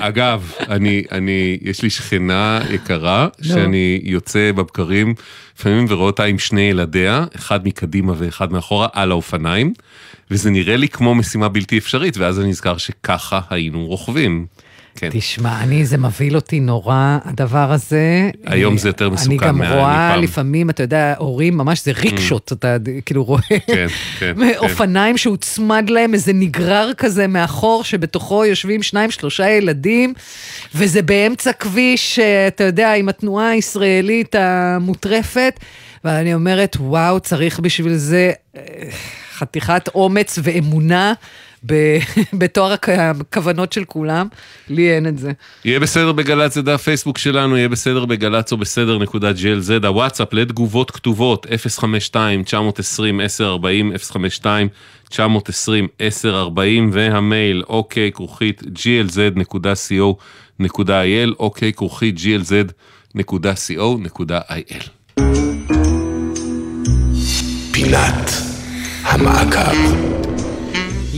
אגב, 0.00 0.52
אני, 0.68 1.02
אני, 1.12 1.58
יש 1.62 1.82
לי 1.82 1.90
שכנה 1.90 2.25
יקרה, 2.70 3.28
נו. 3.38 3.44
שאני 3.44 4.00
יוצא 4.04 4.52
בבקרים 4.52 5.14
לפעמים 5.58 5.86
ורואה 5.88 6.06
אותה 6.06 6.24
עם 6.24 6.38
שני 6.38 6.60
ילדיה, 6.60 7.24
אחד 7.36 7.66
מקדימה 7.66 8.12
ואחד 8.16 8.52
מאחורה, 8.52 8.88
על 8.92 9.10
האופניים, 9.10 9.72
וזה 10.30 10.50
נראה 10.50 10.76
לי 10.76 10.88
כמו 10.88 11.14
משימה 11.14 11.48
בלתי 11.48 11.78
אפשרית, 11.78 12.16
ואז 12.16 12.40
אני 12.40 12.48
נזכר 12.48 12.76
שככה 12.76 13.40
היינו 13.50 13.86
רוכבים. 13.86 14.46
כן. 14.96 15.08
תשמע, 15.12 15.62
אני, 15.62 15.86
זה 15.86 15.98
מבהיל 15.98 16.36
אותי 16.36 16.60
נורא, 16.60 17.18
הדבר 17.24 17.72
הזה. 17.72 18.30
היום 18.46 18.78
זה 18.78 18.88
יותר 18.88 19.10
מסוכן 19.10 19.30
אני 19.30 19.36
גם 19.38 19.62
רואה 19.62 20.08
מפעם. 20.08 20.22
לפעמים, 20.22 20.70
אתה 20.70 20.82
יודע, 20.82 21.14
הורים, 21.18 21.56
ממש 21.56 21.84
זה 21.84 21.92
ריקשות, 21.92 22.52
אתה 22.52 22.76
כאילו 23.06 23.24
רואה 23.24 23.40
כן, 23.66 23.86
כן. 24.18 24.34
אופניים 24.58 25.16
שהוצמד 25.16 25.90
להם 25.90 26.14
איזה 26.14 26.32
נגרר 26.32 26.90
כזה 26.96 27.26
מאחור, 27.26 27.84
שבתוכו 27.84 28.44
יושבים 28.44 28.82
שניים, 28.82 29.10
שלושה 29.10 29.50
ילדים, 29.50 30.14
וזה 30.74 31.02
באמצע 31.02 31.52
כביש, 31.52 32.18
אה, 32.18 32.46
אתה 32.46 32.64
יודע, 32.64 32.94
עם 32.94 33.08
התנועה 33.08 33.48
הישראלית 33.48 34.34
המוטרפת, 34.34 35.60
ואני 36.04 36.34
אומרת, 36.34 36.76
וואו, 36.80 37.20
צריך 37.20 37.60
בשביל 37.60 37.94
זה 37.94 38.32
אה, 38.56 38.62
חתיכת 39.36 39.88
אומץ 39.94 40.38
ואמונה. 40.42 41.12
ב- 41.66 41.98
בתואר 42.38 42.72
הכ- 42.74 42.88
הכוונות 43.20 43.72
של 43.72 43.84
כולם, 43.84 44.26
לי 44.68 44.94
אין 44.94 45.06
את 45.06 45.18
זה. 45.18 45.32
יהיה 45.64 45.80
בסדר 45.80 46.12
בגל"צ 46.12 46.54
זה 46.54 46.62
דף 46.62 46.82
פייסבוק 46.82 47.18
שלנו, 47.18 47.56
יהיה 47.56 47.68
בסדר 47.68 48.04
בגל"צ 48.04 48.52
או 48.52 48.56
בסדר 48.56 48.98
נקודה 48.98 49.30
glz, 49.30 49.86
הוואטסאפ 49.86 50.32
לתגובות 50.32 50.90
כתובות 50.90 51.46
052-920-1040, 52.16 52.16
052-920-1040 55.12 55.16
והמייל 56.92 57.62
אוקיי 57.68 58.10
כרוכית 58.12 58.62
glz.co.il, 58.62 60.12
אוקיי 61.38 61.72
כרוכית 61.72 62.16
glz.co.il. 63.16 63.22
פינת 67.72 68.30
המעקב. 69.02 70.25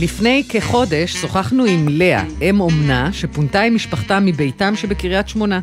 לפני 0.01 0.43
כחודש 0.49 1.13
שוחחנו 1.13 1.65
עם 1.65 1.87
לאה, 1.89 2.23
אם 2.41 2.59
אומנה, 2.59 3.13
שפונתה 3.13 3.61
עם 3.61 3.75
משפחתה 3.75 4.19
מביתם 4.19 4.75
שבקריית 4.75 5.29
שמונה. 5.29 5.59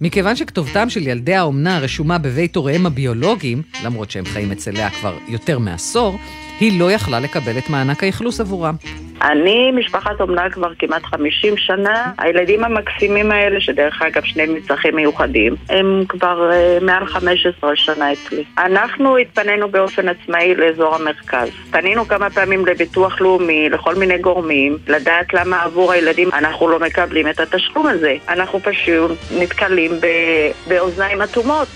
מכיוון 0.00 0.36
שכתובתם 0.36 0.90
של 0.90 1.06
ילדי 1.06 1.34
האומנה 1.34 1.78
רשומה 1.78 2.18
בבית 2.18 2.56
הוריהם 2.56 2.86
הביולוגיים, 2.86 3.62
למרות 3.84 4.10
שהם 4.10 4.24
חיים 4.24 4.52
אצל 4.52 4.70
לאה 4.70 4.90
כבר 4.90 5.18
יותר 5.28 5.58
מעשור, 5.58 6.18
היא 6.60 6.80
לא 6.80 6.92
יכלה 6.92 7.20
לקבל 7.20 7.58
את 7.58 7.70
מענק 7.70 8.04
האכלוס 8.04 8.40
עבורם. 8.40 8.74
אני 9.22 9.70
משפחת 9.70 10.20
אומנה 10.20 10.50
כבר 10.50 10.74
כמעט 10.78 11.04
50 11.04 11.56
שנה. 11.56 12.12
הילדים 12.18 12.64
המקסימים 12.64 13.32
האלה, 13.32 13.60
שדרך 13.60 14.02
אגב 14.02 14.24
שניהם 14.24 14.50
עם 14.50 14.60
צרכים 14.68 14.96
מיוחדים, 14.96 15.54
הם 15.68 16.04
כבר 16.08 16.50
uh, 16.50 16.84
מעל 16.84 17.06
15 17.06 17.76
שנה 17.76 18.12
אצלי. 18.12 18.44
אנחנו 18.58 19.16
התפנינו 19.16 19.68
באופן 19.68 20.08
עצמאי 20.08 20.54
לאזור 20.54 20.94
המרכז. 20.94 21.48
פנינו 21.70 22.08
כמה 22.08 22.30
פעמים 22.30 22.66
לביטוח 22.66 23.20
לאומי, 23.20 23.68
לכל 23.70 23.94
מיני 23.94 24.18
גורמים, 24.18 24.78
לדעת 24.88 25.34
למה 25.34 25.62
עבור 25.62 25.92
הילדים 25.92 26.28
אנחנו 26.32 26.68
לא 26.68 26.78
מקבלים 26.78 27.28
את 27.28 27.40
התשלום 27.40 27.86
הזה. 27.86 28.16
אנחנו 28.28 28.60
פשוט 28.60 29.18
נתקלים 29.38 29.92
ב- 30.00 30.50
באוזניים 30.68 31.22
אטומות. 31.22 31.68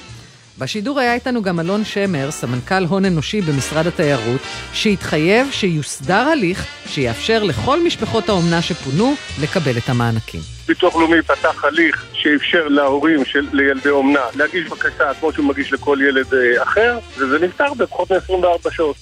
בשידור 0.59 1.01
היה 1.01 1.15
איתנו 1.15 1.43
גם 1.43 1.61
אלון 1.61 1.85
שמר, 1.85 2.31
סמנכ"ל 2.31 2.85
הון 2.85 3.05
אנושי 3.05 3.41
במשרד 3.41 3.87
התיירות, 3.87 4.41
שהתחייב 4.73 5.51
שיוסדר 5.51 6.29
הליך 6.33 6.67
שיאפשר 6.87 7.43
לכל 7.43 7.85
משפחות 7.85 8.29
האומנה 8.29 8.63
שפונו 8.63 9.15
לקבל 9.43 9.79
את 9.79 9.89
המענקים. 9.89 10.41
ביטוח 10.67 10.97
לאומי 10.97 11.23
פתח 11.23 11.65
הליך 11.65 12.07
שאפשר 12.13 12.69
להורים 12.69 13.25
של 13.25 13.47
לילדי 13.53 13.89
אומנה 13.89 14.21
להגיש 14.35 14.69
בקשה 14.69 15.15
כמו 15.21 15.33
שהוא 15.33 15.47
מגיש 15.47 15.73
לכל 15.73 15.99
ילד 16.09 16.35
אה, 16.35 16.63
אחר, 16.63 16.99
וזה 17.19 17.39
נפתר 17.39 17.75
בפחות 17.75 18.13
מ-24 18.13 18.71
שעות. 18.71 18.97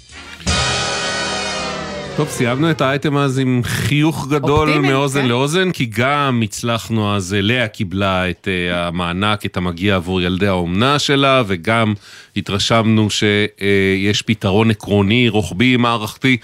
טוב, 2.16 2.28
סיימנו 2.28 2.70
את 2.70 2.80
האייטם 2.80 3.16
אז 3.16 3.38
עם 3.38 3.60
חיוך 3.64 4.28
גדול 4.30 4.68
אופטימי, 4.68 4.88
מאוזן 4.88 5.22
כן. 5.22 5.28
לאוזן, 5.28 5.70
כי 5.70 5.90
גם 5.98 6.40
הצלחנו 6.44 7.14
אז, 7.14 7.34
אה, 7.34 7.40
לאה 7.42 7.68
קיבלה 7.68 8.30
את 8.30 8.48
אה, 8.48 8.86
המענק, 8.86 9.46
את 9.46 9.56
המגיע 9.56 9.96
עבור 9.96 10.22
ילדי 10.22 10.46
האומנה 10.46 10.98
שלה, 10.98 11.42
וגם 11.46 11.94
התרשמנו 12.36 13.08
שיש 13.10 14.22
פתרון 14.22 14.70
עקרוני, 14.70 15.28
רוחבי, 15.28 15.76
מערכתי 15.76 16.36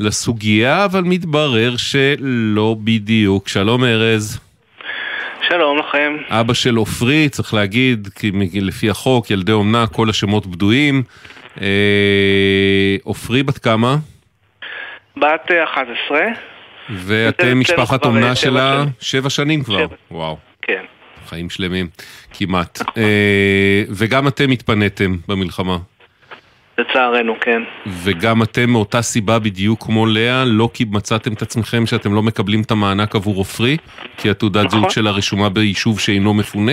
לסוגיה, 0.00 0.84
אבל 0.84 1.00
מתברר 1.00 1.76
שלא 1.76 2.76
בדיוק. 2.84 3.48
שלום 3.48 3.84
ארז. 3.84 4.38
שלום 5.48 5.78
לכם. 5.78 6.16
אבא 6.28 6.54
של 6.54 6.76
עופרי, 6.76 7.28
צריך 7.28 7.54
להגיד, 7.54 8.08
כי 8.14 8.30
לפי 8.60 8.90
החוק, 8.90 9.30
ילדי 9.30 9.52
אומנה, 9.52 9.86
כל 9.86 10.10
השמות 10.10 10.46
בדויים. 10.46 11.02
אה, 11.60 12.96
עופרי 13.02 13.42
בת 13.42 13.58
כמה? 13.58 13.96
בת 15.16 15.50
אה, 15.50 15.64
11, 15.64 16.18
ואתם 16.90 17.28
אצלנו 17.28 17.56
משפחת 17.56 18.04
אומנה 18.04 18.28
אה, 18.28 18.34
שבע 18.34 18.50
שלה. 18.50 18.84
שבע 19.00 19.30
שנים 19.30 19.62
כבר. 19.62 19.86
וואו, 20.10 20.36
כן. 20.62 20.84
חיים 21.26 21.50
שלמים, 21.50 21.86
כמעט. 22.38 22.80
אה, 22.96 23.82
וגם 23.90 24.28
אתם 24.28 24.50
התפניתם 24.50 25.16
במלחמה. 25.28 25.76
לצערנו, 26.78 27.34
כן. 27.40 27.62
וגם 27.86 28.42
אתם 28.42 28.70
מאותה 28.70 29.02
סיבה 29.02 29.38
בדיוק 29.38 29.84
כמו 29.84 30.06
לאה, 30.06 30.44
לא 30.44 30.68
כי 30.74 30.84
מצאתם 30.90 31.32
את 31.32 31.42
עצמכם 31.42 31.86
שאתם 31.86 32.14
לא 32.14 32.22
מקבלים 32.22 32.62
את 32.62 32.70
המענק 32.70 33.14
עבור 33.14 33.36
עופרי, 33.36 33.76
כי 34.16 34.30
התעודת 34.30 34.64
נכון. 34.64 34.78
זהות 34.80 34.90
שלה 34.90 35.10
רשומה 35.10 35.48
ביישוב 35.48 36.00
שאינו 36.00 36.34
מפונה? 36.34 36.72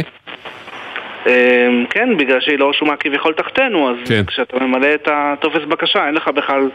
אה, 1.28 1.68
כן, 1.90 2.18
בגלל 2.18 2.42
שהיא 2.42 2.60
לא 2.60 2.70
רשומה 2.70 2.96
כביכול 2.96 3.34
תחתנו, 3.34 3.90
אז 3.90 3.96
כן. 4.08 4.26
כשאתה 4.26 4.60
ממלא 4.60 4.94
את 4.96 5.08
הטופס 5.12 5.62
בקשה, 5.70 6.08
אין 6.08 6.16
לך 6.16 6.28
בכלל... 6.28 6.70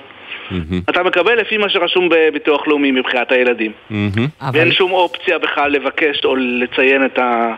מהמם, 0.51 0.81
אתה 0.91 1.03
מקבל 1.03 1.41
לפי 1.41 1.57
מה 1.57 1.69
שרשום 1.69 2.09
בביטוח 2.11 2.67
לאומי 2.69 2.91
מבחינת 2.91 3.33
הילדים. 3.33 3.73
מהמם. 3.91 4.27
ואין 4.53 4.73
שום 4.73 4.93
אופציה 4.93 5.39
בכלל 5.39 5.71
לבקש 5.73 6.25
או 6.25 6.37
לציין 6.37 7.05
את 7.07 7.19
ה... 7.19 7.55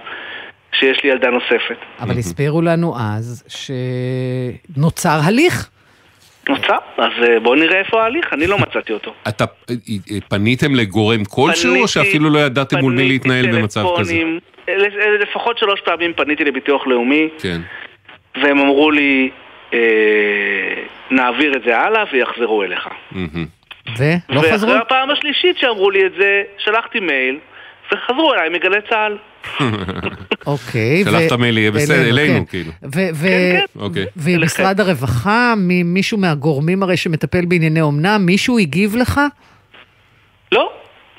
שיש 0.73 1.01
לי 1.05 1.11
ילדה 1.11 1.31
נוספת. 1.31 1.77
אבל 2.01 2.19
הסבירו 2.19 2.63
לנו 2.63 2.95
אז 2.99 3.45
שנוצר 4.77 5.19
הליך. 5.25 5.71
נוצר? 6.49 6.77
אז 6.99 7.11
אה, 7.23 7.41
בואו 7.41 7.55
נראה 7.55 7.79
איפה 7.79 8.03
ההליך, 8.03 8.33
אני 8.33 8.47
לא 8.47 8.59
מצאתי 8.59 8.93
אותו. 8.93 9.15
אתה, 9.29 9.45
פניתם 10.29 10.75
לגורם 10.75 11.25
כלשהו, 11.25 11.71
או 11.71 11.75
פניתי- 11.75 11.89
שאפילו 11.89 12.31
לא 12.31 12.39
ידעתם 12.39 12.79
מול 12.79 12.93
מי 12.93 13.09
להתנהל 13.09 13.47
במצב 13.47 13.81
כזה? 13.99 14.13
טלפונים, 14.13 14.39
ל- 14.69 15.23
לפחות 15.23 15.59
שלוש 15.59 15.81
פעמים 15.85 16.13
פניתי 16.17 16.45
לביטוח 16.45 16.87
לאומי, 16.87 17.29
כן. 17.39 17.61
והם 18.43 18.59
אמרו 18.59 18.91
לי, 18.91 19.31
נעביר 21.11 21.57
את 21.57 21.63
זה 21.65 21.79
הלאה 21.79 22.05
ויחזרו 22.13 22.63
אליך. 22.63 22.89
מהמם. 23.13 23.47
ולא 23.99 24.41
חזרו? 24.53 24.71
ואחרי 24.71 24.83
הפעם 24.83 25.11
השלישית 25.11 25.59
שאמרו 25.59 25.91
לי 25.91 26.07
את 26.07 26.13
זה, 26.19 26.43
שלחתי 26.59 27.01
מייל, 27.01 27.39
וחזרו 27.93 28.35
אליי 28.35 28.49
מגלי 28.49 28.81
צה"ל. 28.91 29.17
אוקיי. 30.47 31.05
שלחת 31.05 31.33
ו- 31.33 31.39
מייל, 31.39 31.59
יהיה 31.59 31.71
בסדר, 31.71 32.09
אלינו, 32.09 32.39
כן. 32.39 32.45
כאילו. 32.45 32.71
ו- 32.95 33.11
ו- 33.15 33.81
אוקיי. 33.83 34.07
ועם 34.17 34.43
משרד 34.43 34.81
הרווחה, 34.81 35.55
מ- 35.57 35.95
מישהו 35.95 36.19
מהגורמים 36.19 36.83
הרי 36.83 36.97
שמטפל 36.97 37.45
בענייני 37.45 37.81
אומנה, 37.81 38.19
מישהו 38.19 38.59
הגיב 38.59 38.97
לך? 38.97 39.21
לא. 40.53 40.73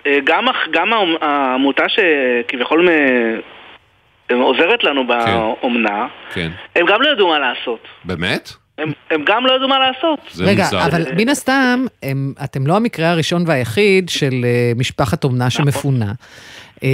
אה, 0.07 0.17
גם, 0.23 0.45
העמותה 1.21 1.83
שכביכול 1.89 2.89
עוזרת 4.39 4.83
לנו 4.83 5.07
באומנה, 5.07 6.07
כן. 6.33 6.51
הם 6.75 6.85
גם 6.85 7.01
לא 7.01 7.09
ידעו 7.11 7.27
מה 7.27 7.39
לעשות. 7.39 7.87
באמת? 8.05 8.51
הם, 8.77 8.91
הם 9.11 9.23
גם 9.25 9.45
לא 9.45 9.53
ידעו 9.53 9.67
מה 9.67 9.79
לעשות. 9.79 10.19
רגע, 10.39 10.65
אבל 10.85 11.03
מן 11.17 11.29
הסתם, 11.29 11.85
הם, 12.03 12.33
אתם 12.43 12.67
לא 12.67 12.75
המקרה 12.75 13.09
הראשון 13.09 13.43
והיחיד 13.47 14.09
של 14.09 14.33
אה, 14.43 14.71
משפחת 14.75 15.23
אומנה 15.23 15.47
נכון. 15.47 15.65
שמפונה. 15.65 16.11
אה, 16.83 16.89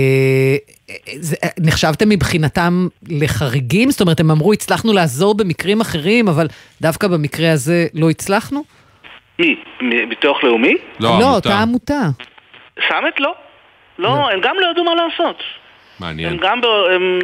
זה, 1.20 1.36
אה, 1.44 1.50
נחשבתם 1.60 2.10
מבחינתם 2.10 2.88
לחריגים? 3.10 3.92
זאת 3.92 4.02
אומרת, 4.02 4.20
הם 4.20 4.32
אמרו, 4.32 4.54
הצלחנו 4.54 4.94
לעזור 4.94 5.38
במקרים 5.38 5.82
אחרים, 5.82 6.28
אבל 6.28 6.48
דווקא 6.82 7.08
במקרה 7.08 7.52
הזה 7.52 7.88
לא 7.94 8.10
הצלחנו? 8.10 8.64
מי? 9.40 9.56
ביטוח 10.10 10.44
לאומי? 10.44 10.74
לא, 11.00 11.36
אותה 11.36 11.60
עמותה. 11.60 12.02
סמט 12.90 13.20
לא. 13.20 13.36
לא, 14.00 14.30
הם 14.32 14.42
גם 14.42 14.56
לא 14.60 14.72
ידעו 14.72 14.84
מה 14.84 14.92
לעשות. 14.96 15.44
מעניין. 16.00 16.30
הם 16.34 16.38
גם, 16.38 16.62
הם 16.91 17.22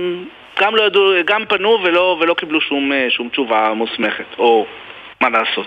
גם 0.60 0.76
לא 0.76 0.84
ידעו, 0.84 1.12
גם 1.26 1.46
פנו 1.46 1.80
ולא, 1.84 2.18
ולא 2.20 2.34
קיבלו 2.34 2.62
שום, 2.62 2.92
אה, 2.92 3.08
שום 3.10 3.30
תשובה 3.30 3.74
מוסמכת, 3.74 4.26
או 4.40 4.66
מה 5.24 5.30
לעשות. 5.30 5.66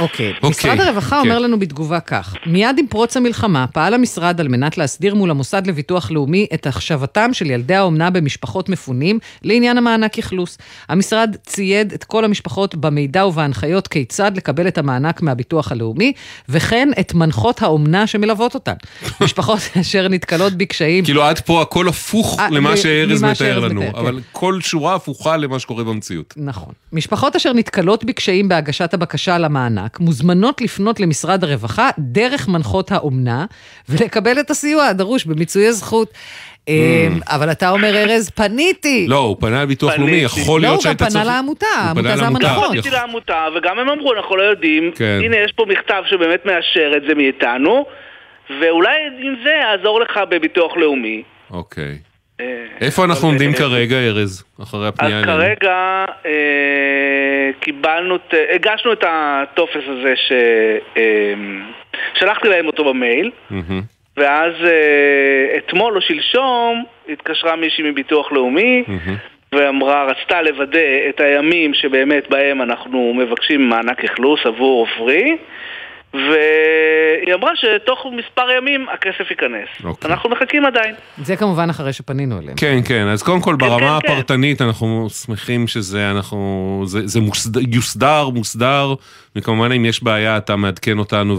אוקיי. 0.00 0.32
אוקיי, 0.42 0.50
משרד 0.50 0.80
הרווחה 0.80 1.20
כן. 1.22 1.28
אומר 1.28 1.38
לנו 1.38 1.58
בתגובה 1.58 2.00
כך: 2.00 2.34
מיד 2.46 2.78
עם 2.78 2.86
פרוץ 2.86 3.16
המלחמה 3.16 3.66
פעל 3.66 3.94
המשרד 3.94 4.40
על 4.40 4.48
מנת 4.48 4.78
להסדיר 4.78 5.14
מול 5.14 5.30
המוסד 5.30 5.66
לביטוח 5.66 6.10
לאומי 6.10 6.46
את 6.54 6.66
החשבתם 6.66 7.32
של 7.32 7.50
ילדי 7.50 7.74
האומנה 7.74 8.10
במשפחות 8.10 8.68
מפונים 8.68 9.18
לעניין 9.42 9.78
המענק 9.78 10.18
אכלוס. 10.18 10.58
המשרד 10.88 11.36
צייד 11.46 11.92
את 11.92 12.04
כל 12.04 12.24
המשפחות 12.24 12.74
במידע 12.74 13.26
ובהנחיות 13.26 13.88
כיצד 13.88 14.36
לקבל 14.36 14.68
את 14.68 14.78
המענק 14.78 15.22
מהביטוח 15.22 15.72
הלאומי, 15.72 16.12
וכן 16.48 16.88
את 17.00 17.14
מנחות 17.14 17.62
האומנה 17.62 18.06
שמלוות 18.06 18.54
אותן. 18.54 18.74
משפחות 19.24 19.58
אשר 19.80 20.08
נתקלות 20.08 20.52
בקשיים... 20.52 21.04
כאילו 21.04 21.24
עד 21.24 21.38
פה 21.38 21.62
הכל 21.62 21.88
הפוך 21.88 22.40
אה, 22.40 22.50
למה 22.50 22.76
שארז 22.76 23.22
מתאר 23.22 23.58
לנו, 23.58 23.80
מתאר, 23.80 23.92
כן. 23.92 23.98
אבל 23.98 24.20
כל 24.32 24.60
שורה 24.60 24.94
הפוכה 24.94 25.36
למה 25.36 25.58
שקורה 25.58 25.84
במציאות. 25.84 26.34
נכון. 26.36 26.72
משפחות 26.92 27.36
אשר 27.36 27.52
נתקלות 27.52 28.04
בקשיים 28.04 28.48
בהגשת 28.48 28.94
הבקשה 28.98 29.38
למענק, 29.38 30.00
מוזמנות 30.00 30.60
לפנות 30.60 31.00
למשרד 31.00 31.44
הרווחה 31.44 31.90
דרך 31.98 32.48
מנחות 32.48 32.92
האומנה, 32.92 33.46
ולקבל 33.88 34.40
את 34.40 34.50
הסיוע 34.50 34.84
הדרוש 34.86 35.24
במיצוי 35.24 35.66
הזכות. 35.66 36.12
אמ, 36.68 37.20
אבל 37.26 37.50
אתה 37.50 37.70
אומר, 37.70 37.96
ארז, 37.96 38.30
פניתי. 38.30 39.06
לא, 39.08 39.18
הוא 39.18 39.36
פנה 39.40 39.62
לביטוח 39.62 39.98
לאומי, 39.98 40.16
יכול 40.16 40.60
לא, 40.60 40.68
להיות 40.68 40.74
הוא 40.74 40.78
גם 40.78 40.82
שהיית 40.82 40.98
פנה 40.98 41.10
צריך... 41.10 41.26
לעמותה, 41.26 41.66
הוא 41.66 41.76
העמותה 41.76 42.02
פנה 42.02 42.16
זה 42.16 42.22
לעמותה. 42.22 42.48
המנחות. 42.48 42.70
פניתי 42.70 42.90
לעמותה, 42.90 43.46
וגם 43.56 43.78
הם 43.78 43.88
אמרו, 43.88 44.14
אנחנו 44.14 44.36
לא 44.36 44.42
יודעים. 44.42 44.90
כן. 44.94 45.20
הנה, 45.24 45.36
יש 45.36 45.52
פה 45.52 45.64
מכתב 45.68 46.02
שבאמת 46.10 46.46
מאשר 46.46 46.92
את 46.96 47.02
זה 47.08 47.14
מאיתנו, 47.14 47.84
ואולי 48.60 48.96
עם 49.22 49.34
זה 49.44 49.50
יעזור 49.50 50.00
לך 50.00 50.20
בביטוח 50.30 50.76
לאומי. 50.76 51.22
אוקיי. 51.50 51.98
אה, 52.40 52.64
איפה 52.80 53.04
אנחנו 53.04 53.28
עומדים 53.28 53.50
אה, 53.50 53.56
כרגע, 53.56 53.96
ארז? 53.96 54.44
אחרי 54.62 54.80
אז 54.80 54.88
הפנייה 54.88 55.18
אלינו. 55.18 55.32
כרגע 55.32 56.04
אה, 56.26 57.50
קיבלנו, 57.60 58.16
הגשנו 58.54 58.92
את 58.92 59.04
הטופס 59.08 59.82
הזה 59.88 60.14
ששלחתי 62.16 62.48
להם 62.48 62.66
אותו 62.66 62.84
במייל. 62.84 63.30
ואז 64.18 64.52
אה, 64.64 65.58
אתמול 65.58 65.96
או 65.96 66.00
שלשום 66.00 66.84
התקשרה 67.08 67.56
מישהי 67.56 67.90
מביטוח 67.90 68.32
לאומי 68.32 68.84
ואמרה, 69.52 70.04
רצתה 70.04 70.42
לוודא 70.42 71.08
את 71.08 71.20
הימים 71.20 71.74
שבאמת 71.74 72.30
בהם 72.30 72.62
אנחנו 72.62 73.14
מבקשים 73.14 73.68
מענק 73.68 74.04
אכלוס 74.04 74.40
עבור 74.44 74.86
עופרי 74.86 75.36
והיא 76.14 77.34
אמרה 77.34 77.50
שתוך 77.56 78.06
מספר 78.12 78.50
ימים 78.58 78.86
הכסף 78.92 79.30
ייכנס. 79.30 79.68
אוקיי. 79.84 80.10
אנחנו 80.10 80.30
מחכים 80.30 80.64
עדיין. 80.64 80.94
זה 81.24 81.36
כמובן 81.36 81.70
אחרי 81.70 81.92
שפנינו 81.92 82.38
אליהם. 82.38 82.56
כן, 82.56 82.78
כן, 82.84 83.08
אז 83.08 83.22
קודם 83.22 83.40
כל 83.40 83.56
ברמה 83.56 83.98
כן, 84.00 84.06
כן. 84.06 84.12
הפרטנית 84.12 84.62
אנחנו 84.62 85.06
שמחים 85.10 85.66
שזה, 85.66 86.10
אנחנו, 86.10 86.82
זה, 86.86 87.06
זה 87.06 87.20
מוסד, 87.20 87.74
יוסדר, 87.74 88.28
מוסדר, 88.28 88.94
וכמובן 89.36 89.72
אם 89.72 89.84
יש 89.84 90.02
בעיה 90.02 90.36
אתה 90.36 90.56
מעדכן 90.56 90.98
אותנו 90.98 91.38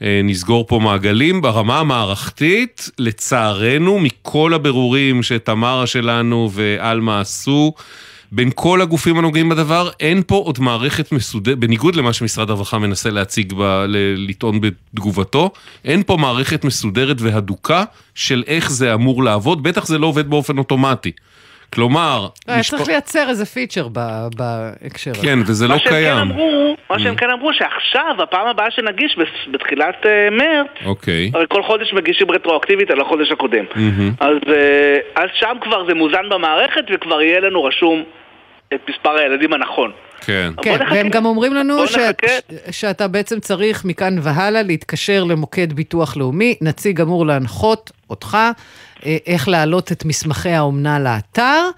ונסגור 0.00 0.66
פה 0.66 0.78
מעגלים. 0.78 1.42
ברמה 1.42 1.78
המערכתית, 1.80 2.90
לצערנו, 2.98 3.98
מכל 3.98 4.54
הבירורים 4.54 5.22
שתמרה 5.22 5.86
שלנו 5.86 6.50
ועלמה 6.52 7.20
עשו, 7.20 7.72
בין 8.32 8.50
כל 8.54 8.82
הגופים 8.82 9.18
הנוגעים 9.18 9.48
בדבר, 9.48 9.90
אין 10.00 10.22
פה 10.26 10.36
עוד 10.36 10.60
מערכת 10.60 11.12
מסודרת, 11.12 11.58
בניגוד 11.58 11.96
למה 11.96 12.12
שמשרד 12.12 12.50
הרווחה 12.50 12.78
מנסה 12.78 13.10
להציג, 13.10 13.52
ב, 13.52 13.62
ל, 13.62 13.96
לטעון 14.28 14.60
בתגובתו, 14.60 15.50
אין 15.84 16.02
פה 16.06 16.16
מערכת 16.16 16.64
מסודרת 16.64 17.16
והדוקה 17.20 17.84
של 18.14 18.44
איך 18.46 18.70
זה 18.70 18.94
אמור 18.94 19.24
לעבוד, 19.24 19.62
בטח 19.62 19.86
זה 19.86 19.98
לא 19.98 20.06
עובד 20.06 20.30
באופן 20.30 20.58
אוטומטי. 20.58 21.12
כלומר, 21.72 22.28
היה 22.46 22.60
משפ- 22.60 22.70
צריך 22.70 22.88
לייצר 22.88 23.28
איזה 23.28 23.46
פיצ'ר 23.46 23.88
ב- 23.92 24.26
בהקשר 24.36 25.10
הזה. 25.10 25.22
כן, 25.22 25.38
וזה 25.46 25.68
לא 25.68 25.74
מה 25.74 25.78
שהם 25.80 25.88
כן 25.92 25.96
קיים. 25.96 26.16
אמרו, 26.18 26.76
מה 26.90 26.96
Mm. 26.96 27.00
שהם 27.02 27.14
כן 27.16 27.30
אמרו, 27.30 27.50
שעכשיו, 27.52 28.22
הפעם 28.22 28.46
הבאה 28.46 28.70
שנגיש 28.70 29.18
בתחילת 29.52 29.94
אה, 30.06 30.28
מרץ, 30.30 30.66
אוקיי. 30.86 31.30
הרי 31.34 31.44
כל 31.48 31.62
חודש 31.62 31.92
מגישים 31.92 32.30
רטרואקטיבית 32.30 32.90
על 32.90 33.00
החודש 33.00 33.32
הקודם. 33.32 33.64
מהמם. 33.74 34.12
אז, 34.20 34.36
אה, 34.48 35.22
אז 35.22 35.28
שם 35.40 35.56
כבר 35.62 35.86
זה 35.88 35.94
מוזן 35.94 36.28
במערכת 36.30 36.84
וכבר 36.94 37.22
יהיה 37.22 37.40
לנו 37.40 37.64
רשום 37.64 38.02
את 38.74 38.80
מספר 38.90 39.10
הילדים 39.18 39.52
הנכון. 39.52 39.92
כן. 40.26 40.50
כן, 40.62 40.78
והם 40.90 41.08
גם 41.08 41.24
אומרים 41.26 41.54
לנו 41.54 41.86
ש... 41.86 41.96
נחכה. 41.96 42.26
ש- 42.70 42.80
שאתה 42.80 43.08
בעצם 43.08 43.40
צריך 43.40 43.84
מכאן 43.84 44.16
והלאה 44.22 44.62
להתקשר 44.62 45.24
למוקד 45.24 45.72
ביטוח 45.72 46.16
לאומי, 46.16 46.54
נציג 46.60 47.00
אמור 47.00 47.26
להנחות 47.26 47.90
אותך 48.10 48.38
איך 49.26 49.48
להעלות 49.48 49.92
את 49.92 50.04
מסמכי 50.04 50.50
האומנה 50.50 50.98
לאתר. 50.98 51.70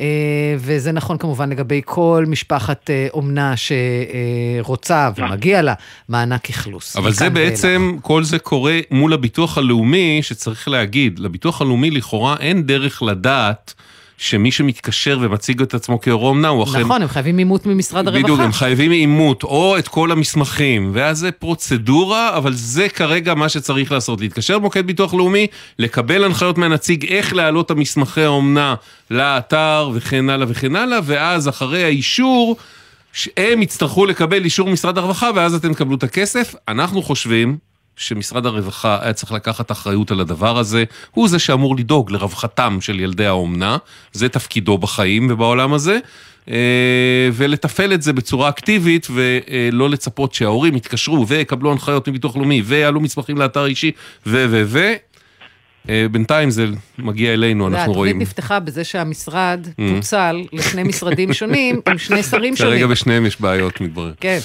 אה, 0.00 0.54
וזה 0.58 0.92
נכון 0.92 1.18
כמובן 1.18 1.50
לגבי 1.50 1.80
כל 1.84 2.24
משפחת 2.28 2.90
אה, 2.90 3.06
אומנה 3.12 3.54
שרוצה 3.56 5.10
ומגיע 5.16 5.62
לה 5.62 5.74
מענק 6.08 6.50
אכלוס. 6.50 6.96
אבל 6.96 7.12
זה. 7.12 7.30
בעצם, 7.30 7.96
כל 8.02 8.24
זה 8.24 8.38
קורה 8.38 8.80
מול 8.90 9.12
הביטוח 9.12 9.58
הלאומי, 9.58 10.18
שצריך 10.22 10.68
להגיד, 10.68 11.18
לביטוח 11.18 11.60
הלאומי 11.60 11.90
לכאורה 11.90 12.36
אין 12.40 12.62
דרך 12.66 13.02
לדעת 13.02 13.74
שמי 14.20 14.52
שמתקשר 14.52 15.18
ומציג 15.20 15.62
את 15.62 15.74
עצמו 15.74 16.00
כהורה 16.00 16.28
אומנה 16.28 16.48
הוא 16.48 16.64
אכן... 16.64 16.80
נכון, 16.80 17.02
הם 17.02 17.08
חייבים 17.08 17.38
אימות 17.38 17.66
ממשרד 17.66 18.08
הרווחה. 18.08 18.22
בדיוק, 18.22 18.40
הם 18.40 18.52
חייבים 18.52 18.92
אימות, 18.92 19.42
או 19.42 19.78
את 19.78 19.88
כל 19.88 20.12
המסמכים, 20.12 20.90
ואז 20.94 21.18
זה 21.18 21.30
פרוצדורה, 21.30 22.36
אבל 22.36 22.52
זה 22.52 22.88
כרגע 22.88 23.34
מה 23.34 23.48
שצריך 23.48 23.92
לעשות, 23.92 24.20
להתקשר 24.20 24.56
למוקד 24.56 24.86
ביטוח 24.86 25.14
לאומי, 25.14 25.46
לקבל 25.78 26.24
הנחיות 26.24 26.58
מהנציג 26.58 27.06
איך 27.06 27.34
להעלות 27.34 27.66
את 27.66 27.70
המסמכי 27.70 28.22
האומנה 28.22 28.74
לאתר 29.10 29.90
וכן 29.94 30.30
הלאה 30.30 30.46
וכן 30.50 30.76
הלאה, 30.76 30.98
ואז 31.04 31.48
אחרי 31.48 31.84
האישור, 31.84 32.56
הם 33.36 33.62
יצטרכו 33.62 34.06
לקבל 34.06 34.44
אישור 34.44 34.68
משרד 34.68 34.98
הרווחה, 34.98 35.30
ואז 35.34 35.54
אתם 35.54 35.72
תקבלו 35.72 35.96
את 35.96 36.02
הכסף. 36.02 36.54
אנחנו 36.68 37.02
חושבים 37.02 37.69
שמשרד 38.00 38.46
הרווחה 38.46 38.98
היה 39.02 39.12
צריך 39.12 39.32
לקחת 39.32 39.70
אחריות 39.70 40.10
על 40.10 40.20
הדבר 40.20 40.58
הזה, 40.58 40.84
הוא 41.10 41.28
זה 41.28 41.38
שאמור 41.38 41.76
לדאוג 41.76 42.10
לרווחתם 42.10 42.78
של 42.80 43.00
ילדי 43.00 43.26
האומנה, 43.26 43.76
זה 44.12 44.28
תפקידו 44.28 44.78
בחיים 44.78 45.26
ובעולם 45.30 45.72
הזה, 45.72 45.98
אה, 46.50 46.56
ולתפעל 47.32 47.92
את 47.92 48.02
זה 48.02 48.12
בצורה 48.12 48.48
אקטיבית 48.48 49.06
ולא 49.10 49.90
לצפות 49.90 50.34
שההורים 50.34 50.76
יתקשרו 50.76 51.28
ויקבלו 51.28 51.72
הנחיות 51.72 52.08
מביטוח 52.08 52.36
לאומי 52.36 52.62
ויעלו 52.62 53.00
מסמכים 53.00 53.38
לאתר 53.38 53.66
אישי 53.66 53.90
ו 54.26 54.46
ו 54.50 54.62
ו. 54.66 54.78
אה, 55.90 56.06
בינתיים 56.10 56.50
זה 56.50 56.66
מגיע 56.98 57.32
אלינו, 57.32 57.64
יודע, 57.64 57.78
אנחנו 57.78 57.92
רואים. 57.92 58.16
התוכנית 58.16 58.28
נפתחה 58.28 58.60
בזה 58.60 58.84
שהמשרד 58.84 59.66
Mm. 59.70 59.82
פוצל 59.94 60.36
לשני 60.52 60.82
משרדים 60.82 61.32
שונים 61.32 61.80
עם 61.88 61.98
שני 61.98 62.22
שרים 62.22 62.56
שונים. 62.56 62.72
כרגע 62.72 62.86
בשניהם 62.86 63.26
יש 63.26 63.40
בעיות, 63.40 63.80
מתברר. 63.80 64.12
כן. 64.20 64.38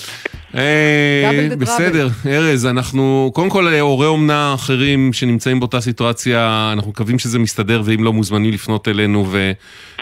אה, 0.56 1.50
בסדר, 1.60 2.08
ארז, 2.28 2.66
אנחנו, 2.66 3.32
קודם 3.34 3.50
כל, 3.50 3.68
אה, 3.68 3.80
הורי 3.80 4.08
אומנה 4.08 4.54
אחרים 4.54 5.14
שנמצאים 5.14 5.60
באותה 5.60 5.82
סיטואציה, 5.82 6.70
אנחנו 6.74 6.92
מקווים 6.92 7.20
שזה 7.20 7.40
מסתדר, 7.40 7.82
ואם 7.86 8.04
לא, 8.04 8.14
מוזמנים 8.14 8.52
לפנות 8.54 8.88
אלינו 8.88 9.28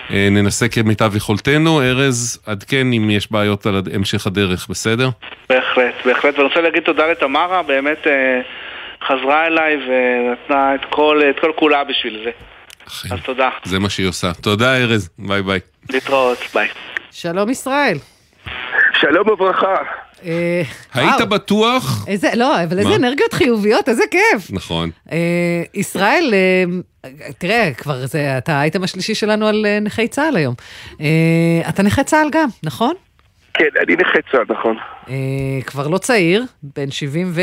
וננסה 0.10 0.68
כמיטב 0.68 1.16
יכולתנו. 1.16 1.82
ארז, 1.82 2.40
עדכן 2.46 2.94
אם 2.94 3.10
יש 3.10 3.32
בעיות 3.32 3.66
על 3.66 3.82
המשך 3.94 4.28
הדרך, 4.28 4.68
בסדר? 4.70 5.10
בהחלט, 5.50 5.94
בהחלט. 6.06 6.34
ואני 6.34 6.48
רוצה 6.48 6.62
להגיד 6.62 6.84
תודה 6.84 7.04
לתמרה, 7.12 7.64
באמת 7.64 8.08
חזרה 9.08 9.48
אליי 9.48 9.76
ונתנה 9.76 10.76
את 10.76 10.82
כל, 10.90 11.22
את 11.30 11.40
כל 11.42 11.52
כולה 11.56 11.84
בשביל 11.84 12.24
זה. 12.24 12.32
אז 13.16 13.20
תודה. 13.26 13.50
זה 13.64 13.80
מה 13.80 13.90
שהיא 13.90 14.08
עושה. 14.08 14.34
תודה, 14.42 14.78
ארז, 14.78 15.10
ביי 15.20 15.42
ביי. 15.42 15.60
להתראות, 15.90 16.38
ביי. 16.54 16.68
שלום 17.12 17.50
ישראל. 17.50 17.98
שלום 18.94 19.30
וברכה. 19.30 19.76
אה, 20.26 20.62
היית. 20.94 21.22
בטוח? 21.22 22.06
איזה, 22.08 22.30
לא, 22.36 22.64
אבל 22.64 22.80
איזה? 22.80 22.96
אנרגיות 22.96 23.34
חיוביות, 23.34 23.90
איזה 23.90 24.04
כיף. 24.12 24.52
נכון. 24.52 24.90
אה, 25.12 25.18
ישראל, 25.74 26.34
אה, 26.34 27.10
תראה, 27.38 27.74
כבר 27.78 28.06
זה, 28.06 28.38
אתה 28.38 28.54
האייטם 28.54 28.84
השלישי 28.84 29.16
שלנו 29.16 29.48
על 29.48 29.66
נכי 29.82 30.08
צה"ל 30.08 30.36
היום. 30.38 30.56
אתה 31.70 31.84
נכה 31.84 32.04
צה"ל 32.04 32.28
גם, 32.32 32.50
נכון? 32.64 32.94
כן, 33.54 33.70
אני 33.84 33.96
נכה 33.96 34.20
צה"ל, 34.32 34.46
נכון. 34.50 34.78
כבר 35.66 35.88
לא 35.88 35.98
צעיר, 35.98 36.44
בן 36.64 36.92
70 36.92 37.32
ו... 37.34 37.42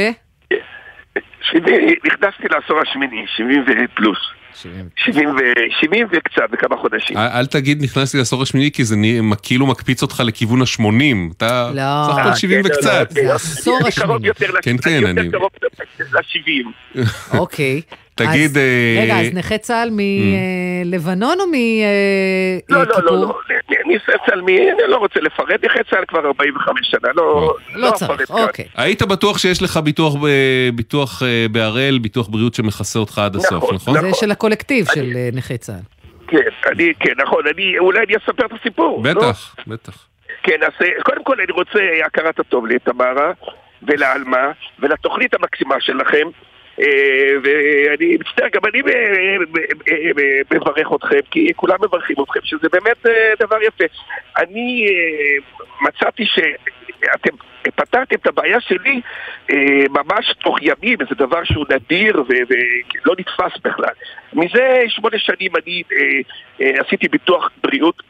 שבעים- 1.52 1.88
נכנסתי 2.06 2.42
לעשור 2.50 2.80
השמיני, 2.88 3.24
70 3.36 3.64
ופלוס. 3.84 4.18
70 4.96 5.28
ו- 5.30 5.38
70 5.80 6.06
וקצת, 6.12 6.42
וכמה 6.52 6.76
חודשים. 6.76 7.16
אל 7.16 7.28
אל 7.34 7.46
תגיד 7.46 7.82
נכנסתי 7.82 8.18
לעשור 8.18 8.42
השמיני, 8.42 8.70
כי 8.72 8.84
זה 8.84 8.96
נ- 8.96 9.34
כאילו 9.42 9.66
מקפיץ 9.66 10.02
אותך 10.02 10.22
לכיוון 10.26 10.62
ה-80. 10.62 11.32
אתה 11.36 11.70
לא. 11.74 11.80
סך 12.12 12.18
אה, 12.18 12.22
הכל 12.22 12.34
70 12.34 12.62
כן, 12.62 12.68
לא, 12.68 12.74
וקצת. 12.74 13.08
לא, 13.16 13.22
אני- 13.76 13.84
אני 13.84 13.92
קרוב 13.92 14.24
יותר 14.24 14.46
כן, 14.62 14.74
ל- 14.76 14.78
כן, 14.82 14.90
אני 14.90 15.10
אני... 15.10 15.20
יותר 15.20 15.38
קרוב 15.38 15.50
ל-70. 16.12 16.98
אוקיי. 17.38 17.80
תגיד, 18.26 18.50
אז- 18.50 18.56
אה, 18.56 19.00
רגע, 19.02 19.20
אז 19.20 19.34
נכה 19.34 19.58
צה"ל 19.58 19.90
מלבנון 20.84 21.38
או 21.40 21.44
לא, 22.68 22.78
לא, 22.78 22.82
מכיפור? 22.86 23.02
לא, 23.02 23.20
לא, 23.20 23.34
נכה 23.86 24.12
צה"ל, 24.26 24.40
מי- 24.40 24.58
אני 24.72 24.88
לא 24.88 24.96
רוצה 24.96 25.20
לפרט, 25.20 25.64
נכה 25.64 25.78
צה"ל 25.90 26.04
כבר 26.08 26.26
45 26.26 26.86
שנה, 26.90 27.08
לא 27.16 27.54
לא 27.74 27.88
אפרט 27.88 27.98
צריך, 27.98 28.28
כאן. 28.28 28.42
אוקיי. 28.42 28.64
היית 28.76 29.02
בטוח 29.02 29.38
שיש 29.38 29.62
לך 29.62 29.76
ביטוח 29.76 30.14
ב- 30.14 30.28
ביטוח 30.74 31.22
אה, 31.22 31.46
בהראל, 31.50 31.98
ביטוח 31.98 32.28
בריאות 32.28 32.54
שמכסה 32.54 32.98
אותך 32.98 33.18
עד 33.18 33.36
הסוף, 33.36 33.52
נכון, 33.52 33.74
נכון? 33.74 34.00
זה 34.00 34.14
של 34.14 34.30
הקולקטיב 34.30 34.86
של 34.94 35.12
אה, 35.16 35.28
נכי 35.32 35.58
צה"ל. 35.58 35.76
כן, 36.28 36.38
אני, 36.72 36.92
כן, 37.00 37.12
נכון, 37.22 37.42
אני, 37.54 37.78
אולי 37.78 37.98
אני 37.98 38.16
אספר 38.16 38.46
את 38.46 38.52
הסיפור. 38.60 39.02
לא? 39.04 39.14
בטח, 39.14 39.56
בטח. 39.66 40.06
כן, 40.42 40.56
אז 40.62 40.72
אה, 40.82 41.02
קודם 41.02 41.24
כל 41.24 41.36
אני 41.40 41.52
רוצה 41.52 41.78
הכרת 42.06 42.40
הטוב 42.40 42.66
לתמרה 42.66 43.32
ולעלמה 43.82 44.50
ולתוכנית 44.78 45.34
המקסימה 45.34 45.74
שלכם. 45.80 46.26
אה, 46.80 47.32
ואני 47.42 48.16
מצטער, 48.20 48.48
גם 48.52 48.60
אני 48.64 48.82
מברך 50.54 50.92
אתכם, 50.94 51.20
כי 51.30 51.48
כולם 51.56 51.76
מברכים 51.82 52.16
אתכם, 52.22 52.40
שזה 52.42 52.68
באמת 52.72 53.06
אה, 53.06 53.32
דבר 53.40 53.62
יפה. 53.62 53.84
אני 54.38 54.86
אה, 54.88 55.58
מצאתי 55.80 56.24
שאתם 56.26 57.36
פתרתם 57.62 58.14
את 58.14 58.26
הבעיה 58.26 58.60
שלי 58.60 59.00
ממש 59.90 60.34
תוך 60.42 60.58
ימים, 60.62 60.98
וזה 61.00 61.14
דבר 61.14 61.44
שהוא 61.44 61.64
נדיר 61.70 62.22
ולא 62.28 63.14
נתפס 63.18 63.60
בכלל. 63.64 63.92
מזה 64.32 64.82
שמונה 64.88 65.18
שנים 65.18 65.50
אני 65.56 65.82
עשיתי 66.58 67.08
ביטוח 67.08 67.50
בריאות 67.62 68.02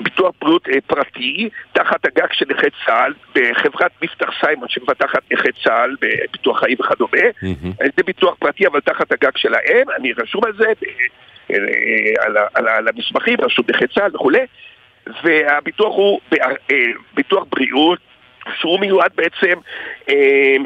ביטוח 0.00 0.34
בריאות 0.40 0.68
אה, 0.68 0.80
פרטי 0.86 1.48
תחת 1.72 2.04
הגג 2.04 2.32
של 2.32 2.44
נכי 2.48 2.66
צה"ל 2.86 3.14
בחברת 3.34 3.90
מפתח 4.02 4.30
סיימון 4.40 4.68
שמבטחת 4.68 5.22
נכי 5.32 5.48
צה"ל 5.64 5.96
בביטוח 6.00 6.60
חיים 6.60 6.76
וכדומה. 6.80 7.26
זה 7.78 8.02
ביטוח 8.06 8.34
פרטי 8.38 8.66
אבל 8.66 8.80
תחת 8.80 9.12
הגג 9.12 9.36
שלהם, 9.36 9.90
אני 9.96 10.12
רשום 10.12 10.44
על 10.44 10.52
זה 10.58 10.66
אה, 10.66 10.72
אה, 11.50 12.24
על 12.26 12.36
על 12.54 12.68
על 12.68 12.88
המסמכים, 12.88 13.36
רשום 13.40 13.64
נכי 13.68 13.86
צה"ל 13.86 14.10
וכולי 14.14 14.46
והביטוח 15.22 15.94
הוא 15.94 16.20
אה, 16.42 16.76
ביטוח 17.14 17.44
בריאות 17.50 17.98
שהוא 18.60 18.80
מיועד 18.80 19.10
בעצם 19.14 19.60
אה, 20.08 20.56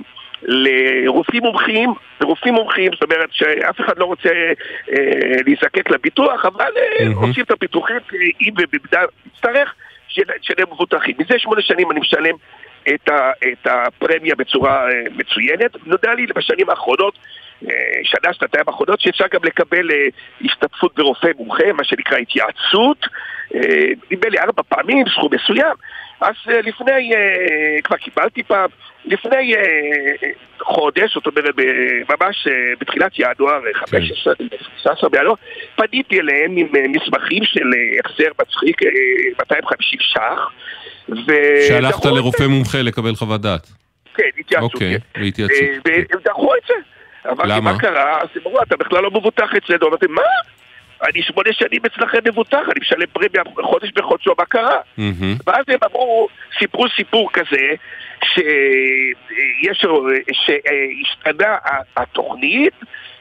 לרופאים 0.43 1.43
מומחים, 1.43 1.91
לרופאים 2.21 2.55
מומחים, 2.55 2.93
זאת 2.93 3.03
אומרת 3.03 3.29
שאף 3.33 3.81
אחד 3.81 3.99
לא 3.99 4.05
רוצה 4.05 4.31
אה, 4.93 5.43
להיזקק 5.47 5.91
לביטוח, 5.91 6.45
אבל 6.45 6.73
אה, 6.77 7.07
עושים 7.15 7.45
את 7.45 7.51
הביטוחים 7.51 7.97
אה, 7.97 8.19
אם 8.41 8.53
ובמידה 8.59 9.01
נצטרך, 9.27 9.75
שנהיה 10.09 10.67
מבוטחים. 10.73 11.15
מזה 11.19 11.39
שמונה 11.39 11.63
שנים 11.63 11.91
אני 11.91 12.01
משלם 12.01 12.35
את, 12.95 13.09
ה, 13.09 13.31
את 13.53 13.67
הפרמיה 13.67 14.35
בצורה 14.35 14.89
אה, 14.89 15.03
מצוינת. 15.17 15.87
נודע 15.87 16.15
לי 16.15 16.27
בשנים 16.27 16.71
האחרונות, 16.71 17.19
אה, 17.69 17.75
שנה, 18.03 18.33
שנתיים 18.33 18.65
האחרונות, 18.67 19.01
שאפשר 19.01 19.25
גם 19.33 19.41
לקבל 19.45 19.91
אה, 19.91 20.07
השתתפות 20.45 20.95
ברופא 20.97 21.29
מומחה, 21.39 21.73
מה 21.73 21.85
שנקרא 21.85 22.19
התייעצות. 22.19 23.07
אה, 23.55 23.61
נדמה 24.11 24.29
לי 24.29 24.39
ארבע 24.39 24.63
פעמים, 24.69 25.05
סכום 25.09 25.31
מסוים. 25.35 25.77
אז 26.23 26.35
אה, 26.49 26.61
לפני, 26.61 27.15
אה, 27.15 27.83
כבר 27.85 27.97
קיבלתי 27.97 28.43
פעם, 28.43 28.71
לפני 29.05 29.55
אה, 29.57 29.61
חודש, 30.61 31.15
זאת 31.15 31.27
אומרת 31.27 31.55
ממש 32.09 32.49
בתחילת 32.81 33.13
ינואר, 33.19 33.61
אה, 33.67 33.75
15, 33.75 34.35
16 34.83 35.11
בינואר, 35.11 35.35
פניתי 35.77 36.21
אליהם 36.21 36.57
עם 36.57 36.69
מסמכים 36.93 37.45
של 37.45 37.71
החזר 38.05 38.29
מצחיק, 38.41 38.83
אה, 38.83 38.89
250 39.39 40.01
ש"ח. 40.01 40.51
שהלכת 41.69 42.05
לרופא 42.05 42.45
מומחה 42.45 42.83
לקבל 42.83 43.15
חוות 43.15 43.41
דעת. 43.41 43.67
כן, 44.15 44.23
התייעצות. 44.39 44.75
אוקיי, 44.75 44.99
כן. 45.15 45.21
והם 45.85 46.23
דחו 46.25 46.55
את 46.55 46.63
זה. 46.69 46.75
אמרתי? 47.31 47.61
מה 47.61 47.79
קרה? 47.79 48.21
אז 48.21 48.29
הם 48.35 48.43
אמרו, 48.47 48.63
אתה 48.63 48.77
בכלל 48.77 49.03
לא 49.03 49.11
מבוטח 49.11 49.51
אצלנו. 49.57 49.89
אמרתי, 49.89 50.07
מה? 50.07 50.23
אני 51.09 51.23
שמונה 51.23 51.53
שנים 51.53 51.81
אצלכם 51.87 52.19
מבוטח, 52.29 52.59
אני 52.71 52.81
משלם 52.81 53.07
פרמיה 53.13 53.43
חודש 53.63 53.91
בחודשו, 53.95 54.35
מה 54.39 54.45
קרה? 54.45 54.77
מהמם. 54.99 55.35
ואז 55.47 55.65
הם 55.69 55.79
אמרו, 55.91 56.29
סיפרו 56.59 56.89
סיפור 56.97 57.31
כזה, 57.33 57.67
שיש, 58.25 59.85
שהשתנה 60.33 61.57
התוכנית 61.97 62.75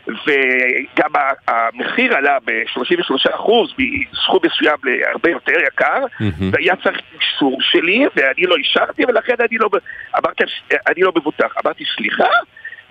וגם 0.07 1.09
המחיר 1.47 2.15
עלה 2.15 2.37
ב-33% 2.45 3.51
מסכום 3.77 4.39
מסוים 4.43 4.77
להרבה 4.83 5.29
יותר 5.29 5.59
יקר 5.67 5.99
מהמם. 6.19 6.51
והיה 6.53 6.75
צריך 6.83 6.97
אישור 7.21 7.57
שלי 7.61 8.05
ואני 8.15 8.43
לא 8.43 8.55
אישרתי 8.55 9.03
ולכן 9.07 9.35
אני 9.39 9.57
לא, 9.57 9.69
אמרתי, 10.17 10.43
אני 10.87 11.01
לא 11.01 11.11
מבוטח. 11.15 11.53
אמרתי, 11.65 11.83
סליחה? 11.95 12.27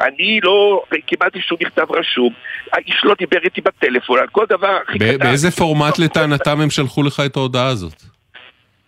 אני 0.00 0.40
לא 0.42 0.82
קיבלתי 1.06 1.40
שום 1.40 1.58
מכתב 1.60 1.86
רשום, 1.90 2.32
האיש 2.72 3.00
לא 3.04 3.14
דיבר 3.18 3.38
איתי 3.44 3.60
בטלפון 3.60 4.18
על 4.18 4.26
כל 4.32 4.44
דבר 4.48 4.78
הכי 4.88 4.98
קטן. 4.98 5.18
באיזה 5.18 5.50
פורמט 5.50 5.98
לטענתם 5.98 6.60
הם 6.60 6.70
שלחו 6.70 7.02
לך 7.02 7.22
את 7.26 7.36
ההודעה 7.36 7.66
הזאת? 7.66 8.02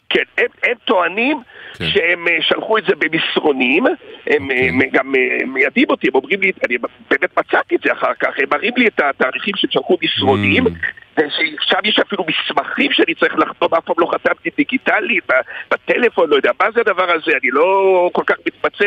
כן, 0.09 0.23
הם, 0.39 0.47
הם 0.63 0.75
טוענים 0.85 1.43
כן. 1.75 1.85
שהם 1.89 2.29
אה, 2.29 2.33
שלחו 2.41 2.79
את 2.79 2.85
זה 2.89 2.95
במסרונים, 2.99 3.87
הם 3.87 4.43
אוקיי. 4.43 4.69
אה, 4.69 4.87
גם 4.93 5.15
אה, 5.15 5.47
מיידעים 5.47 5.87
אותי, 5.91 6.09
הם 6.09 6.15
אומרים 6.15 6.41
לי, 6.41 6.53
אני 6.69 6.79
באמת 7.11 7.39
מצאתי 7.39 7.77
את 7.77 7.81
זה 7.85 7.93
אחר 7.93 8.13
כך, 8.21 8.29
הם 8.39 8.45
מראים 8.51 8.73
לי 8.77 8.87
את 8.87 9.01
התאריכים 9.01 9.55
שהם 9.57 9.71
שלחו 9.71 9.97
מסרונים, 10.03 10.67
Mm. 10.67 11.12
ושם 11.17 11.79
יש 11.85 11.99
אפילו 11.99 12.25
מסמכים 12.29 12.93
שאני 12.93 13.15
צריך 13.15 13.35
לחתום, 13.39 13.75
אף 13.75 13.85
פעם 13.85 13.97
לא 13.99 14.11
חתמתי 14.13 14.51
דיגיטלית, 14.57 15.25
בטלפון, 15.71 16.31
לא 16.31 16.37
יודע, 16.37 16.51
מה 16.61 16.71
זה 16.75 16.81
הדבר 16.81 17.11
הזה, 17.11 17.33
אני 17.43 17.51
לא 17.51 18.11
כל 18.13 18.23
כך 18.27 18.37
מתמצא 18.47 18.85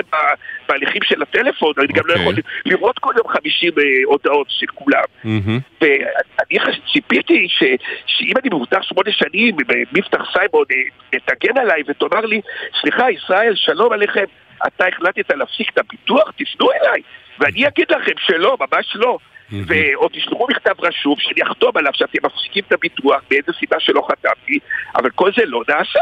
בהליכים 0.69 1.01
של 1.03 1.21
הטלפון, 1.21 1.73
אני 1.77 1.93
גם 1.93 2.03
לא 2.05 2.13
אוקיי. 2.13 2.23
יכול 2.23 2.35
לראות 2.65 2.99
כל 2.99 3.13
יום 3.17 3.27
50 3.27 3.71
אה, 3.77 3.83
הודעות 4.05 4.47
של 4.49 4.67
כולם. 4.73 5.03
מהמם. 5.23 5.59
ואני 5.81 6.75
ציפיתי 6.93 7.47
ש, 7.49 7.63
שאם 8.05 8.33
אני 8.41 8.49
מבוטח 8.53 8.81
שמונה 8.81 9.11
שנים, 9.11 9.55
במבטח 9.67 10.23
סיימון 10.33 10.65
אה, 11.13 11.19
תגן 11.25 11.57
עליי 11.57 11.83
ותאמר 11.87 12.25
לי, 12.25 12.41
סליחה, 12.81 13.11
ישראל, 13.11 13.55
שלום 13.55 13.93
עליכם, 13.93 14.25
אתה 14.67 14.87
החלטת 14.87 15.29
להפסיק 15.29 15.69
את 15.73 15.77
הביטוח? 15.77 16.31
תפנו 16.37 16.71
אליי. 16.71 17.01
ואני 17.39 17.67
אגיד 17.67 17.91
לכם 17.91 18.13
שלא, 18.17 18.57
ממש 18.59 18.95
לא. 18.95 19.17
ועוד 19.51 20.11
תשלחו 20.11 20.47
מכתב 20.49 20.73
רשום 20.79 21.15
שאני 21.19 21.43
אחתום 21.43 21.71
עליו 21.77 21.91
שאתם 21.93 22.19
מפסיקים 22.23 22.63
את 22.67 22.71
הביטוח 22.71 23.21
באיזה 23.29 23.51
סיבה 23.59 23.79
שלא 23.79 24.07
חתמתי, 24.11 24.59
אבל 24.95 25.09
כל 25.09 25.31
זה 25.37 25.45
לא 25.45 25.63
נעשה. 25.69 25.99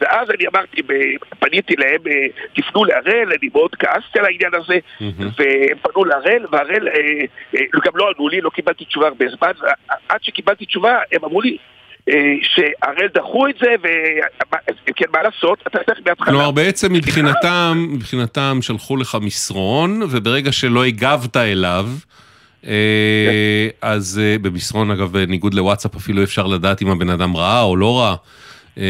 ואז 0.00 0.30
אני 0.30 0.46
אמרתי, 0.46 0.82
פניתי 1.38 1.74
להם, 1.76 2.00
אה, 2.06 2.44
תפנו 2.54 2.84
להראל, 2.84 3.28
אני 3.40 3.48
מאוד 3.54 3.74
כעסתי 3.78 4.18
על 4.18 4.24
העניין 4.24 4.52
הזה, 4.54 4.78
והם 5.00 5.78
פנו 5.82 6.04
להראל, 6.04 6.46
והראל, 6.50 6.88
אה, 6.88 6.94
אה, 7.54 7.60
גם 7.84 7.92
לא 7.94 8.10
ענו 8.16 8.28
לי, 8.28 8.40
לא 8.40 8.50
קיבלתי 8.50 8.84
תשובה 8.84 9.06
הרבה 9.06 9.24
זמן, 9.28 9.50
עד 10.08 10.22
שקיבלתי 10.22 10.66
תשובה, 10.66 10.98
הם 11.12 11.24
אמרו 11.24 11.40
לי 11.40 11.56
שהראל 12.42 13.08
דחו 13.14 13.48
את 13.48 13.54
זה, 13.60 13.74
וכן, 14.90 15.04
מה 15.12 15.22
לעשות, 15.22 15.62
אתה 15.66 15.78
צריך 15.86 16.00
מההתחלה. 16.06 16.26
כלומר, 16.26 16.50
בעצם 16.50 16.92
מבחינתם, 16.92 17.86
מבחינתם 17.92 18.58
שלחו 18.60 18.96
לך 18.96 19.16
מסרון, 19.20 20.02
וברגע 20.02 20.52
שלא 20.52 20.84
הגבת 20.84 21.36
אליו, 21.36 21.86
אז 23.82 24.20
אה, 24.22 24.38
במסרון, 24.38 24.90
אגב, 24.90 25.12
בניגוד 25.12 25.54
לוואטסאפ, 25.54 25.96
אפילו 25.96 26.22
אפשר 26.22 26.46
לדעת 26.46 26.82
אם 26.82 26.88
הבן 26.88 27.10
אדם 27.10 27.36
ראה 27.36 27.62
או 27.62 27.76
לא 27.76 27.98
ראה, 27.98 28.14
אה, 28.78 28.82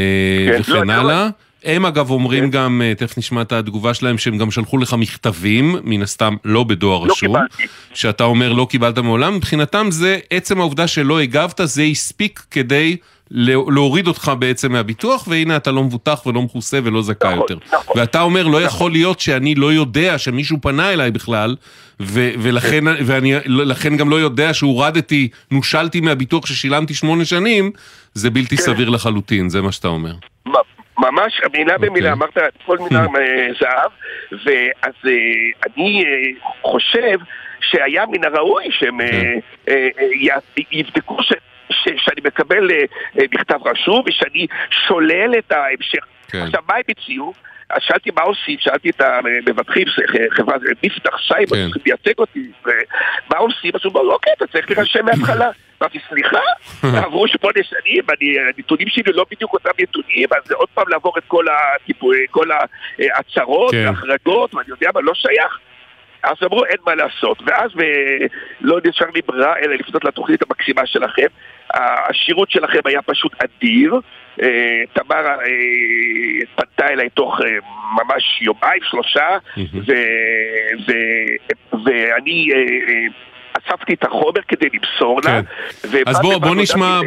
כן, 0.49 0.73
לא, 0.73 0.79
וכן 0.79 0.91
הלאה. 0.91 1.29
הם 1.65 1.87
אגב 1.87 2.11
אומרים 2.11 2.51
גם, 2.51 2.83
אה, 2.85 2.95
תכף 2.95 3.19
נשמע 3.19 3.43
את 3.43 3.53
התגובה 3.53 3.95
שלהם, 3.95 4.19
שהם 4.19 4.39
גם 4.39 4.51
שלחו 4.51 4.79
לך 4.79 4.95
מכתבים, 4.95 5.77
מן 5.85 6.03
הסתם 6.03 6.37
לא 6.45 6.65
בדואר 6.65 7.05
לא 7.05 7.13
רשום. 7.13 7.37
שאתה 7.95 8.25
אומר 8.25 8.53
לא 8.53 8.67
קיבלת 8.71 8.99
מעולם, 8.99 9.37
מבחינתם 9.37 9.87
זה 9.91 10.19
עצם 10.31 10.61
העובדה 10.61 10.87
שלא 10.87 11.21
הגבת, 11.21 11.61
זה 11.65 11.83
הספיק 11.83 12.47
כדי 12.51 12.97
להוריד 13.31 14.07
אותך 14.07 14.33
בעצם 14.39 14.73
מהביטוח, 14.73 15.29
והנה 15.29 15.57
אתה 15.57 15.73
לא 15.73 15.83
מבוטח 15.85 16.27
ולא 16.27 16.43
מכוסה 16.43 16.79
ולא 16.85 17.03
זכאי 17.03 17.29
נכון, 17.29 17.39
יותר. 17.41 17.59
ואתה 17.97 18.21
אומר, 18.23 18.47
לא 18.47 18.63
יכול 18.63 18.91
להיות 18.91 19.21
שאני 19.21 19.55
לא 19.55 19.73
יודע 19.73 20.19
שמישהו 20.19 20.59
פנה 20.63 20.93
אליי 20.93 21.11
בכלל, 21.11 21.57
ו- 22.01 22.31
ולכן, 22.39 22.85
ואני 23.07 23.35
לכן 23.47 23.97
גם 23.97 24.11
לא 24.11 24.17
יודע 24.17 24.55
שהורדתי, 24.55 25.29
נושלתי 25.51 26.01
מהביטוח 26.01 26.47
ששילמתי 26.47 26.95
שמונה 26.95 27.25
שנים, 27.25 27.71
זה 28.15 28.31
בלתי 28.31 28.57
סביר 28.57 28.89
לחלוטין, 28.89 29.49
זה 29.49 29.63
מה 29.63 29.73
שאתה 29.73 29.89
אומר. 29.89 30.13
ממש 30.99 31.41
מילה 31.53 31.79
במילה, 31.79 32.13
אמרת 32.13 32.37
כל 32.67 32.79
מילה 32.79 33.01
אה, 33.19 33.47
זהב, 33.61 33.91
ואז 34.33 34.93
אה, 35.07 35.13
אני 35.67 36.05
אה, 36.05 36.11
חושב 36.63 37.19
שהיה 37.61 38.05
מן 38.07 38.25
הראוי 38.25 38.65
שהם 38.71 39.01
אה, 39.01 39.35
י- 40.21 40.63
יבדקו 40.73 41.17
ש... 41.23 41.33
ש- 41.71 41.89
שאני 42.05 42.21
מקבל 42.25 42.71
אה, 42.71 42.77
אה, 43.21 43.25
מכתב 43.35 43.59
רשום 43.67 44.03
ושאני 44.07 44.47
שולל 44.71 45.35
את 45.39 45.53
ההמשך. 45.53 46.05
כן. 46.29 46.39
עכשיו, 46.43 46.63
מה 46.69 46.75
הם 46.75 46.83
הציעו? 46.89 47.33
אז 47.71 47.79
שאלתי 47.83 48.11
מה 48.17 48.23
עושים, 48.23 48.57
שאלתי 48.61 48.91
את 48.91 49.01
המבטחים, 49.01 49.85
חברת 50.31 50.61
מפתח 50.83 51.17
סייבר, 51.29 51.57
כן. 51.57 51.69
שמייצג 51.81 52.19
אותי, 52.19 52.51
ומה 52.65 53.39
עושים? 53.39 53.71
אז 53.75 53.81
הוא 53.85 53.93
אומר, 53.95 54.13
אוקיי, 54.15 54.33
אתה 54.37 54.47
צריך 54.47 54.71
להירשם 54.71 55.05
מההתחלה. 55.07 55.51
אמרתי, 55.83 55.99
סליחה? 56.09 56.39
עברו 57.07 57.29
שמונה 57.29 57.61
שנים, 57.63 58.03
אני- 58.11 58.39
הנתונים 58.57 58.89
שלי 58.89 59.13
לא 59.13 59.25
בדיוק 59.31 59.53
אותם 59.53 59.71
נתונים, 59.81 60.29
אז 60.37 60.51
עוד 60.53 60.69
פעם 60.75 60.89
לעבור 60.89 61.19
את 61.19 61.23
כל 61.27 61.45
הטיפול, 61.49 62.17
כל 62.31 62.47
ההצהרות, 62.99 63.71
כן. 63.71 63.87
ההחרגות, 63.87 64.55
ואני 64.55 64.69
יודע 64.69 64.89
מה, 64.95 65.01
לא 65.01 65.15
שייך. 65.15 65.59
אז 66.23 66.37
אמרו, 66.45 66.65
אין 66.65 66.79
מה 66.87 66.95
לעשות. 66.95 67.39
ואז 67.47 67.71
אה, 67.81 68.27
לא 68.61 68.79
נשאר 68.85 69.07
לי 69.15 69.21
ברירה 69.27 69.55
אלא 69.59 69.75
לפנות 69.75 70.05
לתוכנית 70.05 70.43
המקסימה 70.43 70.87
שלכם. 70.87 71.27
השירות 71.77 72.51
שלכם 72.51 72.79
היה 72.85 73.03
פשוט 73.03 73.33
אדיר. 73.39 73.95
אה, 74.43 74.83
תמרה 74.93 75.35
אה, 75.35 76.47
פנתה 76.57 76.89
אליי 76.93 77.11
תוך 77.11 77.41
אה, 77.41 77.47
ממש 77.93 78.39
יומיים, 78.41 78.81
שלושה, 78.91 79.39
ואני 81.85 82.49
אספתי 83.53 83.95
את 83.95 84.05
החומר 84.05 84.41
כדי 84.49 84.67
למסור 84.75 85.21
לה. 85.25 85.41
כן. 85.43 85.99
אז 86.07 86.21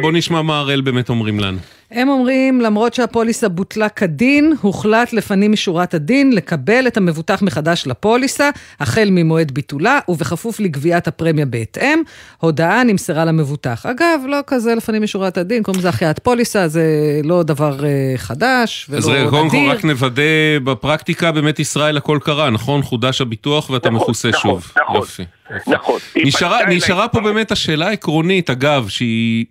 בוא 0.02 0.12
נשמע 0.12 0.42
מה 0.42 0.58
הראל 0.58 0.80
באמת 0.80 1.08
אומרים 1.08 1.40
לנו. 1.40 1.58
הם 1.92 2.08
אומרים, 2.08 2.60
למרות 2.60 2.94
שהפוליסה 2.94 3.48
בוטלה 3.48 3.88
כדין, 3.88 4.54
הוחלט 4.60 5.12
לפנים 5.12 5.52
משורת 5.52 5.94
הדין 5.94 6.32
לקבל 6.32 6.86
את 6.86 6.96
המבוטח 6.96 7.42
מחדש 7.42 7.86
לפוליסה, 7.86 8.50
החל 8.80 9.08
ממועד 9.10 9.50
ביטולה, 9.50 9.98
ובכפוף 10.08 10.60
לגביית 10.60 11.08
הפרמיה 11.08 11.46
בהתאם. 11.46 12.02
הודעה 12.38 12.84
נמסרה 12.84 13.24
למבוטח. 13.24 13.86
אגב, 13.86 14.20
לא 14.26 14.38
כזה 14.46 14.74
לפנים 14.74 15.02
משורת 15.02 15.38
הדין, 15.38 15.62
קוראים 15.62 15.78
לזה 15.78 15.88
החייאת 15.88 16.18
פוליסה, 16.18 16.68
זה 16.68 16.84
לא 17.24 17.42
דבר 17.42 17.84
אה, 17.84 18.14
חדש 18.16 18.86
ולא 18.88 18.98
אז 18.98 19.08
רגע, 19.08 19.30
קודם 19.30 19.50
כל 19.50 19.56
נדיר. 19.56 19.70
רק 19.70 19.84
נוודא, 19.84 20.22
בפרקטיקה 20.64 21.32
באמת 21.32 21.58
ישראל 21.58 21.96
הכל 21.96 22.18
קרה, 22.22 22.50
נכון? 22.50 22.82
חודש 22.82 23.20
הביטוח 23.20 23.70
ואתה 23.70 23.90
מכוסה 23.90 24.28
נכון, 24.28 24.50
שוב. 24.50 24.72
נכון, 24.82 24.96
יופי. 24.96 25.24
נכון. 25.66 25.98
נשארה, 26.16 26.58
נשארה 26.68 27.08
פה 27.08 27.20
באמת 27.20 27.52
השאלה 27.52 27.88
העקרונית, 27.88 28.50
אגב, 28.50 28.88
שהיא, 28.88 29.44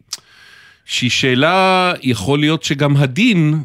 שהיא 0.90 1.10
שאלה, 1.10 1.94
יכול 2.02 2.40
להיות 2.40 2.64
שגם 2.64 2.98
הדין 2.98 3.64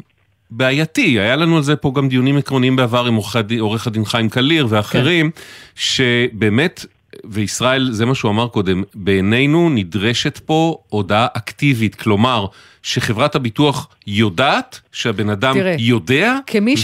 בעייתי. 0.51 1.19
היה 1.19 1.35
לנו 1.35 1.57
על 1.57 1.63
זה 1.63 1.75
פה 1.75 1.91
גם 1.95 2.09
דיונים 2.09 2.37
עקרוניים 2.37 2.75
בעבר 2.75 3.05
עם 3.05 3.15
עורך 3.59 3.87
הדין- 3.87 4.05
חיים 4.05 4.29
קליר 4.29 4.67
ואחרים, 4.69 5.31
שבאמת, 5.75 6.85
וישראל, 7.25 7.91
זה 7.91 8.05
מה 8.05 8.15
שהוא 8.15 8.31
אמר 8.31 8.47
קודם, 8.47 8.83
בעינינו 8.95 9.69
נדרשת 9.69 10.37
פה 10.45 10.77
הודעה 10.89 11.27
אקטיבית, 11.33 11.95
כלומר, 11.95 12.45
שחברת 12.89 13.35
הביטוח 13.35 13.87
יודעת 14.07 14.79
שהבן 14.91 15.29
אדם 15.29 15.53
תראה, 15.53 15.75
יודע, 15.79 16.35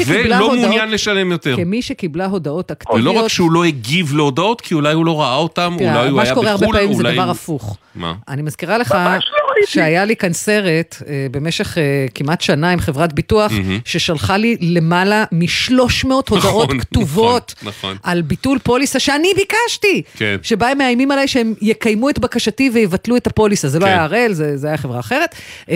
ולא 0.08 0.36
הודעות- 0.36 0.60
מעוניין 0.60 0.92
לשלם 0.92 1.32
יותר. 1.32 1.56
כמי 1.56 1.82
שקיבלה 1.82 2.26
הודעות 2.26 2.72
אקטיביות... 2.72 3.00
ולא 3.02 3.12
רק 3.12 3.28
שהוא 3.28 3.52
לא 3.52 3.64
הגיב 3.64 4.14
להודעות, 4.16 4.62
כי 4.62 4.74
אולי 4.74 4.94
הוא 4.94 5.06
לא 5.06 5.22
ראה 5.22 5.36
אותם, 5.36 5.76
תראה, 5.80 5.92
אולי 5.96 6.08
הוא 6.10 6.16
מה 6.18 6.24
היה 6.24 6.32
בחו"ל, 6.32 6.46
שקורה 6.46 6.52
הרבה 6.52 6.68
פעמים 6.80 6.94
זה 6.94 7.04
אולי 7.04 7.14
דבר 7.14 7.24
הוא- 7.24 7.32
הפוך. 7.32 7.78
מה? 7.96 8.14
אני 8.28 8.42
מזכירה 8.42 8.78
לך 8.78 8.98
שהיה 9.68 10.06
לי 10.06 10.16
כאן 10.16 10.34
סרט 10.34 10.96
אה, 11.08 11.28
במשך 11.32 11.78
אה, 11.78 11.84
כמעט 12.16 12.42
שנה 12.42 12.72
עם 12.72 12.80
חברת 12.80 13.14
ביטוח, 13.14 13.52
מהמם. 13.52 13.80
ששלחה 13.86 14.38
לי 14.38 14.58
למעלה 14.62 15.24
מ-300 15.32 15.78
הודעות 16.30 16.34
נכון, 16.38 16.80
כתובות 16.80 17.54
נכון, 17.64 17.70
נכון. 17.70 17.98
על 18.04 18.22
ביטול 18.22 18.60
פוליסה 18.60 19.00
שאני 19.00 19.28
ביקשתי. 19.36 20.02
כן. 20.18 20.36
שבה 20.44 20.68
הם 20.68 20.78
מאיימים 20.78 21.12
עליי 21.12 21.28
שהם 21.28 21.54
יקיימו 21.62 22.10
את 22.10 22.20
בקשתי 22.20 22.70
ויבטלו 22.74 23.18
את 23.18 23.28
הפוליסה. 23.28 23.70
זה 23.70 23.80
לא 23.80 23.86
כן. 23.86 23.92
היה 23.92 24.04
הראל, 24.04 24.34
זה, 24.34 24.58
זה 24.58 24.68
היה 24.68 24.78
חברה 24.78 25.00
אחרת. 25.00 25.36
אה, 25.70 25.76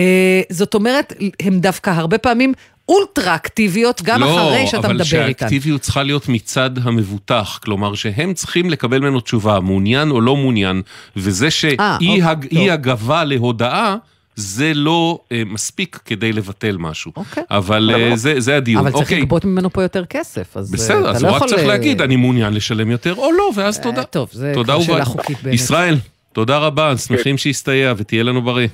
זאת 0.50 0.74
אומרת, 0.74 1.12
הם 1.40 1.60
דווקא 1.60 1.90
הרבה 1.90 2.18
פעמים 2.18 2.52
אולטרה 2.88 3.34
אקטיביות, 3.34 4.02
גם 4.02 4.22
אחרי 4.22 4.66
שאתה 4.66 4.88
מדבר 4.88 5.04
לא, 5.12 5.18
אבל 5.18 5.28
איתן. 5.28 5.38
שהאקטיביות 5.48 5.80
צריכה 5.80 6.02
להיות 6.02 6.28
מצד 6.28 6.70
המבוטח, 6.82 7.58
כלומר 7.64 7.94
שהם 7.94 8.34
צריכים 8.34 8.70
לקבל 8.70 8.98
ממנו 8.98 9.20
תשובה, 9.20 9.60
מעוניין 9.60 10.10
או 10.10 10.20
לא 10.20 10.36
מעוניין, 10.36 10.82
וזה 11.16 11.50
שאי 11.50 11.76
אוקיי, 11.78 12.22
הג- 12.22 12.56
הגבה 12.70 13.24
להודעה, 13.24 13.96
זה 14.36 14.72
לא 14.74 15.18
אה, 15.32 15.42
מספיק 15.46 15.98
כדי 16.04 16.32
לבטל 16.32 16.76
משהו. 16.76 17.12
אוקיי. 17.16 17.42
אבל 17.50 17.90
אה, 17.94 18.16
זה, 18.16 18.34
זה 18.40 18.56
הדיון. 18.56 18.80
אבל 18.80 18.90
צריך 18.90 19.02
אוקיי. 19.02 19.20
לגבות 19.20 19.44
ממנו 19.44 19.70
פה 19.70 19.82
יותר 19.82 20.04
כסף, 20.04 20.56
אז 20.56 20.72
אה, 20.72 20.78
בסדר, 20.78 21.00
אתה 21.00 21.10
אז 21.10 21.22
לא 21.22 21.28
הוא 21.28 21.36
רק 21.36 21.42
יכול, 21.42 21.48
צריך 21.48 21.62
אה, 21.62 21.66
להגיד, 21.66 22.02
אני 22.02 22.16
מעוניין 22.16 22.54
לשלם 22.54 22.90
יותר 22.90 23.14
או 23.14 23.32
לא, 23.32 23.50
ואז 23.54 23.80
תודה. 23.80 24.02
טוב, 24.04 24.28
זה 24.32 24.50
תודה 24.54 24.72
כבר 24.74 24.82
שאלה. 24.82 25.04
חוקית 25.04 25.42
באמת. 25.42 25.54
ישראל, 25.54 25.96
תודה 26.32 26.58
רבה, 26.58 26.96
שמחים 26.96 27.38
שהסתייע 27.38 27.94
ותהיה 27.96 28.22
לנו 28.22 28.42
בריא. 28.42 28.68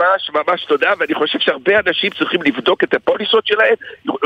ממש 0.00 0.30
ממש 0.34 0.64
תודה, 0.64 0.92
ואני 1.00 1.14
חושב 1.14 1.38
שהרבה 1.38 1.72
אנשים 1.86 2.10
צריכים 2.18 2.42
לבדוק 2.42 2.84
את 2.84 2.94
הפוליסות 2.94 3.46
שלהם, 3.46 3.74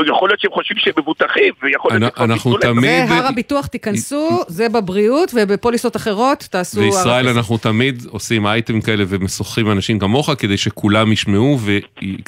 יכול 0.07 0.29
להיות 0.29 0.39
שהם 0.39 0.51
חושבים 0.51 0.77
שהם 0.77 0.93
מבוטחים, 0.97 1.53
ויכול 1.63 1.91
להיות 1.93 2.13
שהם 2.17 2.31
אנחנו 2.31 2.51
ביטלו 2.51 2.73
להם. 2.73 2.81
תמיד... 2.81 3.07
זה 3.07 3.13
הר 3.13 3.27
הביטוח 3.27 3.65
תיכנסו, 3.65 4.43
זה 4.47 4.69
בבריאות, 4.69 5.31
ובפוליסות 5.35 5.95
אחרות 5.95 6.47
תעשו... 6.51 6.81
הכסף. 6.81 7.09
אנחנו 7.35 7.57
תמיד 7.57 8.03
עושים 8.09 8.47
אייטם 8.47 8.81
כאלה 8.81 9.03
ומשוחחים 9.07 9.71
אנשים 9.71 9.99
כמוך, 9.99 10.29
כדי 10.37 10.57
שכולם 10.57 11.11
ישמעו 11.11 11.59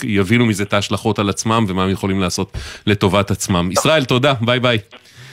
ויבינו 0.04 0.46
מזה 0.46 0.64
את 0.64 0.74
ההשלכות 0.74 1.20
על 1.20 1.30
עצמם 1.30 1.66
ומה 1.68 1.84
הם 1.84 1.90
יכולים 1.90 2.20
לעשות 2.22 2.52
לטובת 2.88 3.32
עצמם. 3.32 3.70
ישראל, 3.72 4.06
תודה, 4.06 4.34
ביי 4.42 4.60
ביי. 4.60 4.78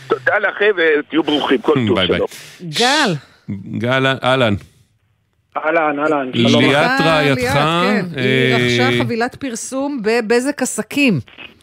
תודה 0.07 0.39
לכם 0.39 0.71
ותהיו 0.77 1.23
ברוכים, 1.23 1.59
כל 1.63 1.75
טוב. 1.89 1.99
שלום. 2.07 2.29
גל. 2.63 3.15
גל, 3.79 4.07
אהלן. 4.25 4.55
אהלן, 5.57 5.99
אהלן. 5.99 6.31
שלום. 6.49 6.63
ליאת 6.63 6.75
אה, 7.01 7.07
רעייתך, 7.07 7.53
כן, 7.53 8.05
היא 8.17 8.53
אה, 8.53 8.57
רכשה 8.57 9.03
חבילת 9.05 9.35
פרסום 9.35 10.01
בבזק 10.03 10.63
עסקים, 10.63 11.21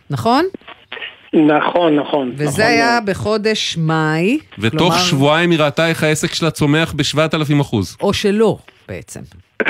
נכון? 0.10 0.46
נכון, 1.34 1.96
נכון. 1.96 2.32
וזה 2.36 2.46
נכון 2.46 2.62
היה 2.66 2.92
מאוד. 3.00 3.10
בחודש 3.10 3.78
מאי. 3.78 4.40
ותוך 4.60 4.78
כלומר- 4.80 4.98
שבועיים 4.98 5.52
היא 5.52 5.60
ראתה 5.60 5.88
איך 5.90 6.04
העסק 6.04 6.34
שלה 6.34 6.52
צומח 6.52 6.94
ב-7,000 6.94 7.62
אחוז. 7.62 7.98
או 8.02 8.14
שלא, 8.14 8.58
בעצם. 8.88 9.20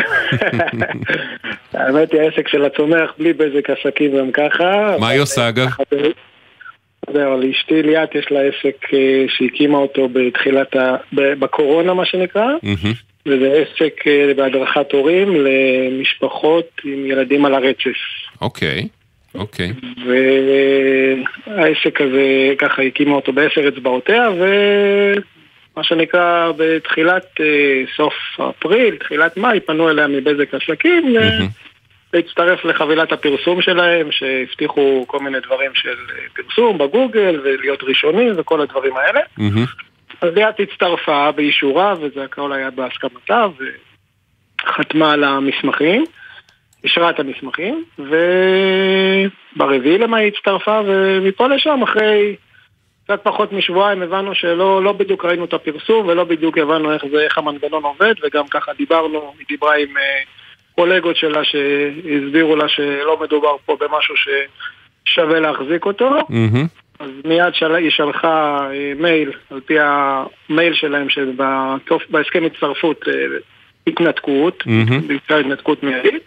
האמת 1.74 2.12
היא 2.14 2.22
העסק 2.22 2.48
שלה 2.48 2.70
צומח 2.70 3.12
בלי 3.18 3.34
בזק 3.34 3.70
עסקים 3.70 4.18
גם 4.18 4.32
ככה. 4.32 4.96
מה 5.00 5.10
היא 5.10 5.22
עושה 5.22 5.50
אגב? 5.50 5.68
זהו, 7.14 7.38
לאשתי 7.42 7.84
ליאת 7.84 8.16
יש 8.16 8.26
לה 8.32 8.40
עסק 8.42 8.94
אה, 8.94 9.00
שהקימה 9.28 9.78
אותו 9.78 10.10
בתחילת 10.14 10.76
ה... 10.76 10.96
ב- 11.16 11.34
בקורונה 11.40 11.94
מה 11.94 12.06
שנקרא. 12.06 12.46
וזה 13.26 13.64
עסק 13.64 14.08
אה, 14.08 14.34
בהדרכת 14.36 14.92
הורים 14.92 15.36
למשפחות 15.36 16.82
עם 16.84 17.06
ילדים 17.06 17.46
על 17.46 17.54
הרצף. 17.54 17.98
אוקיי, 18.42 18.88
אוקיי. 19.36 19.74
והעסק 20.06 22.02
הזה, 22.02 22.54
ככה 22.58 22.82
הקימה 22.82 23.16
אותו 23.16 23.34
בעשר 23.34 23.68
אצבעותיה, 23.68 24.30
ומה 24.30 25.84
שנקרא 25.84 26.52
בתחילת 26.58 27.26
אה, 27.40 27.84
סוף 27.96 28.14
אפריל, 28.40 28.96
תחילת 28.96 29.38
מאי, 29.38 29.60
פנו 29.60 29.90
אליה 29.90 30.08
מבזק 30.08 30.54
עסקים, 30.54 31.16
ו- 31.16 31.46
להצטרף 32.14 32.66
לחבילת 32.66 33.12
הפרסום 33.12 33.62
שלהם, 33.62 34.12
שהבטיחו 34.12 35.04
כל 35.08 35.20
מיני 35.20 35.40
דברים 35.40 35.72
של 35.74 35.90
אה, 35.90 36.44
פרסום 36.44 36.78
בגוגל, 36.78 37.40
ולהיות 37.44 37.84
ראשונים 37.84 38.34
וכל 38.38 38.62
הדברים 38.62 38.98
האלה. 38.98 39.20
מהמם. 39.38 39.66
אז 40.22 40.30
ליאת 40.36 40.60
הצטרפה 40.60 41.32
באישורה, 41.32 41.94
וזה 42.02 42.24
הכל 42.24 42.54
היה 42.54 42.70
בהסכמתה, 42.72 43.46
וחתמה 44.66 45.12
על 45.12 45.24
המסמכים, 45.24 46.04
אישרה 46.84 47.10
את 47.10 47.20
המסמכים, 47.20 47.84
וברביעי 49.56 49.98
למאי 49.98 50.28
הצטרפה, 50.28 50.82
ומפה 50.86 51.48
לשם, 51.48 51.82
אחרי 51.84 52.36
קצת 53.04 53.20
פחות 53.24 53.54
משבועיים, 53.54 54.02
הבנו 54.02 54.36
שלא 54.36 54.84
לא 54.84 54.92
בדיוק 54.92 55.26
ראינו 55.26 55.46
את 55.46 55.54
הפרסום, 55.54 56.08
ולא 56.08 56.24
בדיוק 56.24 56.58
הבנו 56.58 56.94
איך 56.94 57.06
זה, 57.12 57.20
איך 57.20 57.38
המנגנון 57.38 57.84
עובד, 57.84 58.14
וגם 58.24 58.48
ככה 58.48 58.74
דיברנו, 58.74 59.34
היא 59.40 59.46
דיברה 59.50 59.76
עם 59.76 59.98
אה, 59.98 60.22
קולגות 60.76 61.16
שלה 61.16 61.44
שהסבירו 61.44 62.56
לה 62.56 62.68
שלא 62.68 63.20
מדובר 63.22 63.56
פה 63.66 63.78
במשהו 63.80 64.16
ששווה 65.06 65.40
להחזיק 65.40 65.86
אותו. 65.86 66.10
מהמם. 66.30 66.66
אז 67.02 67.10
מיד 67.26 67.54
של... 67.54 67.76
היא 67.76 67.90
שלחה 67.90 68.68
אה, 68.74 68.94
מייל, 68.98 69.32
על 69.52 69.60
פי 69.60 69.76
המייל 69.80 70.74
שלהם, 70.74 71.08
שבהסכם 71.10 72.46
הצטרפות 72.46 73.08
אה, 73.08 73.14
התנתקות, 73.88 74.64
מהמם. 74.66 75.08
בעיקר 75.08 75.38
התנתקות 75.38 75.84
מיידית. 75.84 76.24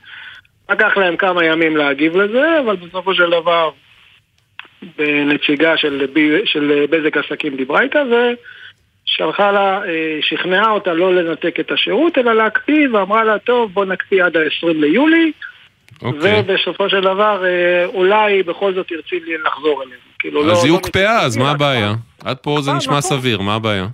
לקח 0.71 0.97
להם 0.97 1.17
כמה 1.17 1.45
ימים 1.45 1.77
להגיב 1.77 2.17
לזה, 2.17 2.61
אבל 2.61 2.77
בסופו 2.77 3.15
של 3.15 3.31
דבר 3.31 3.71
נציגה 4.99 5.77
של, 5.77 6.07
ב- 6.13 6.45
של 6.45 6.85
בזק 6.91 7.17
עסקים 7.17 7.57
דיברה 7.57 7.81
איתה 7.81 8.03
ושלחה 8.03 9.53
לה, 9.53 9.81
אה, 9.89 10.19
שכנעה 10.21 10.71
אותה 10.71 10.95
לא 10.95 11.15
לנתק 11.15 11.61
את 11.61 11.73
השירות 11.73 12.19
אלא 12.19 12.33
להקפיא 12.33 12.89
ואמרה 12.93 13.25
לה 13.25 13.39
טוב 13.39 13.73
בוא 13.73 13.85
נקפיא 13.85 14.25
עד 14.25 14.37
ה-20 14.37 14.67
ליולי 14.67 15.33
אוקיי. 16.03 16.41
ובסופו 16.41 16.91
של 16.91 17.01
דבר 17.01 17.45
אולי 17.87 18.43
בכל 18.43 18.75
זאת 18.75 18.89
תרצי 18.89 19.21
לחזור 19.45 19.83
אליהם. 19.83 20.14
כאילו, 20.25 20.41
אז 20.43 20.47
לא- 20.59 20.63
היא 20.63 20.71
לא 20.71 20.77
הוקפאה, 20.77 21.21
אז 21.21 21.37
מה 21.37 21.51
הבעיה? 21.51 21.95
עד 22.25 22.37
פה 22.37 22.59
זה 22.61 22.71
אה, 22.71 22.77
נשמע 22.77 22.99
נכון. 22.99 23.19
סביר, 23.19 23.41
מה 23.41 23.55
הבעיה? 23.55 23.87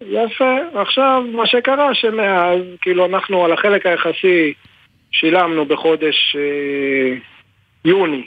יפה, 0.00 0.54
עכשיו 0.74 1.22
מה 1.32 1.46
שקרה 1.46 1.94
שמאז, 1.94 2.60
כאילו 2.82 3.06
אנחנו 3.06 3.44
על 3.44 3.52
החלק 3.52 3.86
היחסי 3.86 4.52
שילמנו 5.12 5.64
בחודש 5.66 6.36
אה, 6.38 7.16
יוני, 7.84 8.26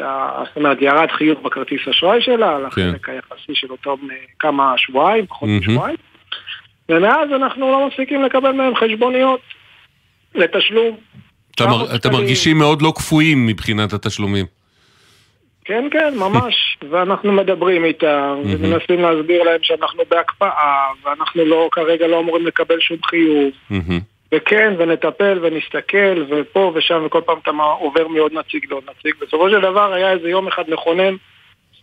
ה- 0.00 0.42
זאת 0.46 0.56
אומרת 0.56 0.78
ירד 0.82 1.08
חיוב 1.10 1.42
בכרטיס 1.42 1.80
אשראי 1.90 2.22
שלה, 2.22 2.56
על 2.56 2.66
החלק 2.66 3.08
היחסי 3.08 3.52
של 3.54 3.66
אותם 3.70 3.90
אה, 4.10 4.16
כמה 4.38 4.74
שבועיים, 4.76 5.26
פחות 5.26 5.48
מהמם. 5.48 5.60
משבועיים, 5.60 5.96
ומאז 6.88 7.28
אנחנו 7.36 7.72
לא 7.72 7.86
מפסיקים 7.86 8.22
לקבל 8.22 8.52
מהם 8.52 8.72
חשבוניות 8.76 9.40
לתשלום. 10.34 10.96
אתה 11.54 11.66
מר- 11.66 11.94
אתם 11.94 12.12
מרגישים 12.12 12.58
מאוד 12.58 12.82
לא 12.82 12.92
קפואים 12.96 13.46
מבחינת 13.46 13.92
התשלומים. 13.92 14.46
כן, 15.64 15.88
כן, 15.90 16.14
ממש. 16.16 16.78
ואנחנו 16.90 17.32
מדברים 17.32 17.84
איתם, 17.84 18.36
ומנסים 18.44 19.00
להסביר 19.00 19.42
להם 19.42 19.60
שאנחנו 19.62 20.02
בהקפאה, 20.10 20.86
ואנחנו 21.04 21.44
לא, 21.44 21.68
כרגע 21.72 22.06
לא 22.06 22.20
אמורים 22.20 22.46
לקבל 22.46 22.80
שום 22.80 22.96
חיוב. 23.04 23.50
וכן, 24.34 24.74
ונטפל 24.78 25.38
ונסתכל, 25.42 26.24
ופה 26.28 26.72
ושם, 26.74 27.02
וכל 27.06 27.20
פעם 27.26 27.38
אתה 27.42 27.50
עובר 27.78 28.08
מעוד 28.08 28.32
נציג 28.32 28.66
לעוד 28.70 28.84
נציג. 28.90 29.14
בסופו 29.20 29.50
של 29.50 29.60
דבר 29.60 29.92
היה 29.92 30.12
איזה 30.12 30.28
יום 30.28 30.48
אחד 30.48 30.62
מכונן, 30.68 31.14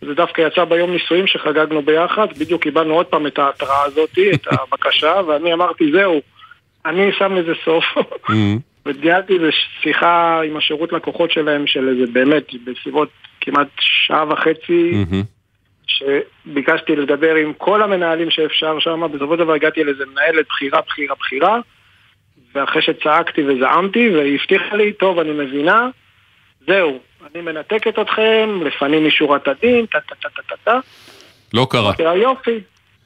זה 0.00 0.14
דווקא 0.14 0.42
יצא 0.42 0.64
ביום 0.64 0.90
נישואים 0.90 1.26
שחגגנו 1.26 1.82
ביחד, 1.82 2.26
בדיוק 2.38 2.62
קיבלנו 2.62 2.94
עוד 2.94 3.06
פעם 3.06 3.26
את 3.26 3.38
ההתראה 3.38 3.84
הזאת, 3.84 4.18
את 4.34 4.46
הבקשה, 4.52 5.20
ואני 5.26 5.52
אמרתי, 5.52 5.92
זהו, 5.92 6.20
אני 6.86 7.12
שם 7.18 7.34
לזה 7.34 7.52
סוף. 7.64 7.84
מהמם. 8.88 9.00
וניהלתי 9.00 9.34
איזו 9.34 9.46
שיחה 9.82 10.40
עם 10.42 10.56
השירות 10.56 10.92
לקוחות 10.92 11.30
שלהם, 11.30 11.66
של 11.66 11.88
איזה 11.88 12.12
באמת, 12.12 12.44
בסביבות 12.64 13.08
כמעט 13.40 13.68
שעה 13.80 14.24
וחצי. 14.28 15.04
שביקשתי 15.86 16.96
לדבר 16.96 17.34
עם 17.34 17.52
כל 17.52 17.82
המנהלים 17.82 18.30
שאפשר 18.30 18.78
שם, 18.78 19.00
בסופו 19.12 19.34
של 19.34 19.38
דבר 19.38 19.52
הגעתי 19.52 19.84
לאיזה 19.84 20.04
מנהלת 20.06 20.46
בכירה, 20.48 20.80
בכירה, 20.80 21.14
בכירה, 21.20 21.58
ואחרי 22.54 22.82
שצעקתי 22.82 23.42
וזעמתי, 23.42 24.10
והיא 24.16 24.38
הבטיחה 24.40 24.76
לי, 24.76 24.92
טוב, 24.92 25.18
אני 25.18 25.30
מבינה, 25.30 25.88
זהו, 26.66 26.98
אני 27.30 27.42
מנתקת 27.42 27.98
אתכם, 27.98 28.60
לפנים 28.64 29.06
משורת 29.06 29.48
הדין, 29.48 29.86
טה 29.86 29.98
טה 30.00 30.14
טה 30.14 30.28
טה 30.28 30.42
טה 30.42 30.54
טה. 30.64 30.78
לא 31.54 31.66
קרה. 31.70 32.16
יופי, 32.16 32.60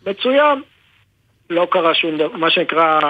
מצוין. 0.07 0.63
לא 1.51 1.67
קרה 1.71 1.95
שום 1.95 2.17
דבר, 2.17 2.37
מה 2.37 2.51
שנקרא, 2.51 3.01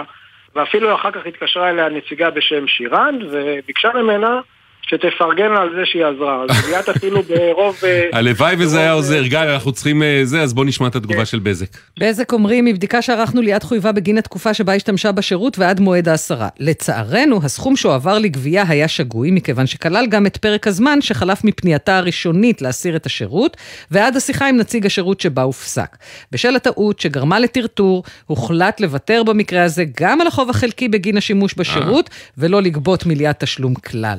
ואפילו 0.55 0.95
אחר 0.95 1.11
כך 1.11 1.27
התקשרה 1.27 1.71
אליה 1.71 1.89
נציגה 1.89 2.31
בשם 2.31 2.67
שירן, 2.67 3.19
וביקשה 3.31 3.93
ממנה 3.95 4.41
שתפרגן 4.83 5.53
לה 5.53 5.61
על 5.61 5.71
זה 5.77 5.83
שהיא 5.85 6.05
עזרה. 6.05 6.45
אז 6.49 6.69
ליאת 6.69 6.89
אפילו 6.89 7.23
ברוב... 7.23 7.77
אה, 7.85 8.09
הלוואי 8.13 8.57
וזה 8.59 8.81
היה 8.81 8.93
עוזר. 8.93 9.23
גל, 9.27 9.49
אנחנו 9.49 9.73
צריכים 9.73 10.03
אה, 10.03 10.21
זה, 10.25 10.41
אז 10.43 10.55
בוא 10.55 10.65
נשמע 10.65 10.87
את 10.87 10.97
התגובה 10.97 11.25
של 11.25 11.39
בזק. 11.39 11.67
בזק 12.01 12.33
אומרים, 12.33 12.65
מבדיקה 12.65 13.03
שערכנו 13.03 13.43
ליאת 13.43 13.63
חויבה 13.63 13.93
בגין 13.93 14.19
התקופה 14.19 14.55
שבה 14.55 14.75
השתמשה 14.75 15.13
בשירות 15.13 15.59
ועד 15.59 15.81
מועד 15.81 16.09
ההסרה. 16.09 16.49
לצערנו, 16.59 17.41
הסכום 17.45 17.77
שהועבר 17.77 18.19
לגבייה 18.19 18.65
היה 18.69 18.89
שגוי, 18.89 19.31
מכיוון 19.31 19.67
שכלל 19.67 20.07
גם 20.07 20.27
את 20.27 20.37
פרק 20.37 20.67
הזמן 20.67 21.01
שחלף 21.01 21.45
מפנייתה 21.45 21.99
הראשונית 21.99 22.63
להסיר 22.63 22.97
את 22.97 23.07
השירות, 23.07 23.57
ועד 23.91 24.17
השיחה 24.17 24.49
עם 24.49 24.57
נציג 24.57 24.87
השירות 24.87 25.21
שבה 25.21 25.43
הופסק. 25.43 25.97
בשל 26.33 26.57
הטעות 26.57 27.01
שגרמה 27.01 27.39
לטרטור, 27.39 28.03
הוחלט 28.27 28.81
לוותר 28.81 29.23
במקרה 29.23 29.63
הזה 29.63 29.85
גם 30.01 30.21
על 30.21 30.27
החוב 30.27 30.51
החלקי 30.51 30.89
בגין 30.89 31.17
השימוש 31.17 31.55
בשירות, 31.55 32.11
ולא 32.39 32.63
לגבות 32.63 33.07
מליאת 33.07 33.41
תשלום 33.41 33.75
כלל. 33.75 34.19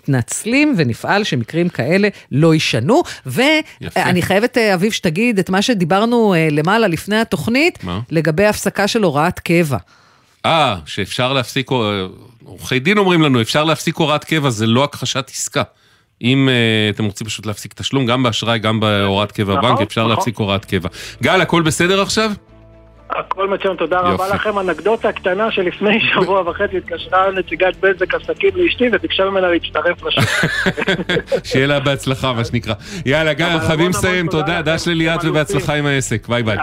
מתנצלים 0.00 0.74
ונפעל 0.76 1.24
שמקרים 1.24 1.68
כאלה 1.68 2.08
לא 2.32 2.54
יישנו. 2.54 3.02
ואני 3.26 4.22
חייבת, 4.22 4.58
אה, 4.58 4.74
אביב, 4.74 4.92
שתגיד 4.92 5.38
את 5.38 5.50
מה 5.50 5.62
שדיברנו 5.62 6.34
אה, 6.34 6.48
למעלה 6.50 6.88
לפני 6.88 7.16
התוכנית, 7.16 7.84
מה? 7.84 8.00
לגבי 8.10 8.46
הפסקה 8.46 8.88
של 8.88 9.02
הוראת 9.02 9.40
קבע. 9.40 9.78
אה, 10.46 10.76
שאפשר 10.86 11.32
להפסיק, 11.32 11.72
אה, 11.72 11.76
עורכי 12.44 12.78
דין 12.78 12.98
אומרים 12.98 13.22
לנו, 13.22 13.40
אפשר 13.40 13.64
להפסיק 13.64 13.96
הוראת 13.96 14.24
קבע, 14.24 14.50
זה 14.50 14.66
לא 14.66 14.84
הכחשת 14.84 15.30
עסקה. 15.34 15.62
אם 16.22 16.48
uh, 16.48 16.94
אתם 16.94 17.04
רוצים 17.04 17.26
פשוט 17.26 17.46
להפסיק 17.46 17.74
תשלום, 17.74 18.06
גם 18.06 18.22
באשראי, 18.22 18.58
גם 18.58 18.80
בהוראת 18.80 19.32
קבע 19.32 19.56
נכון, 19.56 19.70
בנק, 19.70 19.80
אפשר 19.80 20.00
נכון. 20.00 20.10
להפסיק 20.10 20.36
הוראת 20.36 20.64
קבע. 20.64 20.88
גל, 21.22 21.40
הכל 21.40 21.62
בסדר 21.62 22.02
עכשיו? 22.02 22.32
הכל 23.16 23.48
מצוין, 23.48 23.76
תודה 23.76 24.00
רבה 24.00 24.24
יופי. 24.24 24.34
לכם. 24.34 24.58
אנקדוטה 24.58 25.12
קטנה 25.12 25.50
שלפני 25.50 26.00
שבוע 26.14 26.50
וחצי 26.50 26.76
התקשרה 26.76 27.30
נציגת 27.30 27.76
בזק 27.80 28.14
עסקים 28.14 28.50
לאשתי 28.54 28.84
וביקשה 28.92 29.24
ממנה 29.24 29.48
להצטרף 29.48 30.02
לשוק. 30.02 30.24
שיהיה 31.44 31.66
לה 31.66 31.80
בהצלחה, 31.80 32.32
מה 32.32 32.44
שנקרא. 32.44 32.74
יאללה, 33.06 33.32
גל, 33.32 33.58
חייבים 33.66 33.90
לסיים, 33.90 34.28
תודה, 34.28 34.62
דש 34.62 34.88
לליאת 34.88 35.24
ובהצלחה 35.24 35.74
עם 35.74 35.86
העסק, 35.86 36.28
ביי 36.28 36.42
ביי. 36.42 36.58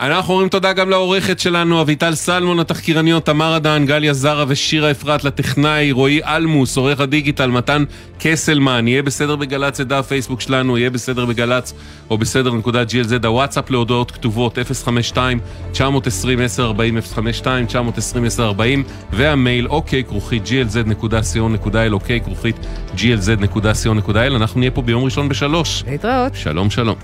אנחנו 0.00 0.32
אומרים 0.34 0.48
תודה 0.48 0.72
גם 0.72 0.90
לעורכת 0.90 1.38
שלנו, 1.38 1.80
אביטל 1.80 2.14
סלמון, 2.14 2.60
התחקירניות, 2.60 3.26
תמר 3.26 3.56
אדן, 3.56 3.86
גליה 3.86 4.12
זרה 4.12 4.44
ושירה 4.48 4.90
אפרת, 4.90 5.24
לטכנאי, 5.24 5.92
רועי 5.92 6.20
אלמוס, 6.24 6.76
עורך 6.76 7.00
הדיגיטל, 7.00 7.50
מתן 7.50 7.84
קסלמן, 8.18 8.88
יהיה 8.88 9.02
בסדר 9.02 9.36
בגל"צ, 9.36 9.76
זה 9.76 9.84
דף 9.84 10.06
פייסבוק 10.08 10.40
שלנו, 10.40 10.78
יהיה 10.78 10.90
בסדר 10.90 11.24
בגל"צ, 11.24 11.74
או 12.10 12.18
בסדר 12.18 12.54
נקודה 12.54 12.82
glz, 12.82 13.26
הוואטסאפ 13.26 13.70
להודעות 13.70 14.10
כתובות, 14.10 14.58
052 14.84 15.38
920 15.72 16.40
1040 16.40 17.00
052 17.00 17.66
920 17.66 18.24
1040 18.24 18.84
והמייל 19.12 19.68
אוקיי 19.68 20.04
כרוכית 20.04 20.42
glz.co.il 20.46 21.92
אוקיי 21.92 22.20
כרוכית 22.20 22.56
glz.co.il 22.96 24.36
אנחנו 24.36 24.60
נהיה 24.60 24.70
פה 24.70 24.82
ביום 24.82 25.04
ראשון 25.04 25.28
בשלוש. 25.28 25.84
להתראות. 25.86 26.34
שלום 26.34 26.70
שלום. 26.70 26.96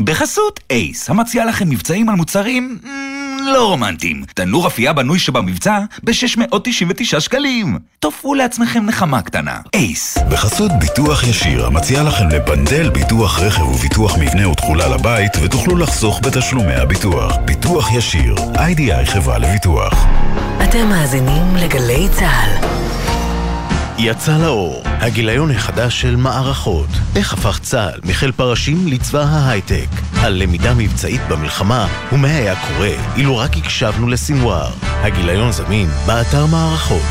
בחסות 0.00 0.60
אייס, 0.70 1.10
המציע 1.10 1.44
לכם 1.44 1.68
מבצעים 1.68 2.08
על 2.08 2.14
מוצרים 2.16 2.78
לא 3.46 3.68
רומנטיים. 3.68 4.24
תנור 4.34 4.66
אפייה 4.66 4.92
בנוי 4.92 5.18
שבמבצע 5.18 5.78
ב-699 6.02 7.20
שקלים. 7.20 7.78
תופרו 7.98 8.34
לעצמכם 8.34 8.86
נחמה 8.86 9.22
קטנה. 9.22 9.56
אייס. 9.74 10.18
בחסות 10.30 10.70
ביטוח 10.80 11.24
ישיר, 11.24 11.66
המציע 11.66 12.02
לכם 12.02 12.28
לפנדל 12.28 12.90
ביטוח 12.90 13.40
רכב 13.40 13.62
וביטוח 13.62 14.18
מבנה 14.18 14.48
ותכולה 14.48 14.88
לבית, 14.88 15.32
ותוכלו 15.42 15.76
לחסוך 15.76 16.20
בתשלומי 16.22 16.74
הביטוח. 16.74 17.36
ביטוח 17.44 17.92
ישיר, 17.92 18.34
איי-די-איי 18.58 19.06
חברה 19.06 19.38
לביטוח. 19.38 20.06
אתם 20.64 20.88
מאזינים 20.88 21.56
לגלי 21.56 22.08
צה"ל. 22.18 22.85
יצא 23.98 24.36
לאור, 24.38 24.82
הגיליון 24.84 25.50
החדש 25.50 26.00
של 26.00 26.16
מערכות. 26.16 26.88
איך 27.16 27.32
הפך 27.32 27.58
צה"ל 27.62 28.00
מחיל 28.04 28.32
פרשים 28.32 28.86
לצבא 28.86 29.22
ההייטק. 29.22 29.88
על 30.22 30.32
למידה 30.42 30.74
מבצעית 30.74 31.20
במלחמה, 31.28 31.88
ומה 32.12 32.28
היה 32.28 32.54
קורה 32.56 32.90
אילו 33.16 33.36
רק 33.36 33.56
הקשבנו 33.56 34.08
לסינואר. 34.08 34.70
הגיליון 34.82 35.52
זמין 35.52 35.88
באתר 36.06 36.46
מערכות. 36.46 37.02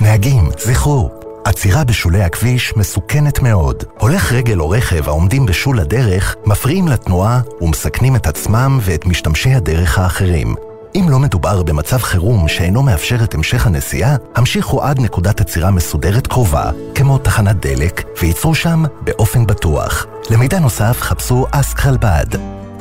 נהגים, 0.00 0.50
זכרו, 0.58 1.10
עצירה 1.44 1.84
בשולי 1.84 2.22
הכביש 2.22 2.76
מסוכנת 2.76 3.42
מאוד. 3.42 3.84
הולך 3.98 4.32
רגל 4.32 4.60
או 4.60 4.70
רכב 4.70 5.08
העומדים 5.08 5.46
בשול 5.46 5.80
הדרך 5.80 6.36
מפריעים 6.46 6.88
לתנועה 6.88 7.40
ומסכנים 7.60 8.16
את 8.16 8.26
עצמם 8.26 8.78
ואת 8.82 9.06
משתמשי 9.06 9.54
הדרך 9.54 9.98
האחרים. 9.98 10.54
אם 10.96 11.06
לא 11.08 11.18
מדובר 11.18 11.62
במצב 11.62 11.98
חירום 11.98 12.48
שאינו 12.48 12.82
מאפשר 12.82 13.24
את 13.24 13.34
המשך 13.34 13.66
הנסיעה, 13.66 14.16
המשיכו 14.34 14.82
עד 14.82 15.00
נקודת 15.00 15.40
עצירה 15.40 15.70
מסודרת 15.70 16.26
קרובה, 16.26 16.70
כמו 16.94 17.18
תחנת 17.18 17.66
דלק, 17.66 18.04
וייצרו 18.22 18.54
שם 18.54 18.82
באופן 19.00 19.46
בטוח. 19.46 20.06
למידע 20.30 20.58
נוסף 20.58 21.00
חפשו 21.00 21.46
אסק 21.50 21.78
חלבד. 21.78 22.26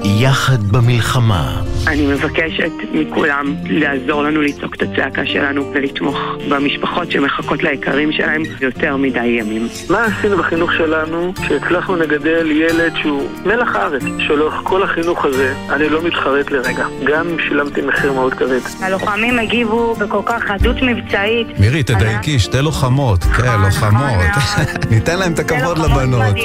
יחד 0.05 0.63
במלחמה. 0.63 1.61
אני 1.87 2.05
מבקשת 2.07 2.71
מכולם 2.93 3.55
לעזור 3.65 4.23
לנו 4.23 4.41
לצעוק 4.41 4.75
את 4.75 4.81
הצעקה 4.81 5.25
שלנו 5.25 5.71
ולתמוך 5.73 6.17
במשפחות 6.49 7.11
שמחכות 7.11 7.63
ליקרים 7.63 8.11
שלהם 8.11 8.43
יותר 8.61 8.97
מדי 8.97 9.25
ימים. 9.25 9.67
מה 9.89 10.05
עשינו 10.05 10.37
בחינוך 10.37 10.73
שלנו 10.73 11.33
שהצלחנו 11.47 11.95
לגדל 11.95 12.51
ילד 12.51 12.93
שהוא 13.01 13.29
מלח 13.45 13.75
הארץ, 13.75 14.03
שלאורך 14.19 14.53
כל 14.63 14.83
החינוך 14.83 15.25
הזה 15.25 15.55
אני 15.69 15.89
לא 15.89 16.03
מתחרט 16.03 16.51
לרגע, 16.51 16.85
גם 17.03 17.27
אם 17.27 17.37
שילמתי 17.39 17.81
מחיר 17.81 18.13
מאוד 18.13 18.33
כבד. 18.33 18.59
הלוחמים 18.81 19.39
הגיבו 19.39 19.95
בכל 19.95 20.21
כך 20.25 20.43
חדות 20.43 20.75
מבצעית. 20.81 21.59
מירי, 21.59 21.83
תדייקי, 21.83 22.39
שתי 22.39 22.61
לוחמות. 22.61 23.23
כן, 23.23 23.61
לוחמות. 23.61 24.23
ניתן 24.91 25.19
להם 25.19 25.33
את 25.33 25.39
הכבוד 25.39 25.77
לבנות. 25.77 26.35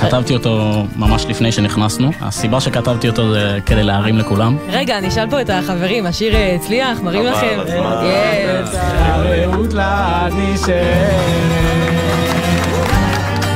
כתבתי 0.00 0.34
אותו 0.34 0.84
ממש 0.96 1.26
לפני 1.28 1.52
שנכנסנו. 1.52 2.10
הסיבה 2.48 2.60
שכתבתי 2.60 3.08
אותו 3.08 3.32
זה 3.32 3.58
כדי 3.66 3.82
להרים 3.82 4.18
לכולם. 4.18 4.56
רגע, 4.68 4.98
אני 4.98 5.08
אשאל 5.08 5.30
פה 5.30 5.40
את 5.40 5.50
החברים, 5.50 6.06
השיר 6.06 6.34
אה, 6.34 6.54
הצליח? 6.54 7.00
מראים 7.00 7.24
לכם? 7.24 7.58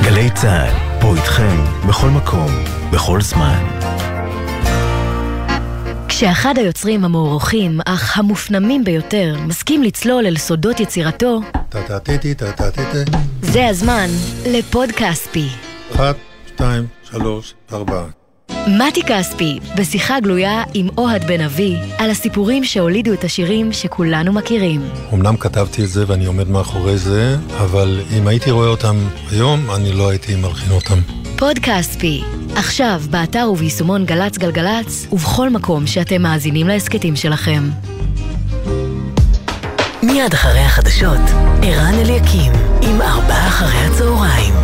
גלי 0.03 0.30
צה"ל, 0.30 1.01
פה 1.01 1.14
איתכם, 1.16 1.57
בכל 1.88 2.09
מקום, 2.09 2.49
בכל 2.93 3.20
זמן. 3.20 3.66
כשאחד 6.09 6.59
היוצרים 6.59 7.05
המוערוכים, 7.05 7.80
אך 7.86 8.18
המופנמים 8.18 8.84
ביותר, 8.84 9.36
מסכים 9.47 9.82
לצלול 9.82 10.26
אל 10.26 10.36
סודות 10.36 10.80
יצירתו. 10.80 11.40
זה 13.43 13.66
הזמן 13.66 14.07
לפוד 14.47 14.88
כספי. 14.93 15.49
אחת, 15.95 16.16
שתיים, 16.47 16.86
שלוש, 17.03 17.55
ארבע. 17.72 18.22
מתי 18.66 19.03
כספי, 19.03 19.59
בשיחה 19.76 20.20
גלויה 20.20 20.62
עם 20.74 20.88
אוהד 20.98 21.24
בן 21.24 21.40
אבי, 21.40 21.76
על 21.98 22.11
הסיפורים 22.11 22.64
שהולידו 22.64 23.12
את 23.12 23.24
השירים 23.24 23.72
שכולנו 23.72 24.32
מכירים. 24.32 24.80
אמנם 25.12 25.36
כתבתי 25.36 25.84
את 25.84 25.88
זה 25.88 26.05
ואני 26.07 26.26
עומד 26.26 26.48
מאחורי 26.48 26.98
זה, 26.98 27.36
אבל 27.57 28.00
אם 28.18 28.26
הייתי 28.28 28.50
רואה 28.50 28.68
אותם 28.68 28.96
היום, 29.30 29.70
אני 29.70 29.92
לא 29.92 30.09
הייתי 30.09 30.34
מלחין 30.34 30.72
אותם. 30.72 30.98
פוד 31.36 31.59
כספי, 31.59 32.22
עכשיו 32.57 33.03
באתר 33.11 33.50
וביישומון 33.53 34.07
גל"צ 34.07 34.38
גלגלצ, 34.38 35.07
ובכל 35.12 35.50
מקום 35.50 35.86
שאתם 35.86 36.22
מאזינים 36.22 36.68
להסכתים 36.68 37.16
שלכם. 37.16 37.70
מיד 40.03 40.34
אחרי 40.34 40.61
החדשות, 40.61 41.20
ערן 41.62 41.94
אליקים, 41.94 42.53
עם 42.82 43.03
ארבעה 43.03 43.48
אחרי 43.48 43.78
הצהריים. 43.78 44.62